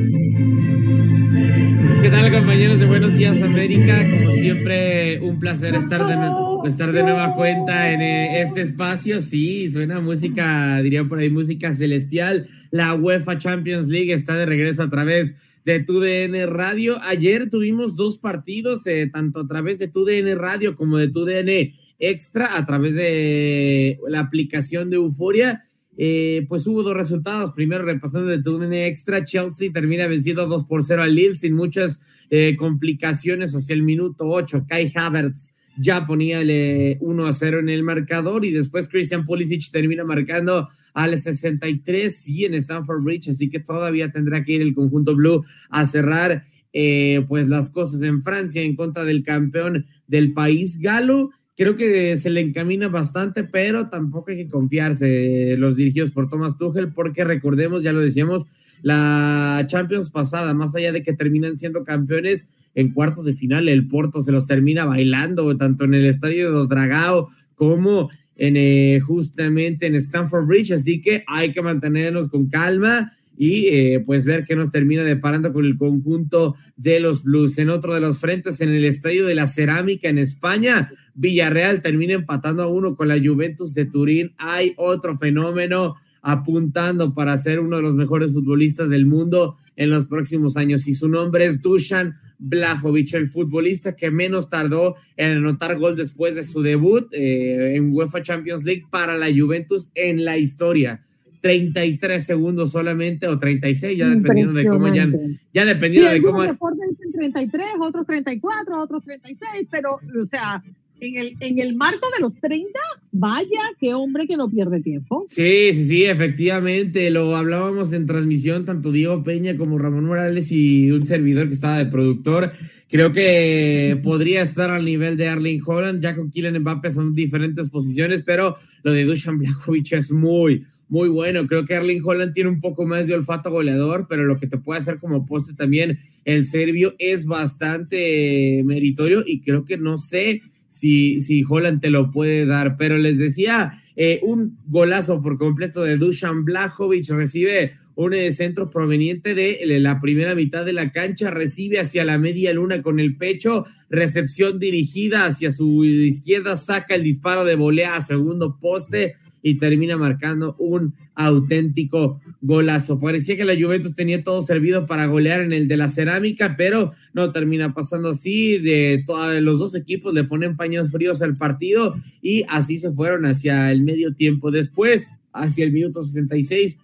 ¿Qué 2.03 2.09
tal 2.11 2.31
compañeros 2.31 2.79
de 2.79 2.85
Buenos 2.85 3.15
Días 3.15 3.41
América? 3.41 4.07
Como 4.11 4.31
siempre, 4.31 5.19
un 5.21 5.39
placer 5.39 5.73
estar 5.73 6.05
de, 6.05 6.69
estar 6.69 6.91
de 6.91 7.01
nueva 7.01 7.33
cuenta 7.35 7.91
en 7.91 8.01
eh, 8.01 8.41
este 8.43 8.61
espacio. 8.61 9.23
Sí, 9.23 9.67
suena 9.71 9.99
música, 10.01 10.79
diría 10.83 11.03
por 11.03 11.17
ahí, 11.17 11.31
música 11.31 11.73
celestial. 11.73 12.47
La 12.69 12.93
UEFA 12.93 13.39
Champions 13.39 13.87
League 13.87 14.13
está 14.13 14.37
de 14.37 14.45
regreso 14.45 14.83
a 14.83 14.89
través 14.91 15.33
de 15.65 15.79
TUDN 15.79 16.47
Radio. 16.47 17.01
Ayer 17.01 17.49
tuvimos 17.49 17.95
dos 17.95 18.19
partidos, 18.19 18.85
eh, 18.85 19.09
tanto 19.11 19.39
a 19.39 19.47
través 19.47 19.79
de 19.79 19.87
TUDN 19.87 20.37
Radio 20.37 20.75
como 20.75 20.97
de 20.97 21.07
TUDN 21.07 21.73
Extra, 21.97 22.55
a 22.55 22.65
través 22.67 22.93
de 22.93 23.99
la 24.07 24.19
aplicación 24.19 24.91
de 24.91 24.97
Euforia. 24.97 25.63
Eh, 25.97 26.45
pues 26.49 26.67
hubo 26.67 26.83
dos 26.83 26.95
resultados. 26.95 27.51
Primero, 27.53 27.85
repasando 27.85 28.29
de 28.29 28.41
TUDN 28.41 28.73
Extra, 28.73 29.23
Chelsea 29.23 29.71
termina 29.71 30.07
venciendo 30.07 30.45
2 30.45 30.65
por 30.65 30.83
0 30.83 31.03
al 31.03 31.15
Lille 31.15 31.35
sin 31.35 31.53
muchas 31.53 31.99
eh, 32.29 32.55
complicaciones 32.57 33.55
hacia 33.55 33.73
el 33.73 33.83
minuto 33.83 34.25
8. 34.27 34.65
Kai 34.67 34.91
Havertz 34.93 35.51
ya 35.77 36.07
ponía 36.07 36.41
el 36.41 36.97
1 36.99 37.25
a 37.25 37.33
0 37.33 37.59
en 37.59 37.69
el 37.69 37.83
marcador 37.83 38.45
y 38.45 38.51
después 38.51 38.87
Christian 38.87 39.25
Pulisic 39.25 39.71
termina 39.71 40.03
marcando 40.03 40.67
al 40.93 41.17
63 41.17 42.27
y 42.29 42.45
en 42.45 42.53
Stanford 42.55 43.03
Bridge, 43.03 43.29
así 43.29 43.49
que 43.49 43.59
todavía 43.59 44.11
tendrá 44.11 44.43
que 44.43 44.53
ir 44.53 44.61
el 44.61 44.73
conjunto 44.73 45.15
blue 45.15 45.43
a 45.69 45.85
cerrar 45.85 46.43
eh, 46.71 47.25
pues 47.27 47.47
las 47.47 47.69
cosas 47.69 48.01
en 48.01 48.21
Francia 48.21 48.61
en 48.61 48.75
contra 48.75 49.05
del 49.05 49.23
campeón 49.23 49.85
del 50.07 50.33
país 50.33 50.79
galo. 50.79 51.31
Creo 51.57 51.77
que 51.77 52.17
se 52.17 52.29
le 52.29 52.41
encamina 52.41 52.89
bastante, 52.89 53.45
pero 53.45 53.87
tampoco 53.87 54.31
hay 54.31 54.37
que 54.37 54.49
confiarse 54.49 55.55
los 55.57 55.77
dirigidos 55.77 56.11
por 56.11 56.29
Thomas 56.29 56.57
Tuchel, 56.57 56.91
porque 56.91 57.23
recordemos, 57.23 57.81
ya 57.81 57.93
lo 57.93 58.01
decíamos, 58.01 58.45
la 58.81 59.63
Champions 59.67 60.09
pasada, 60.09 60.53
más 60.53 60.75
allá 60.75 60.91
de 60.91 61.01
que 61.01 61.13
terminan 61.13 61.57
siendo 61.57 61.85
campeones 61.85 62.47
en 62.73 62.91
cuartos 62.91 63.23
de 63.23 63.33
final, 63.33 63.69
el 63.69 63.87
Porto 63.87 64.21
se 64.21 64.33
los 64.33 64.47
termina 64.47 64.83
bailando, 64.83 65.55
tanto 65.55 65.85
en 65.85 65.93
el 65.93 66.05
estadio 66.05 66.63
de 66.63 66.67
Dragao 66.67 67.29
como 67.55 68.09
en 68.35 68.57
eh, 68.57 68.99
justamente 68.99 69.87
en 69.87 69.95
Stamford 69.95 70.45
Bridge, 70.45 70.73
así 70.73 70.99
que 70.99 71.23
hay 71.25 71.53
que 71.53 71.61
mantenernos 71.61 72.27
con 72.27 72.47
calma 72.49 73.11
y 73.37 73.67
eh, 73.67 74.03
pues 74.05 74.25
ver 74.25 74.43
qué 74.43 74.55
nos 74.55 74.71
termina 74.71 75.03
deparando 75.03 75.53
con 75.53 75.65
el 75.65 75.77
conjunto 75.77 76.55
de 76.75 76.99
los 76.99 77.23
Blues. 77.23 77.57
En 77.57 77.69
otro 77.69 77.93
de 77.93 77.99
los 77.99 78.19
frentes, 78.19 78.61
en 78.61 78.69
el 78.69 78.85
Estadio 78.85 79.25
de 79.25 79.35
la 79.35 79.47
Cerámica 79.47 80.09
en 80.09 80.17
España, 80.17 80.89
Villarreal 81.13 81.81
termina 81.81 82.13
empatando 82.13 82.63
a 82.63 82.67
uno 82.67 82.95
con 82.95 83.07
la 83.07 83.19
Juventus 83.19 83.73
de 83.73 83.85
Turín. 83.85 84.33
Hay 84.37 84.73
otro 84.77 85.17
fenómeno 85.17 85.95
apuntando 86.27 87.13
para 87.13 87.37
ser 87.37 87.59
uno 87.59 87.77
de 87.77 87.83
los 87.83 87.93
mejores 87.93 88.31
futbolistas 88.31 88.89
del 88.89 89.05
mundo 89.05 89.57
en 89.75 89.91
los 89.91 90.07
próximos 90.07 90.57
años. 90.57 90.87
Y 90.87 90.95
su 90.95 91.07
nombre 91.07 91.45
es 91.45 91.61
Dusan 91.61 92.15
Blajovic, 92.39 93.13
el 93.13 93.29
futbolista 93.29 93.95
que 93.95 94.09
menos 94.09 94.49
tardó 94.49 94.95
en 95.17 95.37
anotar 95.37 95.77
gol 95.77 95.95
después 95.95 96.33
de 96.33 96.43
su 96.43 96.63
debut 96.63 97.07
eh, 97.13 97.75
en 97.75 97.93
UEFA 97.93 98.23
Champions 98.23 98.63
League 98.63 98.85
para 98.89 99.15
la 99.19 99.27
Juventus 99.27 99.89
en 99.93 100.25
la 100.25 100.39
historia. 100.39 100.99
33 101.45 102.25
segundos 102.25 102.71
solamente 102.71 103.27
o 103.27 103.37
36, 103.37 103.95
ya 103.95 104.09
dependiendo 104.09 104.51
de 104.51 104.65
cómo 104.65 104.91
ya, 104.91 105.07
ya 105.53 105.63
dependiendo 105.63 106.09
sí, 106.09 106.15
de 106.15 106.21
cómo. 106.23 106.41
dicen 106.41 107.11
33, 107.13 107.65
otros 107.81 108.07
34, 108.07 108.81
otros 108.81 109.03
36, 109.03 109.67
pero, 109.69 109.99
o 110.19 110.25
sea, 110.25 110.63
en 110.99 111.17
el, 111.17 111.35
en 111.41 111.59
el 111.59 111.75
marco 111.75 112.07
de 112.15 112.21
los 112.23 112.33
30, 112.41 112.67
vaya, 113.11 113.61
qué 113.79 113.93
hombre 113.93 114.25
que 114.25 114.37
no 114.37 114.49
pierde 114.49 114.81
tiempo. 114.81 115.27
Sí, 115.29 115.69
sí, 115.75 115.87
sí, 115.87 116.05
efectivamente, 116.05 117.11
lo 117.11 117.35
hablábamos 117.35 117.93
en 117.93 118.07
transmisión, 118.07 118.65
tanto 118.65 118.91
Diego 118.91 119.23
Peña 119.23 119.55
como 119.55 119.77
Ramón 119.77 120.05
Morales 120.05 120.51
y 120.51 120.89
un 120.89 121.05
servidor 121.05 121.47
que 121.47 121.53
estaba 121.53 121.77
de 121.77 121.85
productor. 121.85 122.53
Creo 122.89 123.11
que 123.11 123.99
podría 124.01 124.41
estar 124.41 124.71
al 124.71 124.83
nivel 124.83 125.15
de 125.15 125.27
Arling 125.27 125.61
Holland, 125.63 126.01
ya 126.01 126.15
con 126.15 126.31
Kylian 126.31 126.59
Mbappé 126.59 126.89
son 126.89 127.13
diferentes 127.13 127.69
posiciones, 127.69 128.23
pero 128.23 128.55
lo 128.81 128.93
de 128.93 129.03
Dusan 129.03 129.37
Blajovic 129.37 129.93
es 129.93 130.11
muy, 130.11 130.63
muy 130.87 131.09
bueno. 131.09 131.47
Creo 131.47 131.65
que 131.65 131.73
Erling 131.73 132.01
Holland 132.03 132.33
tiene 132.33 132.49
un 132.49 132.61
poco 132.61 132.85
más 132.85 133.07
de 133.07 133.15
olfato 133.15 133.51
goleador, 133.51 134.07
pero 134.09 134.23
lo 134.23 134.39
que 134.39 134.47
te 134.47 134.57
puede 134.57 134.79
hacer 134.79 134.99
como 134.99 135.25
poste 135.25 135.53
también 135.53 135.99
el 136.25 136.47
serbio 136.47 136.95
es 136.99 137.25
bastante 137.25 138.61
meritorio 138.65 139.23
y 139.25 139.41
creo 139.41 139.65
que 139.65 139.77
no 139.77 139.97
sé 139.97 140.41
si, 140.67 141.19
si 141.21 141.43
Holland 141.47 141.81
te 141.81 141.89
lo 141.89 142.11
puede 142.11 142.45
dar, 142.45 142.75
pero 142.77 142.97
les 142.97 143.17
decía, 143.17 143.73
eh, 143.95 144.19
un 144.23 144.57
golazo 144.67 145.21
por 145.21 145.37
completo 145.37 145.83
de 145.83 145.97
Dusan 145.97 146.43
Blajovic 146.43 147.09
recibe 147.09 147.71
un 147.95 148.13
eh, 148.13 148.33
centro 148.33 148.69
proveniente 148.69 149.35
de 149.35 149.79
la 149.79 150.01
primera 150.01 150.35
mitad 150.35 150.65
de 150.65 150.73
la 150.73 150.91
cancha, 150.91 151.31
recibe 151.31 151.79
hacia 151.79 152.03
la 152.03 152.17
media 152.17 152.51
luna 152.53 152.81
con 152.81 152.99
el 152.99 153.15
pecho, 153.15 153.65
recepción 153.89 154.59
dirigida 154.59 155.25
hacia 155.25 155.51
su 155.51 155.85
izquierda, 155.85 156.57
saca 156.57 156.95
el 156.95 157.03
disparo 157.03 157.45
de 157.45 157.55
volea 157.55 157.95
a 157.95 158.01
segundo 158.01 158.57
poste 158.59 159.13
y 159.45 159.59
termina 159.59 159.95
marcando 159.95 160.55
un 160.57 160.95
auténtico 161.13 162.19
golazo. 162.41 162.99
Parecía 162.99 163.37
que 163.37 163.45
la 163.45 163.53
Juventus 163.53 163.93
tenía 163.93 164.23
todo 164.23 164.41
servido 164.41 164.87
para 164.87 165.05
golear 165.05 165.41
en 165.41 165.53
el 165.53 165.67
de 165.67 165.77
la 165.77 165.87
cerámica, 165.87 166.55
pero 166.57 166.93
no 167.13 167.31
termina 167.31 167.71
pasando 167.71 168.09
así. 168.09 168.57
De 168.57 169.03
todos 169.05 169.39
los 169.43 169.59
dos 169.59 169.75
equipos 169.75 170.15
le 170.15 170.23
ponen 170.23 170.57
paños 170.57 170.89
fríos 170.89 171.21
al 171.21 171.37
partido 171.37 171.93
y 172.23 172.43
así 172.49 172.79
se 172.79 172.91
fueron 172.91 173.27
hacia 173.27 173.71
el 173.71 173.83
medio 173.83 174.15
tiempo. 174.15 174.49
Después, 174.49 175.11
hacia 175.31 175.63
el 175.63 175.71
minuto 175.71 176.01
66, 176.01 176.79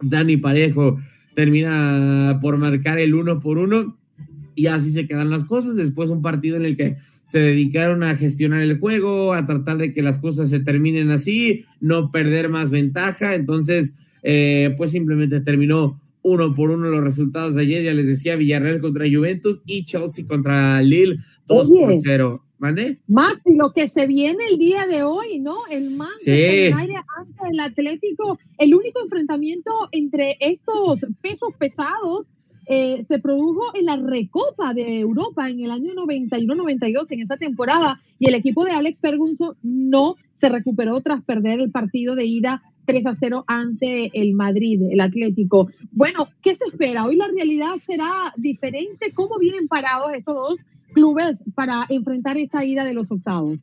Dani 0.00 0.38
Parejo 0.38 0.98
termina 1.34 2.38
por 2.40 2.56
marcar 2.56 2.98
el 2.98 3.12
uno 3.12 3.38
por 3.38 3.58
uno 3.58 3.98
y 4.54 4.68
así 4.68 4.88
se 4.88 5.06
quedan 5.06 5.28
las 5.28 5.44
cosas. 5.44 5.76
Después 5.76 6.08
un 6.08 6.22
partido 6.22 6.56
en 6.56 6.64
el 6.64 6.74
que 6.74 6.96
se 7.28 7.38
dedicaron 7.38 8.02
a 8.02 8.16
gestionar 8.16 8.62
el 8.62 8.80
juego, 8.80 9.34
a 9.34 9.46
tratar 9.46 9.76
de 9.76 9.92
que 9.92 10.00
las 10.00 10.18
cosas 10.18 10.48
se 10.48 10.60
terminen 10.60 11.10
así, 11.10 11.64
no 11.78 12.10
perder 12.10 12.48
más 12.48 12.70
ventaja. 12.70 13.34
Entonces, 13.34 13.94
eh, 14.22 14.74
pues 14.78 14.92
simplemente 14.92 15.40
terminó 15.42 16.00
uno 16.22 16.54
por 16.54 16.70
uno 16.70 16.88
los 16.88 17.04
resultados 17.04 17.54
de 17.54 17.62
ayer. 17.62 17.84
Ya 17.84 17.92
les 17.92 18.06
decía, 18.06 18.36
Villarreal 18.36 18.80
contra 18.80 19.04
Juventus 19.12 19.62
y 19.66 19.84
Chelsea 19.84 20.26
contra 20.26 20.80
Lille, 20.80 21.18
2 21.46 21.68
por 21.68 21.94
0. 22.02 22.44
¿Mande? 22.60 22.98
Max, 23.06 23.42
y 23.44 23.54
lo 23.54 23.72
que 23.72 23.88
se 23.88 24.08
viene 24.08 24.44
el 24.50 24.58
día 24.58 24.86
de 24.86 25.04
hoy, 25.04 25.38
¿no? 25.38 25.58
El 25.70 25.90
Manchester 25.90 26.72
sí. 26.72 26.72
ante 26.72 27.48
el 27.52 27.60
Atlético, 27.60 28.36
el 28.56 28.74
único 28.74 29.00
enfrentamiento 29.00 29.70
entre 29.92 30.36
estos 30.40 31.06
pesos 31.20 31.50
pesados 31.56 32.32
eh, 32.68 33.02
se 33.02 33.18
produjo 33.18 33.62
en 33.74 33.86
la 33.86 33.96
Recopa 33.96 34.74
de 34.74 35.00
Europa 35.00 35.48
en 35.48 35.60
el 35.60 35.70
año 35.70 35.94
91-92, 35.94 37.10
en 37.10 37.22
esa 37.22 37.36
temporada, 37.36 38.00
y 38.18 38.28
el 38.28 38.34
equipo 38.34 38.64
de 38.64 38.72
Alex 38.72 39.00
Ferguson 39.00 39.56
no 39.62 40.16
se 40.34 40.48
recuperó 40.48 41.00
tras 41.00 41.22
perder 41.22 41.60
el 41.60 41.70
partido 41.70 42.14
de 42.14 42.26
ida 42.26 42.62
3 42.84 43.06
a 43.06 43.16
0 43.18 43.44
ante 43.46 44.10
el 44.14 44.34
Madrid, 44.34 44.82
el 44.90 45.00
Atlético. 45.00 45.68
Bueno, 45.92 46.28
¿qué 46.42 46.54
se 46.54 46.66
espera? 46.66 47.04
Hoy 47.04 47.16
la 47.16 47.28
realidad 47.28 47.74
será 47.80 48.32
diferente. 48.36 49.12
¿Cómo 49.14 49.38
vienen 49.38 49.68
parados 49.68 50.12
estos 50.14 50.34
dos 50.34 50.60
clubes 50.92 51.42
para 51.54 51.86
enfrentar 51.88 52.38
esta 52.38 52.64
ida 52.64 52.84
de 52.84 52.94
los 52.94 53.10
octavos? 53.10 53.58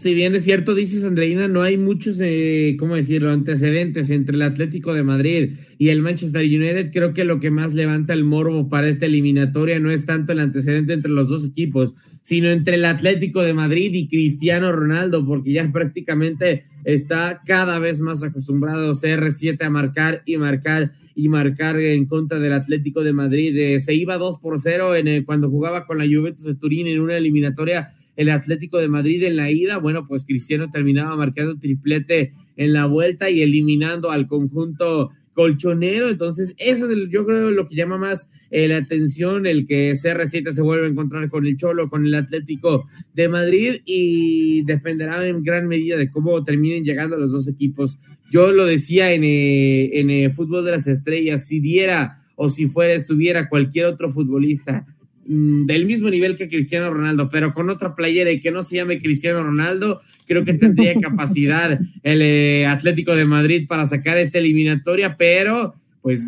Si 0.00 0.14
bien 0.14 0.34
es 0.34 0.44
cierto, 0.44 0.74
dices 0.74 1.04
Andreina, 1.04 1.46
no 1.46 1.60
hay 1.60 1.76
muchos, 1.76 2.16
eh, 2.22 2.74
¿cómo 2.78 2.96
decirlo?, 2.96 3.32
antecedentes 3.32 4.08
entre 4.08 4.34
el 4.34 4.40
Atlético 4.40 4.94
de 4.94 5.02
Madrid 5.02 5.58
y 5.76 5.90
el 5.90 6.00
Manchester 6.00 6.42
United. 6.42 6.90
Creo 6.90 7.12
que 7.12 7.24
lo 7.24 7.38
que 7.38 7.50
más 7.50 7.74
levanta 7.74 8.14
el 8.14 8.24
morbo 8.24 8.70
para 8.70 8.88
esta 8.88 9.04
eliminatoria 9.04 9.78
no 9.78 9.90
es 9.90 10.06
tanto 10.06 10.32
el 10.32 10.40
antecedente 10.40 10.94
entre 10.94 11.12
los 11.12 11.28
dos 11.28 11.44
equipos, 11.44 11.96
sino 12.22 12.48
entre 12.48 12.76
el 12.76 12.86
Atlético 12.86 13.42
de 13.42 13.52
Madrid 13.52 13.92
y 13.92 14.08
Cristiano 14.08 14.72
Ronaldo, 14.72 15.26
porque 15.26 15.52
ya 15.52 15.70
prácticamente 15.72 16.62
está 16.84 17.42
cada 17.44 17.78
vez 17.78 18.00
más 18.00 18.22
acostumbrado 18.22 18.94
CR7 18.94 19.62
a 19.62 19.68
marcar 19.68 20.22
y 20.24 20.38
marcar 20.38 20.92
y 21.14 21.28
marcar 21.28 21.78
en 21.78 22.06
contra 22.06 22.38
del 22.38 22.54
Atlético 22.54 23.04
de 23.04 23.12
Madrid. 23.12 23.54
Eh, 23.54 23.80
se 23.80 23.92
iba 23.92 24.16
2 24.16 24.38
por 24.38 24.58
0 24.58 24.96
en 24.96 25.08
el, 25.08 25.26
cuando 25.26 25.50
jugaba 25.50 25.84
con 25.84 25.98
la 25.98 26.06
Juventus 26.06 26.46
de 26.46 26.54
Turín 26.54 26.86
en 26.86 27.00
una 27.00 27.18
eliminatoria 27.18 27.90
el 28.16 28.30
Atlético 28.30 28.78
de 28.78 28.88
Madrid 28.88 29.22
en 29.24 29.36
la 29.36 29.50
ida, 29.50 29.78
bueno, 29.78 30.06
pues 30.06 30.24
Cristiano 30.24 30.70
terminaba 30.70 31.16
marcando 31.16 31.58
triplete 31.58 32.32
en 32.56 32.72
la 32.72 32.86
vuelta 32.86 33.30
y 33.30 33.42
eliminando 33.42 34.10
al 34.10 34.26
conjunto 34.26 35.10
colchonero. 35.32 36.08
Entonces, 36.08 36.54
eso 36.58 36.90
es 36.90 36.98
yo 37.10 37.24
creo 37.24 37.50
lo 37.50 37.66
que 37.66 37.76
llama 37.76 37.98
más 37.98 38.28
eh, 38.50 38.68
la 38.68 38.78
atención, 38.78 39.46
el 39.46 39.66
que 39.66 39.92
CR7 39.92 40.52
se 40.52 40.62
vuelve 40.62 40.86
a 40.86 40.90
encontrar 40.90 41.28
con 41.30 41.46
el 41.46 41.56
Cholo, 41.56 41.88
con 41.88 42.04
el 42.04 42.14
Atlético 42.14 42.84
de 43.14 43.28
Madrid 43.28 43.76
y 43.84 44.64
dependerá 44.64 45.26
en 45.26 45.42
gran 45.42 45.66
medida 45.66 45.96
de 45.96 46.10
cómo 46.10 46.42
terminen 46.44 46.84
llegando 46.84 47.16
los 47.16 47.32
dos 47.32 47.48
equipos. 47.48 47.98
Yo 48.30 48.52
lo 48.52 48.66
decía 48.66 49.12
en, 49.12 49.24
eh, 49.24 49.98
en 49.98 50.10
el 50.10 50.30
fútbol 50.30 50.64
de 50.64 50.72
las 50.72 50.86
estrellas, 50.86 51.46
si 51.46 51.60
diera 51.60 52.14
o 52.36 52.48
si 52.48 52.66
fuera, 52.66 52.94
estuviera 52.94 53.48
cualquier 53.48 53.86
otro 53.86 54.10
futbolista 54.10 54.86
del 55.32 55.86
mismo 55.86 56.10
nivel 56.10 56.34
que 56.34 56.48
Cristiano 56.48 56.92
Ronaldo, 56.92 57.28
pero 57.28 57.54
con 57.54 57.70
otra 57.70 57.94
playera 57.94 58.32
y 58.32 58.40
que 58.40 58.50
no 58.50 58.64
se 58.64 58.74
llame 58.74 58.98
Cristiano 58.98 59.44
Ronaldo, 59.44 60.00
creo 60.26 60.44
que 60.44 60.54
tendría 60.54 60.92
capacidad 61.00 61.78
el 62.02 62.22
eh, 62.22 62.66
Atlético 62.66 63.14
de 63.14 63.26
Madrid 63.26 63.68
para 63.68 63.86
sacar 63.86 64.18
esta 64.18 64.38
eliminatoria, 64.38 65.16
pero 65.16 65.72
pues 66.02 66.20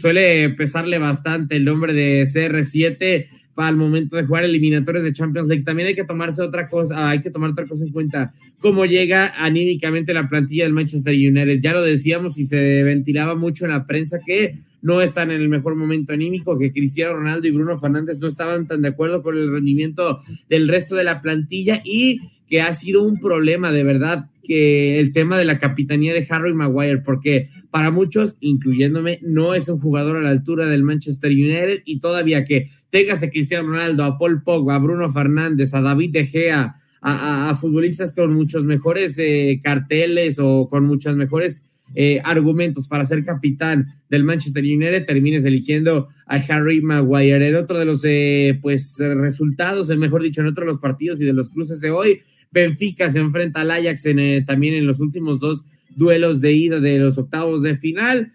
suele 0.00 0.48
pesarle 0.50 0.96
bastante 0.96 1.56
el 1.56 1.66
nombre 1.66 1.92
de 1.92 2.22
CR7 2.22 3.26
para 3.54 3.68
el 3.68 3.76
momento 3.76 4.16
de 4.16 4.24
jugar 4.24 4.44
eliminatorios 4.44 5.04
de 5.04 5.12
Champions 5.12 5.48
League. 5.48 5.64
También 5.64 5.88
hay 5.88 5.94
que 5.94 6.04
tomarse 6.04 6.40
otra 6.40 6.68
cosa, 6.70 7.10
hay 7.10 7.20
que 7.20 7.30
tomar 7.30 7.50
otra 7.50 7.66
cosa 7.66 7.84
en 7.84 7.92
cuenta, 7.92 8.32
cómo 8.58 8.86
llega 8.86 9.34
anímicamente 9.36 10.14
la 10.14 10.30
plantilla 10.30 10.64
del 10.64 10.72
Manchester 10.72 11.12
United. 11.12 11.60
Ya 11.60 11.74
lo 11.74 11.82
decíamos 11.82 12.38
y 12.38 12.44
se 12.44 12.82
ventilaba 12.84 13.34
mucho 13.34 13.66
en 13.66 13.72
la 13.72 13.86
prensa 13.86 14.20
que 14.24 14.54
no 14.80 15.00
están 15.00 15.30
en 15.30 15.40
el 15.40 15.48
mejor 15.48 15.74
momento 15.74 16.12
anímico, 16.12 16.58
que 16.58 16.72
Cristiano 16.72 17.14
Ronaldo 17.14 17.48
y 17.48 17.52
Bruno 17.52 17.78
Fernández 17.78 18.18
no 18.18 18.28
estaban 18.28 18.66
tan 18.66 18.82
de 18.82 18.88
acuerdo 18.88 19.22
con 19.22 19.36
el 19.36 19.50
rendimiento 19.50 20.20
del 20.48 20.68
resto 20.68 20.94
de 20.94 21.04
la 21.04 21.20
plantilla 21.20 21.82
y 21.84 22.20
que 22.46 22.62
ha 22.62 22.72
sido 22.72 23.02
un 23.02 23.18
problema 23.18 23.72
de 23.72 23.84
verdad 23.84 24.30
que 24.42 24.98
el 24.98 25.12
tema 25.12 25.36
de 25.36 25.44
la 25.44 25.58
capitanía 25.58 26.14
de 26.14 26.26
Harry 26.30 26.54
Maguire, 26.54 27.02
porque 27.02 27.48
para 27.70 27.90
muchos, 27.90 28.36
incluyéndome, 28.40 29.18
no 29.22 29.54
es 29.54 29.68
un 29.68 29.78
jugador 29.78 30.16
a 30.16 30.22
la 30.22 30.30
altura 30.30 30.66
del 30.66 30.82
Manchester 30.82 31.30
United 31.30 31.82
y 31.84 32.00
todavía 32.00 32.46
que 32.46 32.70
tengas 32.88 33.22
a 33.22 33.28
Cristiano 33.28 33.68
Ronaldo, 33.68 34.04
a 34.04 34.18
Paul 34.18 34.42
Pogba, 34.42 34.76
a 34.76 34.78
Bruno 34.78 35.10
Fernández, 35.10 35.74
a 35.74 35.82
David 35.82 36.12
De 36.12 36.24
Gea, 36.24 36.72
a, 37.02 37.54
futbolistas 37.60 38.14
con 38.14 38.32
muchos 38.32 38.64
mejores 38.64 39.18
eh, 39.18 39.60
carteles 39.62 40.38
o 40.40 40.68
con 40.68 40.84
muchas 40.86 41.14
mejores 41.14 41.60
eh, 41.94 42.20
argumentos 42.24 42.88
para 42.88 43.04
ser 43.04 43.24
capitán 43.24 43.86
del 44.08 44.24
Manchester 44.24 44.62
United, 44.64 45.06
termines 45.06 45.44
eligiendo 45.44 46.08
a 46.26 46.36
Harry 46.36 46.80
Maguire. 46.80 47.48
En 47.48 47.56
otro 47.56 47.78
de 47.78 47.84
los 47.84 48.02
eh, 48.04 48.58
pues 48.60 48.96
resultados, 48.98 49.88
mejor 49.96 50.22
dicho, 50.22 50.40
en 50.40 50.48
otro 50.48 50.64
de 50.64 50.72
los 50.72 50.78
partidos 50.78 51.20
y 51.20 51.24
de 51.24 51.32
los 51.32 51.48
cruces 51.48 51.80
de 51.80 51.90
hoy, 51.90 52.20
Benfica 52.50 53.10
se 53.10 53.18
enfrenta 53.18 53.60
al 53.60 53.70
Ajax 53.70 54.06
en, 54.06 54.44
también 54.46 54.74
en 54.74 54.86
los 54.86 55.00
últimos 55.00 55.40
dos 55.40 55.64
duelos 55.96 56.40
de 56.40 56.52
ida 56.52 56.80
de 56.80 56.98
los 56.98 57.18
octavos 57.18 57.62
de 57.62 57.76
final. 57.76 58.32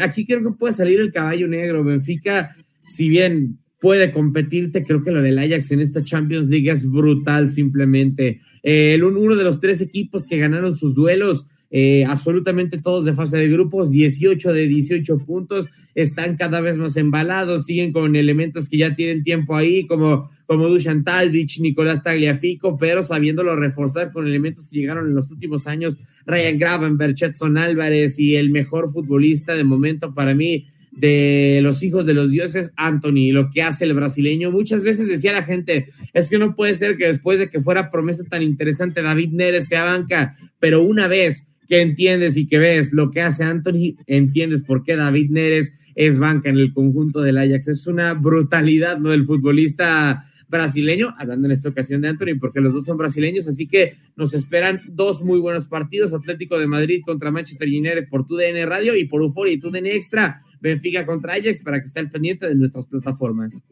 aquí 0.00 0.24
creo 0.24 0.42
que 0.42 0.58
puede 0.58 0.74
salir 0.74 1.00
el 1.00 1.12
caballo 1.12 1.48
negro. 1.48 1.84
Benfica, 1.84 2.50
si 2.86 3.08
bien 3.08 3.58
puede 3.82 4.12
competirte. 4.12 4.84
Creo 4.84 5.02
que 5.02 5.10
lo 5.10 5.20
del 5.20 5.38
Ajax 5.40 5.72
en 5.72 5.80
esta 5.80 6.04
Champions 6.04 6.46
League 6.46 6.70
es 6.70 6.88
brutal, 6.88 7.50
simplemente. 7.50 8.38
Eh, 8.62 8.94
el, 8.94 9.02
uno 9.02 9.34
de 9.34 9.42
los 9.42 9.58
tres 9.58 9.80
equipos 9.80 10.24
que 10.24 10.38
ganaron 10.38 10.76
sus 10.76 10.94
duelos, 10.94 11.46
eh, 11.74 12.04
absolutamente 12.04 12.76
todos 12.76 13.06
de 13.06 13.14
fase 13.14 13.38
de 13.38 13.48
grupos, 13.48 13.90
18 13.90 14.52
de 14.52 14.68
18 14.68 15.18
puntos, 15.20 15.70
están 15.94 16.36
cada 16.36 16.60
vez 16.60 16.76
más 16.76 16.98
embalados, 16.98 17.64
siguen 17.64 17.92
con 17.92 18.14
elementos 18.14 18.68
que 18.68 18.76
ya 18.76 18.94
tienen 18.94 19.22
tiempo 19.22 19.56
ahí, 19.56 19.86
como, 19.86 20.30
como 20.44 20.68
Dusan 20.68 21.02
Taldich, 21.02 21.60
Nicolás 21.60 22.02
Tagliafico, 22.02 22.76
pero 22.76 23.02
sabiéndolo 23.02 23.56
reforzar 23.56 24.12
con 24.12 24.26
elementos 24.26 24.68
que 24.68 24.80
llegaron 24.80 25.06
en 25.06 25.14
los 25.14 25.30
últimos 25.30 25.66
años, 25.66 25.96
Ryan 26.26 26.58
Gravenberg, 26.58 27.14
Chetson 27.14 27.56
Álvarez 27.56 28.18
y 28.18 28.36
el 28.36 28.50
mejor 28.50 28.92
futbolista 28.92 29.54
de 29.54 29.64
momento 29.64 30.12
para 30.12 30.34
mí, 30.34 30.66
de 30.90 31.60
los 31.62 31.82
hijos 31.82 32.04
de 32.04 32.12
los 32.12 32.30
dioses, 32.30 32.70
Anthony, 32.76 33.32
lo 33.32 33.48
que 33.50 33.62
hace 33.62 33.86
el 33.86 33.94
brasileño. 33.94 34.50
Muchas 34.50 34.84
veces 34.84 35.08
decía 35.08 35.32
la 35.32 35.42
gente, 35.42 35.86
es 36.12 36.28
que 36.28 36.38
no 36.38 36.54
puede 36.54 36.74
ser 36.74 36.98
que 36.98 37.06
después 37.06 37.38
de 37.38 37.48
que 37.48 37.60
fuera 37.60 37.90
promesa 37.90 38.24
tan 38.24 38.42
interesante 38.42 39.00
David 39.00 39.30
Neres 39.32 39.68
sea 39.68 39.84
banca, 39.84 40.36
pero 40.60 40.82
una 40.82 41.08
vez 41.08 41.46
que 41.72 41.80
entiendes 41.80 42.36
y 42.36 42.46
que 42.46 42.58
ves 42.58 42.92
lo 42.92 43.10
que 43.10 43.22
hace 43.22 43.44
Anthony, 43.44 43.96
entiendes 44.06 44.62
por 44.62 44.84
qué 44.84 44.94
David 44.94 45.30
Neres 45.30 45.72
es 45.94 46.18
banca 46.18 46.50
en 46.50 46.58
el 46.58 46.74
conjunto 46.74 47.22
del 47.22 47.38
Ajax. 47.38 47.66
Es 47.68 47.86
una 47.86 48.12
brutalidad 48.12 48.98
lo 48.98 49.08
del 49.08 49.24
futbolista 49.24 50.22
brasileño, 50.48 51.14
hablando 51.16 51.48
en 51.48 51.52
esta 51.52 51.70
ocasión 51.70 52.02
de 52.02 52.08
Anthony, 52.08 52.38
porque 52.38 52.60
los 52.60 52.74
dos 52.74 52.84
son 52.84 52.98
brasileños, 52.98 53.48
así 53.48 53.66
que 53.66 53.94
nos 54.16 54.34
esperan 54.34 54.82
dos 54.86 55.24
muy 55.24 55.40
buenos 55.40 55.66
partidos, 55.66 56.12
Atlético 56.12 56.58
de 56.58 56.66
Madrid 56.66 57.00
contra 57.06 57.30
Manchester 57.30 57.66
United 57.66 58.06
por 58.10 58.26
TUDN 58.26 58.68
Radio 58.68 58.94
y 58.94 59.06
por 59.06 59.22
Euforia 59.22 59.54
y 59.54 59.58
TUDN 59.58 59.86
Extra, 59.86 60.42
Benfica 60.60 61.06
contra 61.06 61.36
Ajax, 61.36 61.60
para 61.60 61.80
que 61.80 61.86
esté 61.86 62.00
al 62.00 62.10
pendiente 62.10 62.48
de 62.48 62.54
nuestras 62.54 62.86
plataformas. 62.86 63.62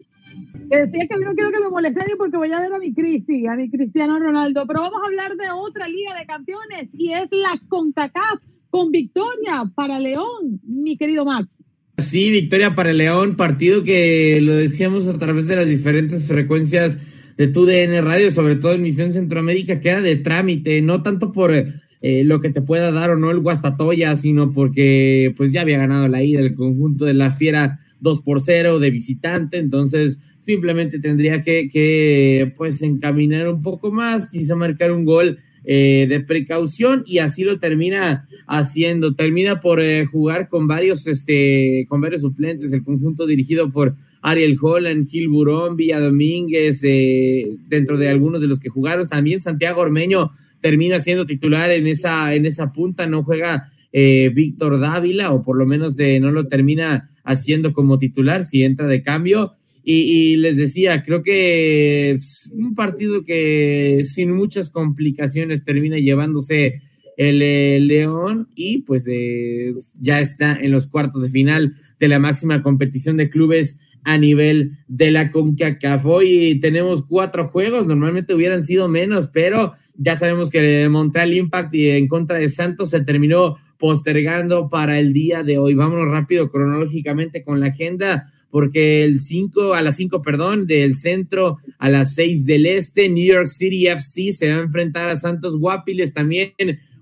Que 0.70 0.78
decía 0.78 1.04
que 1.08 1.16
no 1.16 1.34
quiero 1.34 1.50
que 1.50 1.58
me 1.58 1.68
moleste 1.68 2.00
porque 2.16 2.36
voy 2.36 2.52
a 2.52 2.60
ver 2.60 2.72
a 2.72 2.78
mi 2.78 2.94
Cristi, 2.94 3.44
a 3.48 3.56
mi 3.56 3.68
Cristiano 3.68 4.20
Ronaldo, 4.20 4.64
pero 4.68 4.82
vamos 4.82 5.00
a 5.02 5.06
hablar 5.06 5.36
de 5.36 5.50
otra 5.50 5.88
Liga 5.88 6.16
de 6.16 6.26
Campeones 6.26 6.90
y 6.96 7.12
es 7.12 7.28
la 7.32 7.60
CONCACAF 7.68 8.40
con 8.70 8.92
victoria 8.92 9.64
para 9.74 9.98
León, 9.98 10.60
mi 10.62 10.96
querido 10.96 11.24
Max. 11.24 11.60
Sí, 11.98 12.30
victoria 12.30 12.76
para 12.76 12.92
León, 12.92 13.34
partido 13.34 13.82
que 13.82 14.40
lo 14.40 14.54
decíamos 14.54 15.08
a 15.08 15.18
través 15.18 15.48
de 15.48 15.56
las 15.56 15.66
diferentes 15.66 16.28
frecuencias 16.28 17.00
de 17.36 17.48
tu 17.48 17.66
DN 17.66 18.00
Radio, 18.00 18.30
sobre 18.30 18.54
todo 18.54 18.72
en 18.72 18.82
Misión 18.82 19.12
Centroamérica, 19.12 19.80
que 19.80 19.88
era 19.88 20.00
de 20.00 20.16
trámite, 20.16 20.80
no 20.82 21.02
tanto 21.02 21.32
por 21.32 21.52
eh, 21.52 22.24
lo 22.24 22.40
que 22.40 22.50
te 22.50 22.62
pueda 22.62 22.92
dar 22.92 23.10
o 23.10 23.16
no 23.16 23.30
el 23.30 23.40
Guastatoya, 23.40 24.14
sino 24.14 24.52
porque 24.52 25.34
pues 25.36 25.52
ya 25.52 25.62
había 25.62 25.78
ganado 25.78 26.06
la 26.06 26.22
ida 26.22 26.40
el 26.40 26.54
conjunto 26.54 27.04
de 27.04 27.14
la 27.14 27.32
Fiera 27.32 27.78
2 28.00 28.22
por 28.22 28.40
0 28.40 28.78
de 28.78 28.90
visitante, 28.90 29.58
entonces 29.58 30.18
simplemente 30.40 30.98
tendría 30.98 31.42
que, 31.42 31.68
que 31.68 32.52
pues 32.56 32.82
encaminar 32.82 33.48
un 33.48 33.62
poco 33.62 33.90
más, 33.90 34.28
quizá 34.28 34.56
marcar 34.56 34.92
un 34.92 35.04
gol 35.04 35.38
eh, 35.62 36.06
de 36.08 36.20
precaución 36.20 37.04
y 37.06 37.18
así 37.18 37.44
lo 37.44 37.58
termina 37.58 38.26
haciendo. 38.46 39.14
Termina 39.14 39.60
por 39.60 39.80
eh, 39.80 40.06
jugar 40.06 40.48
con 40.48 40.66
varios, 40.66 41.06
este, 41.06 41.84
con 41.88 42.00
varios 42.00 42.22
suplentes, 42.22 42.72
el 42.72 42.82
conjunto 42.82 43.26
dirigido 43.26 43.70
por 43.70 43.94
Ariel 44.22 44.56
Holland, 44.60 45.06
Gil 45.06 45.28
Burón, 45.28 45.76
Villa 45.76 46.00
Domínguez, 46.00 46.80
eh, 46.82 47.58
dentro 47.68 47.98
de 47.98 48.08
algunos 48.08 48.40
de 48.40 48.46
los 48.46 48.58
que 48.58 48.70
jugaron. 48.70 49.06
También 49.06 49.40
Santiago 49.40 49.82
Ormeño 49.82 50.30
termina 50.60 50.98
siendo 51.00 51.26
titular 51.26 51.70
en 51.70 51.86
esa, 51.86 52.34
en 52.34 52.46
esa 52.46 52.72
punta, 52.72 53.06
no 53.06 53.22
juega 53.22 53.70
Víctor 53.92 54.78
Dávila, 54.78 55.32
o 55.32 55.42
por 55.42 55.56
lo 55.56 55.66
menos 55.66 55.96
de, 55.96 56.20
no 56.20 56.30
lo 56.30 56.46
termina 56.46 57.10
haciendo 57.24 57.72
como 57.72 57.98
titular, 57.98 58.44
si 58.44 58.64
entra 58.64 58.86
de 58.86 59.02
cambio. 59.02 59.52
Y, 59.82 60.36
les 60.36 60.56
decía, 60.56 61.02
creo 61.02 61.22
que 61.22 62.18
un 62.52 62.74
partido 62.74 63.24
que 63.24 64.02
sin 64.04 64.30
muchas 64.32 64.70
complicaciones 64.70 65.64
termina 65.64 65.96
llevándose 65.96 66.80
el, 67.16 67.42
eh, 67.42 67.80
León 67.80 68.48
y 68.54 68.78
pues 68.82 69.06
eh, 69.08 69.72
ya 70.00 70.20
está 70.20 70.54
en 70.54 70.70
los 70.70 70.86
cuartos 70.86 71.22
de 71.22 71.30
final 71.30 71.74
de 71.98 72.08
la 72.08 72.18
máxima 72.18 72.62
competición 72.62 73.16
de 73.16 73.30
clubes 73.30 73.78
a 74.04 74.16
nivel 74.16 74.72
de 74.86 75.10
la 75.10 75.30
CONCACAF. 75.30 76.06
Hoy 76.06 76.58
tenemos 76.60 77.02
cuatro 77.02 77.48
juegos, 77.48 77.86
normalmente 77.86 78.34
hubieran 78.34 78.64
sido 78.64 78.88
menos, 78.88 79.28
pero 79.28 79.72
ya 79.96 80.16
sabemos 80.16 80.50
que 80.50 80.88
Montreal 80.88 81.34
Impact 81.34 81.74
en 81.74 82.08
contra 82.08 82.38
de 82.38 82.48
Santos 82.48 82.90
se 82.90 83.02
terminó 83.02 83.56
postergando 83.80 84.68
para 84.68 85.00
el 85.00 85.12
día 85.12 85.42
de 85.42 85.58
hoy. 85.58 85.74
Vámonos 85.74 86.08
rápido 86.08 86.50
cronológicamente 86.50 87.42
con 87.42 87.58
la 87.58 87.66
agenda 87.66 88.30
porque 88.50 89.04
el 89.04 89.18
5 89.18 89.74
a 89.74 89.82
las 89.82 89.96
5, 89.96 90.22
perdón, 90.22 90.66
del 90.66 90.94
centro 90.94 91.58
a 91.78 91.88
las 91.88 92.14
6 92.14 92.46
del 92.46 92.66
este, 92.66 93.08
New 93.08 93.24
York 93.24 93.46
City 93.46 93.86
FC 93.86 94.32
se 94.32 94.50
va 94.50 94.58
a 94.58 94.64
enfrentar 94.64 95.08
a 95.08 95.16
Santos 95.16 95.58
Guapiles 95.58 96.12
también, 96.12 96.52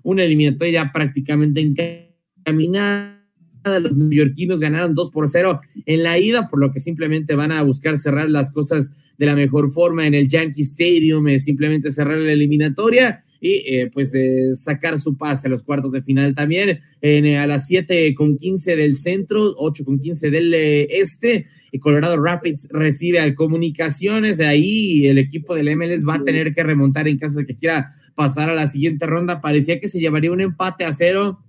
una 0.03 0.23
eliminatoria 0.23 0.91
prácticamente 0.93 1.59
encaminada. 1.59 3.17
Los 3.65 3.95
neoyorquinos 3.95 4.61
ganaron 4.61 4.95
2 4.95 5.11
por 5.11 5.27
0 5.27 5.59
en 5.85 6.03
la 6.03 6.17
ida, 6.17 6.47
por 6.47 6.59
lo 6.59 6.71
que 6.71 6.79
simplemente 6.79 7.35
van 7.35 7.51
a 7.51 7.61
buscar 7.63 7.97
cerrar 7.97 8.29
las 8.29 8.51
cosas 8.51 8.91
de 9.17 9.25
la 9.25 9.35
mejor 9.35 9.69
forma 9.71 10.07
en 10.07 10.13
el 10.13 10.29
Yankee 10.29 10.61
Stadium, 10.61 11.27
eh, 11.27 11.39
simplemente 11.39 11.91
cerrar 11.91 12.19
la 12.19 12.31
eliminatoria 12.31 13.21
y 13.41 13.63
eh, 13.65 13.89
pues 13.93 14.13
eh, 14.13 14.53
sacar 14.53 14.99
su 14.99 15.17
pase 15.17 15.47
a 15.47 15.51
los 15.51 15.63
cuartos 15.63 15.91
de 15.91 16.01
final 16.01 16.35
también 16.35 16.79
en, 17.01 17.37
a 17.37 17.47
las 17.47 17.67
7 17.67 18.13
con 18.15 18.37
15 18.37 18.75
del 18.75 18.97
centro, 18.97 19.53
8 19.57 19.85
con 19.85 19.99
15 19.99 20.29
del 20.29 20.53
este. 20.53 21.45
Y 21.71 21.79
Colorado 21.79 22.21
Rapids 22.21 22.67
recibe 22.71 23.19
al 23.19 23.35
Comunicaciones. 23.35 24.37
De 24.37 24.47
ahí 24.47 25.07
el 25.07 25.17
equipo 25.17 25.55
del 25.55 25.75
MLS 25.75 26.07
va 26.07 26.15
a 26.15 26.23
tener 26.23 26.53
que 26.53 26.63
remontar 26.63 27.07
en 27.07 27.17
caso 27.17 27.39
de 27.39 27.45
que 27.45 27.55
quiera 27.55 27.89
pasar 28.15 28.49
a 28.49 28.55
la 28.55 28.67
siguiente 28.67 29.05
ronda. 29.05 29.41
Parecía 29.41 29.79
que 29.79 29.87
se 29.87 29.99
llevaría 29.99 30.31
un 30.31 30.41
empate 30.41 30.85
a 30.85 30.93
cero 30.93 31.39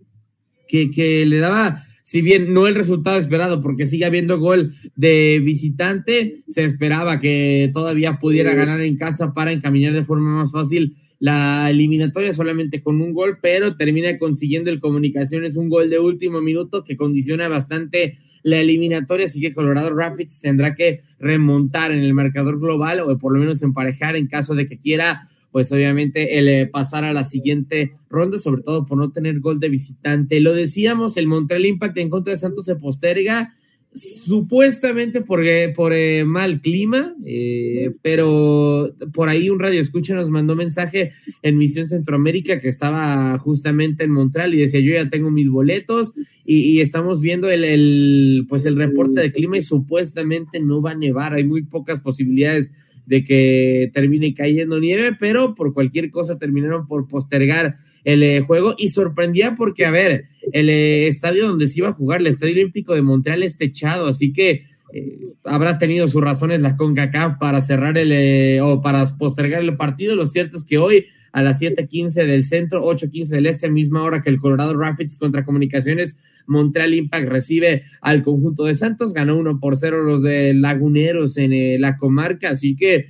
que, 0.68 0.90
que 0.90 1.26
le 1.26 1.38
daba 1.38 1.82
si 2.10 2.22
bien 2.22 2.52
no 2.52 2.66
el 2.66 2.74
resultado 2.74 3.20
esperado, 3.20 3.62
porque 3.62 3.86
sigue 3.86 4.04
habiendo 4.04 4.40
gol 4.40 4.74
de 4.96 5.40
visitante, 5.44 6.42
se 6.48 6.64
esperaba 6.64 7.20
que 7.20 7.70
todavía 7.72 8.18
pudiera 8.18 8.52
ganar 8.52 8.80
en 8.80 8.96
casa 8.96 9.32
para 9.32 9.52
encaminar 9.52 9.92
de 9.92 10.02
forma 10.02 10.34
más 10.34 10.50
fácil 10.50 10.96
la 11.20 11.68
eliminatoria 11.70 12.32
solamente 12.32 12.82
con 12.82 13.00
un 13.00 13.12
gol, 13.12 13.38
pero 13.40 13.76
termina 13.76 14.18
consiguiendo 14.18 14.70
el 14.70 14.80
Comunicaciones 14.80 15.54
un 15.54 15.68
gol 15.68 15.90
de 15.90 16.00
último 16.00 16.40
minuto 16.40 16.82
que 16.82 16.96
condiciona 16.96 17.46
bastante 17.46 18.16
la 18.42 18.56
eliminatoria, 18.56 19.26
así 19.26 19.38
que 19.38 19.52
Colorado 19.52 19.94
Rapids 19.94 20.40
tendrá 20.40 20.74
que 20.74 21.00
remontar 21.18 21.92
en 21.92 22.00
el 22.00 22.14
marcador 22.14 22.58
global 22.58 23.00
o 23.00 23.18
por 23.18 23.34
lo 23.34 23.38
menos 23.38 23.62
emparejar 23.62 24.16
en 24.16 24.28
caso 24.28 24.54
de 24.54 24.66
que 24.66 24.78
quiera, 24.78 25.20
pues 25.52 25.70
obviamente 25.72 26.38
el 26.38 26.48
eh, 26.48 26.66
pasar 26.66 27.04
a 27.04 27.12
la 27.12 27.24
siguiente 27.24 27.92
ronda, 28.08 28.38
sobre 28.38 28.62
todo 28.62 28.86
por 28.86 28.96
no 28.96 29.12
tener 29.12 29.40
gol 29.40 29.60
de 29.60 29.68
visitante. 29.68 30.40
Lo 30.40 30.54
decíamos, 30.54 31.18
el 31.18 31.26
Montreal 31.26 31.66
Impact 31.66 31.98
en 31.98 32.08
contra 32.08 32.32
de 32.32 32.38
Santos 32.38 32.64
se 32.64 32.76
posterga 32.76 33.50
supuestamente 33.92 35.20
por, 35.20 35.42
por 35.74 35.92
eh, 35.92 36.24
mal 36.24 36.60
clima, 36.60 37.14
eh, 37.26 37.92
pero 38.02 38.94
por 39.12 39.28
ahí 39.28 39.50
un 39.50 39.58
radio 39.58 39.80
escucha 39.80 40.14
nos 40.14 40.30
mandó 40.30 40.54
mensaje 40.54 41.10
en 41.42 41.58
Misión 41.58 41.88
Centroamérica 41.88 42.60
que 42.60 42.68
estaba 42.68 43.36
justamente 43.38 44.04
en 44.04 44.12
Montreal 44.12 44.54
y 44.54 44.58
decía 44.58 44.80
yo 44.80 44.92
ya 44.92 45.10
tengo 45.10 45.30
mis 45.30 45.48
boletos 45.48 46.12
y, 46.44 46.80
estamos 46.80 47.20
viendo 47.20 47.50
el, 47.50 47.64
el, 47.64 48.46
pues 48.48 48.64
el 48.64 48.76
reporte 48.76 49.20
de 49.20 49.32
clima 49.32 49.58
y 49.58 49.62
supuestamente 49.62 50.60
no 50.60 50.80
va 50.80 50.92
a 50.92 50.96
nevar, 50.96 51.34
hay 51.34 51.44
muy 51.44 51.62
pocas 51.62 52.00
posibilidades 52.00 52.72
de 53.06 53.24
que 53.24 53.90
termine 53.92 54.34
cayendo 54.34 54.78
nieve, 54.78 55.16
pero 55.18 55.54
por 55.54 55.74
cualquier 55.74 56.10
cosa 56.10 56.38
terminaron 56.38 56.86
por 56.86 57.08
postergar 57.08 57.76
el 58.04 58.22
eh, 58.22 58.40
juego 58.40 58.74
y 58.78 58.88
sorprendía 58.88 59.54
porque, 59.56 59.86
a 59.86 59.90
ver, 59.90 60.24
el 60.52 60.70
eh, 60.70 61.06
estadio 61.06 61.48
donde 61.48 61.68
se 61.68 61.78
iba 61.78 61.88
a 61.88 61.94
jugar, 61.94 62.20
el 62.20 62.28
Estadio 62.28 62.54
Olímpico 62.54 62.94
de 62.94 63.02
Montreal 63.02 63.42
es 63.42 63.56
techado, 63.56 64.08
así 64.08 64.32
que 64.32 64.64
eh, 64.92 65.18
habrá 65.44 65.78
tenido 65.78 66.08
sus 66.08 66.22
razones 66.22 66.60
la 66.60 66.76
CONCACAF 66.76 67.38
para 67.38 67.60
cerrar 67.60 67.98
el 67.98 68.60
o 68.60 68.80
para 68.80 69.06
postergar 69.18 69.60
el 69.60 69.76
partido. 69.76 70.16
Lo 70.16 70.26
cierto 70.26 70.56
es 70.56 70.64
que 70.64 70.78
hoy 70.78 71.06
a 71.32 71.42
las 71.42 71.60
7:15 71.60 72.26
del 72.26 72.44
centro, 72.44 72.82
8:15 72.84 73.28
del 73.28 73.46
este, 73.46 73.70
misma 73.70 74.02
hora 74.02 74.20
que 74.20 74.30
el 74.30 74.40
Colorado 74.40 74.76
Rapids 74.76 75.16
contra 75.16 75.44
Comunicaciones, 75.44 76.16
Montreal 76.48 76.94
Impact 76.94 77.28
recibe 77.28 77.82
al 78.00 78.22
conjunto 78.22 78.64
de 78.64 78.74
Santos, 78.74 79.14
ganó 79.14 79.38
1 79.38 79.60
por 79.60 79.76
0 79.76 80.02
los 80.02 80.22
de 80.22 80.54
Laguneros 80.54 81.36
en 81.36 81.80
la 81.80 81.96
comarca, 81.96 82.50
así 82.50 82.74
que 82.74 83.06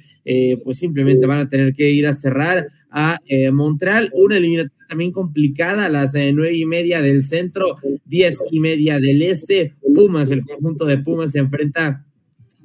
pues 0.62 0.78
simplemente 0.78 1.26
van 1.26 1.38
a 1.38 1.48
tener 1.48 1.72
que 1.72 1.90
ir 1.90 2.06
a 2.06 2.12
cerrar 2.12 2.66
a 2.90 3.18
Montreal, 3.52 4.10
una 4.12 4.36
eliminatoria 4.36 4.79
también 4.90 5.12
complicada, 5.12 5.86
a 5.86 5.88
las 5.88 6.14
nueve 6.14 6.56
y 6.56 6.66
media 6.66 7.00
del 7.00 7.22
centro, 7.22 7.76
diez 8.04 8.42
y 8.50 8.58
media 8.58 8.98
del 8.98 9.22
este. 9.22 9.74
Pumas, 9.94 10.30
el 10.32 10.44
conjunto 10.44 10.84
de 10.84 10.98
Pumas 10.98 11.30
se 11.30 11.38
enfrenta 11.38 12.04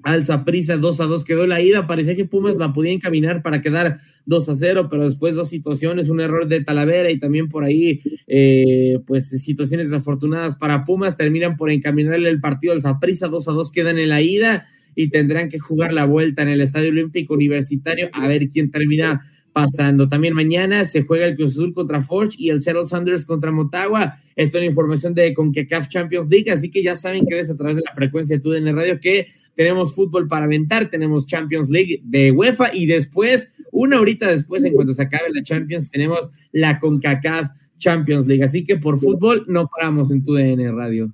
al 0.01 0.23
Prisa 0.43 0.77
2 0.77 0.99
a 1.01 1.05
2 1.05 1.23
quedó 1.23 1.47
la 1.47 1.61
ida, 1.61 1.87
parecía 1.87 2.15
que 2.15 2.25
Pumas 2.25 2.57
la 2.57 2.73
podía 2.73 2.91
encaminar 2.91 3.41
para 3.41 3.61
quedar 3.61 3.97
2 4.25 4.49
a 4.49 4.55
0, 4.55 4.87
pero 4.89 5.05
después 5.05 5.33
dos 5.33 5.49
situaciones, 5.49 6.09
un 6.09 6.19
error 6.19 6.47
de 6.47 6.63
Talavera 6.63 7.09
y 7.09 7.19
también 7.19 7.49
por 7.49 7.63
ahí, 7.63 8.01
eh, 8.27 8.99
pues 9.07 9.29
situaciones 9.29 9.89
desafortunadas 9.89 10.55
para 10.57 10.85
Pumas, 10.85 11.17
terminan 11.17 11.57
por 11.57 11.71
encaminarle 11.71 12.29
el 12.29 12.39
partido 12.39 12.73
al 12.73 12.81
Zaprisa, 12.81 13.27
2 13.27 13.47
a 13.47 13.51
2 13.51 13.71
quedan 13.71 13.97
en 13.97 14.09
la 14.09 14.21
ida 14.21 14.65
y 14.95 15.09
tendrán 15.09 15.49
que 15.49 15.59
jugar 15.59 15.91
la 15.91 16.05
vuelta 16.05 16.43
en 16.43 16.49
el 16.49 16.61
Estadio 16.61 16.89
Olímpico 16.89 17.33
Universitario 17.33 18.09
a 18.13 18.27
ver 18.27 18.47
quién 18.47 18.71
termina 18.71 19.21
pasando. 19.55 20.09
También 20.09 20.33
mañana 20.33 20.83
se 20.83 21.03
juega 21.03 21.25
el 21.25 21.37
Cruz 21.37 21.51
Azul 21.51 21.73
contra 21.73 22.01
Forge 22.01 22.35
y 22.37 22.49
el 22.49 22.59
Seattle 22.59 22.83
Sanders 22.83 23.25
contra 23.25 23.53
Motagua. 23.53 24.15
Esto 24.35 24.57
es 24.57 24.65
información 24.65 25.13
de 25.13 25.33
CONCACAF 25.33 25.87
Champions 25.87 26.27
League, 26.29 26.51
así 26.51 26.69
que 26.69 26.83
ya 26.83 26.93
saben 26.93 27.25
que 27.25 27.39
es 27.39 27.49
a 27.49 27.55
través 27.55 27.77
de 27.77 27.83
la 27.85 27.93
frecuencia 27.93 28.35
de 28.35 28.41
TUDN 28.41 28.75
Radio 28.75 28.99
que 28.99 29.27
tenemos 29.55 29.95
fútbol 29.95 30.27
para 30.27 30.43
aventar, 30.43 30.89
tenemos 30.89 31.25
Champions 31.25 31.69
League 31.69 32.01
de 32.03 32.33
UEFA 32.33 32.75
y 32.75 32.85
después, 32.85 33.53
una 33.71 33.97
horita 33.97 34.27
después, 34.27 34.61
en 34.65 34.73
cuanto 34.73 34.93
se 34.93 35.03
acabe 35.03 35.29
la 35.33 35.41
Champions, 35.41 35.89
tenemos 35.89 36.29
la 36.51 36.77
CONCACAF 36.81 37.47
Champions 37.77 38.27
League. 38.27 38.43
Así 38.43 38.65
que 38.65 38.75
por 38.75 38.99
fútbol 38.99 39.45
no 39.47 39.69
paramos 39.73 40.11
en 40.11 40.21
TUDN 40.21 40.75
Radio. 40.75 41.13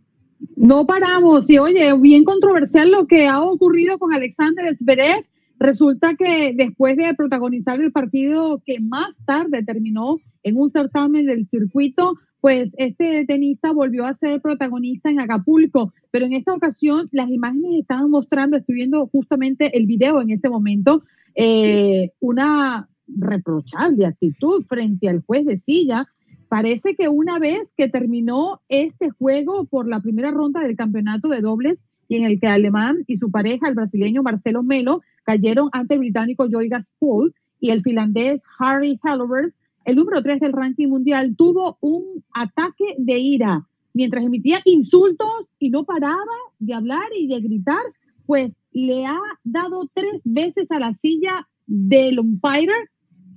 No 0.55 0.87
paramos. 0.87 1.47
Y 1.47 1.59
oye, 1.59 1.95
bien 1.99 2.23
controversial 2.23 2.89
lo 2.89 3.05
que 3.05 3.27
ha 3.27 3.39
ocurrido 3.39 3.99
con 3.99 4.15
Alexander 4.15 4.75
Zverev 4.75 5.23
Resulta 5.61 6.15
que 6.15 6.55
después 6.55 6.97
de 6.97 7.13
protagonizar 7.13 7.79
el 7.79 7.91
partido 7.91 8.63
que 8.65 8.79
más 8.79 9.15
tarde 9.25 9.63
terminó 9.63 10.17
en 10.41 10.57
un 10.57 10.71
certamen 10.71 11.27
del 11.27 11.45
circuito, 11.45 12.15
pues 12.39 12.73
este 12.79 13.27
tenista 13.27 13.71
volvió 13.71 14.07
a 14.07 14.15
ser 14.15 14.41
protagonista 14.41 15.11
en 15.11 15.19
Acapulco, 15.19 15.93
pero 16.09 16.25
en 16.25 16.33
esta 16.33 16.55
ocasión 16.55 17.07
las 17.11 17.29
imágenes 17.29 17.81
estaban 17.81 18.09
mostrando, 18.09 18.57
estoy 18.57 18.73
viendo 18.73 19.05
justamente 19.05 19.77
el 19.77 19.85
video 19.85 20.19
en 20.19 20.31
este 20.31 20.49
momento, 20.49 21.03
eh, 21.35 22.09
una 22.19 22.89
reprochable 23.07 24.07
actitud 24.07 24.65
frente 24.67 25.09
al 25.09 25.21
juez 25.21 25.45
de 25.45 25.59
silla. 25.59 26.07
Parece 26.49 26.95
que 26.95 27.07
una 27.07 27.37
vez 27.37 27.71
que 27.77 27.87
terminó 27.87 28.61
este 28.67 29.11
juego 29.11 29.65
por 29.65 29.87
la 29.87 30.01
primera 30.01 30.31
ronda 30.31 30.61
del 30.61 30.75
campeonato 30.75 31.29
de 31.29 31.41
dobles, 31.41 31.85
y 32.11 32.17
en 32.17 32.25
el 32.25 32.41
que 32.41 32.47
Alemán 32.47 33.05
y 33.07 33.15
su 33.15 33.31
pareja, 33.31 33.69
el 33.69 33.75
brasileño 33.75 34.21
Marcelo 34.21 34.63
Melo, 34.63 35.01
cayeron 35.23 35.69
ante 35.71 35.93
el 35.93 36.01
británico 36.01 36.45
Joy 36.49 36.67
Gaspool 36.67 37.33
y 37.61 37.69
el 37.69 37.83
finlandés 37.83 38.43
Harry 38.59 38.99
Hellevers, 39.01 39.55
el 39.85 39.95
número 39.95 40.21
3 40.21 40.41
del 40.41 40.51
ranking 40.51 40.89
mundial, 40.89 41.37
tuvo 41.37 41.77
un 41.79 42.21
ataque 42.33 42.83
de 42.97 43.17
ira 43.17 43.65
mientras 43.93 44.25
emitía 44.25 44.59
insultos 44.65 45.49
y 45.57 45.69
no 45.69 45.85
paraba 45.85 46.35
de 46.59 46.73
hablar 46.73 47.07
y 47.17 47.27
de 47.27 47.39
gritar, 47.39 47.81
pues 48.25 48.57
le 48.73 49.05
ha 49.05 49.19
dado 49.45 49.89
tres 49.93 50.21
veces 50.25 50.69
a 50.69 50.79
la 50.79 50.93
silla 50.93 51.47
del 51.65 52.19
umpire. 52.19 52.73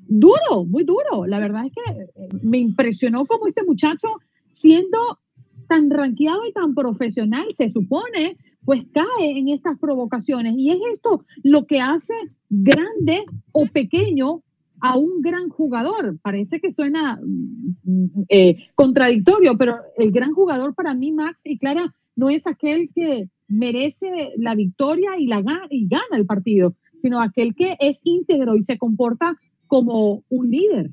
Duro, 0.09 0.65
muy 0.67 0.83
duro. 0.83 1.27
La 1.29 1.39
verdad 1.39 1.67
es 1.67 1.73
que 1.73 2.03
eh, 2.03 2.29
me 2.43 2.59
impresionó 2.59 3.25
como 3.25 3.47
este 3.47 3.63
muchacho, 3.63 4.09
siendo 4.51 4.99
tan 5.67 5.91
ranqueado 5.91 6.47
y 6.47 6.53
tan 6.53 6.75
profesional, 6.75 7.47
se 7.57 7.71
supone, 7.71 8.37
pues 8.65 8.85
cae 8.93 9.39
en 9.39 9.49
estas 9.49 9.79
provocaciones. 9.79 10.55
Y 10.57 10.71
es 10.71 10.79
esto 10.93 11.25
lo 11.43 11.67
que 11.67 11.81
hace 11.81 12.15
grande 12.49 13.25
o 13.53 13.67
pequeño 13.67 14.43
a 14.81 14.99
un 14.99 15.23
gran 15.23 15.49
jugador. 15.49 16.19
Parece 16.23 16.61
que 16.61 16.71
suena 16.71 17.19
mm, 17.23 18.25
eh, 18.29 18.57
contradictorio, 18.75 19.57
pero 19.57 19.77
el 19.97 20.11
gran 20.11 20.33
jugador 20.33 20.75
para 20.75 20.95
mí, 20.95 21.13
Max 21.13 21.43
y 21.45 21.59
Clara, 21.59 21.95
no 22.17 22.31
es 22.31 22.47
aquel 22.47 22.91
que 22.95 23.29
merece 23.49 24.33
la 24.37 24.55
victoria 24.55 25.13
y, 25.19 25.27
la, 25.27 25.43
gana 25.43 25.69
el 26.13 26.27
partido, 26.27 26.77
sino 26.97 27.21
aquel 27.21 27.55
que 27.55 27.77
es 27.81 28.01
íntegro 28.05 28.57
y 28.57 28.63
se 28.63 28.79
comporta 28.79 29.37
como 29.67 30.23
un 30.29 30.51
líder. 30.51 30.91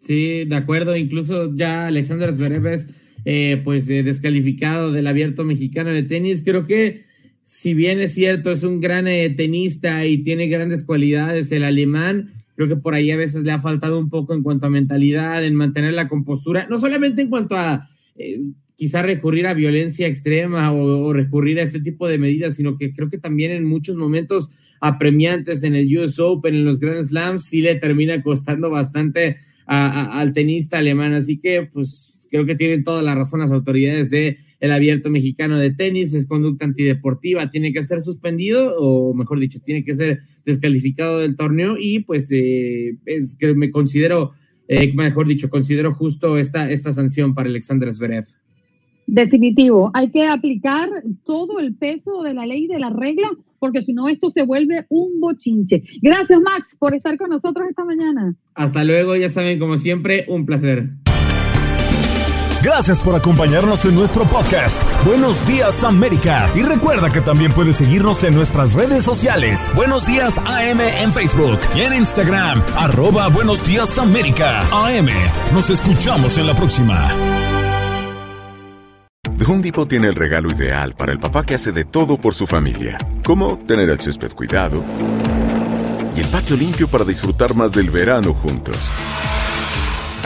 Sí, 0.00 0.44
de 0.44 0.56
acuerdo. 0.56 0.96
Incluso 0.96 1.54
ya 1.54 1.88
Alexander 1.88 2.32
Zverev 2.32 2.86
eh, 3.24 3.60
pues 3.62 3.88
eh, 3.88 4.02
descalificado 4.02 4.92
del 4.92 5.06
abierto 5.06 5.44
mexicano 5.44 5.90
de 5.90 6.02
tenis. 6.02 6.42
Creo 6.44 6.66
que 6.66 7.04
si 7.42 7.74
bien 7.74 8.00
es 8.00 8.12
cierto, 8.12 8.50
es 8.50 8.62
un 8.62 8.80
gran 8.80 9.08
eh, 9.08 9.30
tenista 9.30 10.04
y 10.06 10.18
tiene 10.18 10.48
grandes 10.48 10.84
cualidades 10.84 11.50
el 11.52 11.64
alemán, 11.64 12.32
Creo 12.58 12.66
que 12.66 12.74
por 12.74 12.94
ahí 12.94 13.12
a 13.12 13.16
veces 13.16 13.44
le 13.44 13.52
ha 13.52 13.60
faltado 13.60 14.00
un 14.00 14.10
poco 14.10 14.34
en 14.34 14.42
cuanto 14.42 14.66
a 14.66 14.68
mentalidad, 14.68 15.44
en 15.44 15.54
mantener 15.54 15.94
la 15.94 16.08
compostura, 16.08 16.66
no 16.68 16.80
solamente 16.80 17.22
en 17.22 17.30
cuanto 17.30 17.54
a 17.54 17.88
eh, 18.16 18.40
quizá 18.74 19.00
recurrir 19.00 19.46
a 19.46 19.54
violencia 19.54 20.08
extrema 20.08 20.72
o, 20.72 21.12
recurrir 21.12 21.60
a 21.60 21.62
este 21.62 21.78
tipo 21.78 22.08
de 22.08 22.18
medidas, 22.18 22.56
sino 22.56 22.76
que 22.76 22.92
creo 22.92 23.08
que 23.10 23.18
también 23.18 23.52
en 23.52 23.64
muchos 23.64 23.94
momentos 23.94 24.50
apremiantes 24.80 25.62
en 25.62 25.76
el 25.76 25.96
US 25.98 26.18
Open, 26.18 26.52
en 26.56 26.64
los 26.64 26.80
Grand 26.80 27.04
Slams, 27.04 27.44
sí 27.44 27.60
le 27.60 27.76
termina 27.76 28.20
costando 28.24 28.70
bastante 28.70 29.36
al 29.66 30.32
tenista 30.32 30.78
alemán. 30.78 31.12
Así 31.12 31.38
que, 31.38 31.62
pues, 31.62 32.17
creo 32.30 32.46
que 32.46 32.54
tienen 32.54 32.84
toda 32.84 33.02
la 33.02 33.14
razón 33.14 33.40
las 33.40 33.50
autoridades 33.50 34.10
de 34.10 34.38
el 34.60 34.72
abierto 34.72 35.10
mexicano 35.10 35.58
de 35.58 35.72
tenis, 35.72 36.12
es 36.12 36.26
conducta 36.26 36.64
antideportiva, 36.64 37.50
tiene 37.50 37.72
que 37.72 37.82
ser 37.82 38.00
suspendido 38.00 38.74
o 38.76 39.14
mejor 39.14 39.38
dicho, 39.38 39.60
tiene 39.60 39.84
que 39.84 39.94
ser 39.94 40.18
descalificado 40.44 41.18
del 41.18 41.36
torneo 41.36 41.76
y 41.78 42.00
pues 42.00 42.30
eh, 42.32 42.96
es 43.06 43.36
que 43.38 43.54
me 43.54 43.70
considero, 43.70 44.32
eh, 44.66 44.92
mejor 44.94 45.28
dicho, 45.28 45.48
considero 45.48 45.94
justo 45.94 46.38
esta, 46.38 46.70
esta 46.70 46.92
sanción 46.92 47.34
para 47.34 47.48
Alexander 47.48 47.92
Zverev. 47.92 48.26
Definitivo, 49.06 49.90
hay 49.94 50.10
que 50.10 50.26
aplicar 50.26 50.90
todo 51.24 51.60
el 51.60 51.74
peso 51.74 52.22
de 52.22 52.34
la 52.34 52.44
ley 52.44 52.66
de 52.66 52.78
la 52.78 52.90
regla, 52.90 53.30
porque 53.58 53.82
si 53.82 53.94
no 53.94 54.08
esto 54.08 54.28
se 54.28 54.42
vuelve 54.42 54.84
un 54.90 55.18
bochinche. 55.18 55.82
Gracias 56.02 56.38
Max 56.40 56.76
por 56.78 56.94
estar 56.94 57.16
con 57.16 57.30
nosotros 57.30 57.66
esta 57.70 57.84
mañana. 57.84 58.34
Hasta 58.54 58.84
luego, 58.84 59.16
ya 59.16 59.30
saben, 59.30 59.58
como 59.58 59.78
siempre, 59.78 60.26
un 60.28 60.44
placer. 60.44 60.90
Gracias 62.62 63.00
por 63.00 63.14
acompañarnos 63.14 63.84
en 63.84 63.94
nuestro 63.94 64.24
podcast. 64.24 64.82
Buenos 65.04 65.46
días 65.46 65.84
América. 65.84 66.50
Y 66.56 66.62
recuerda 66.62 67.10
que 67.10 67.20
también 67.20 67.52
puedes 67.52 67.76
seguirnos 67.76 68.24
en 68.24 68.34
nuestras 68.34 68.74
redes 68.74 69.04
sociales. 69.04 69.70
Buenos 69.76 70.06
días 70.06 70.38
AM 70.38 70.80
en 70.80 71.12
Facebook 71.12 71.60
y 71.76 71.82
en 71.82 71.94
Instagram. 71.94 72.60
Arroba 72.76 73.28
Buenos 73.28 73.64
días 73.64 73.96
América. 73.98 74.62
AM. 74.72 75.08
Nos 75.52 75.70
escuchamos 75.70 76.36
en 76.36 76.48
la 76.48 76.54
próxima. 76.54 77.12
The 79.36 79.44
Home 79.44 79.62
Depot 79.62 79.88
tiene 79.88 80.08
el 80.08 80.16
regalo 80.16 80.50
ideal 80.50 80.94
para 80.96 81.12
el 81.12 81.20
papá 81.20 81.44
que 81.44 81.54
hace 81.54 81.70
de 81.70 81.84
todo 81.84 82.20
por 82.20 82.34
su 82.34 82.44
familia. 82.44 82.98
Como 83.24 83.56
tener 83.56 83.88
el 83.88 84.00
césped 84.00 84.32
cuidado 84.32 84.82
y 86.16 86.20
el 86.20 86.26
patio 86.26 86.56
limpio 86.56 86.88
para 86.88 87.04
disfrutar 87.04 87.54
más 87.54 87.70
del 87.70 87.90
verano 87.90 88.34
juntos. 88.34 88.90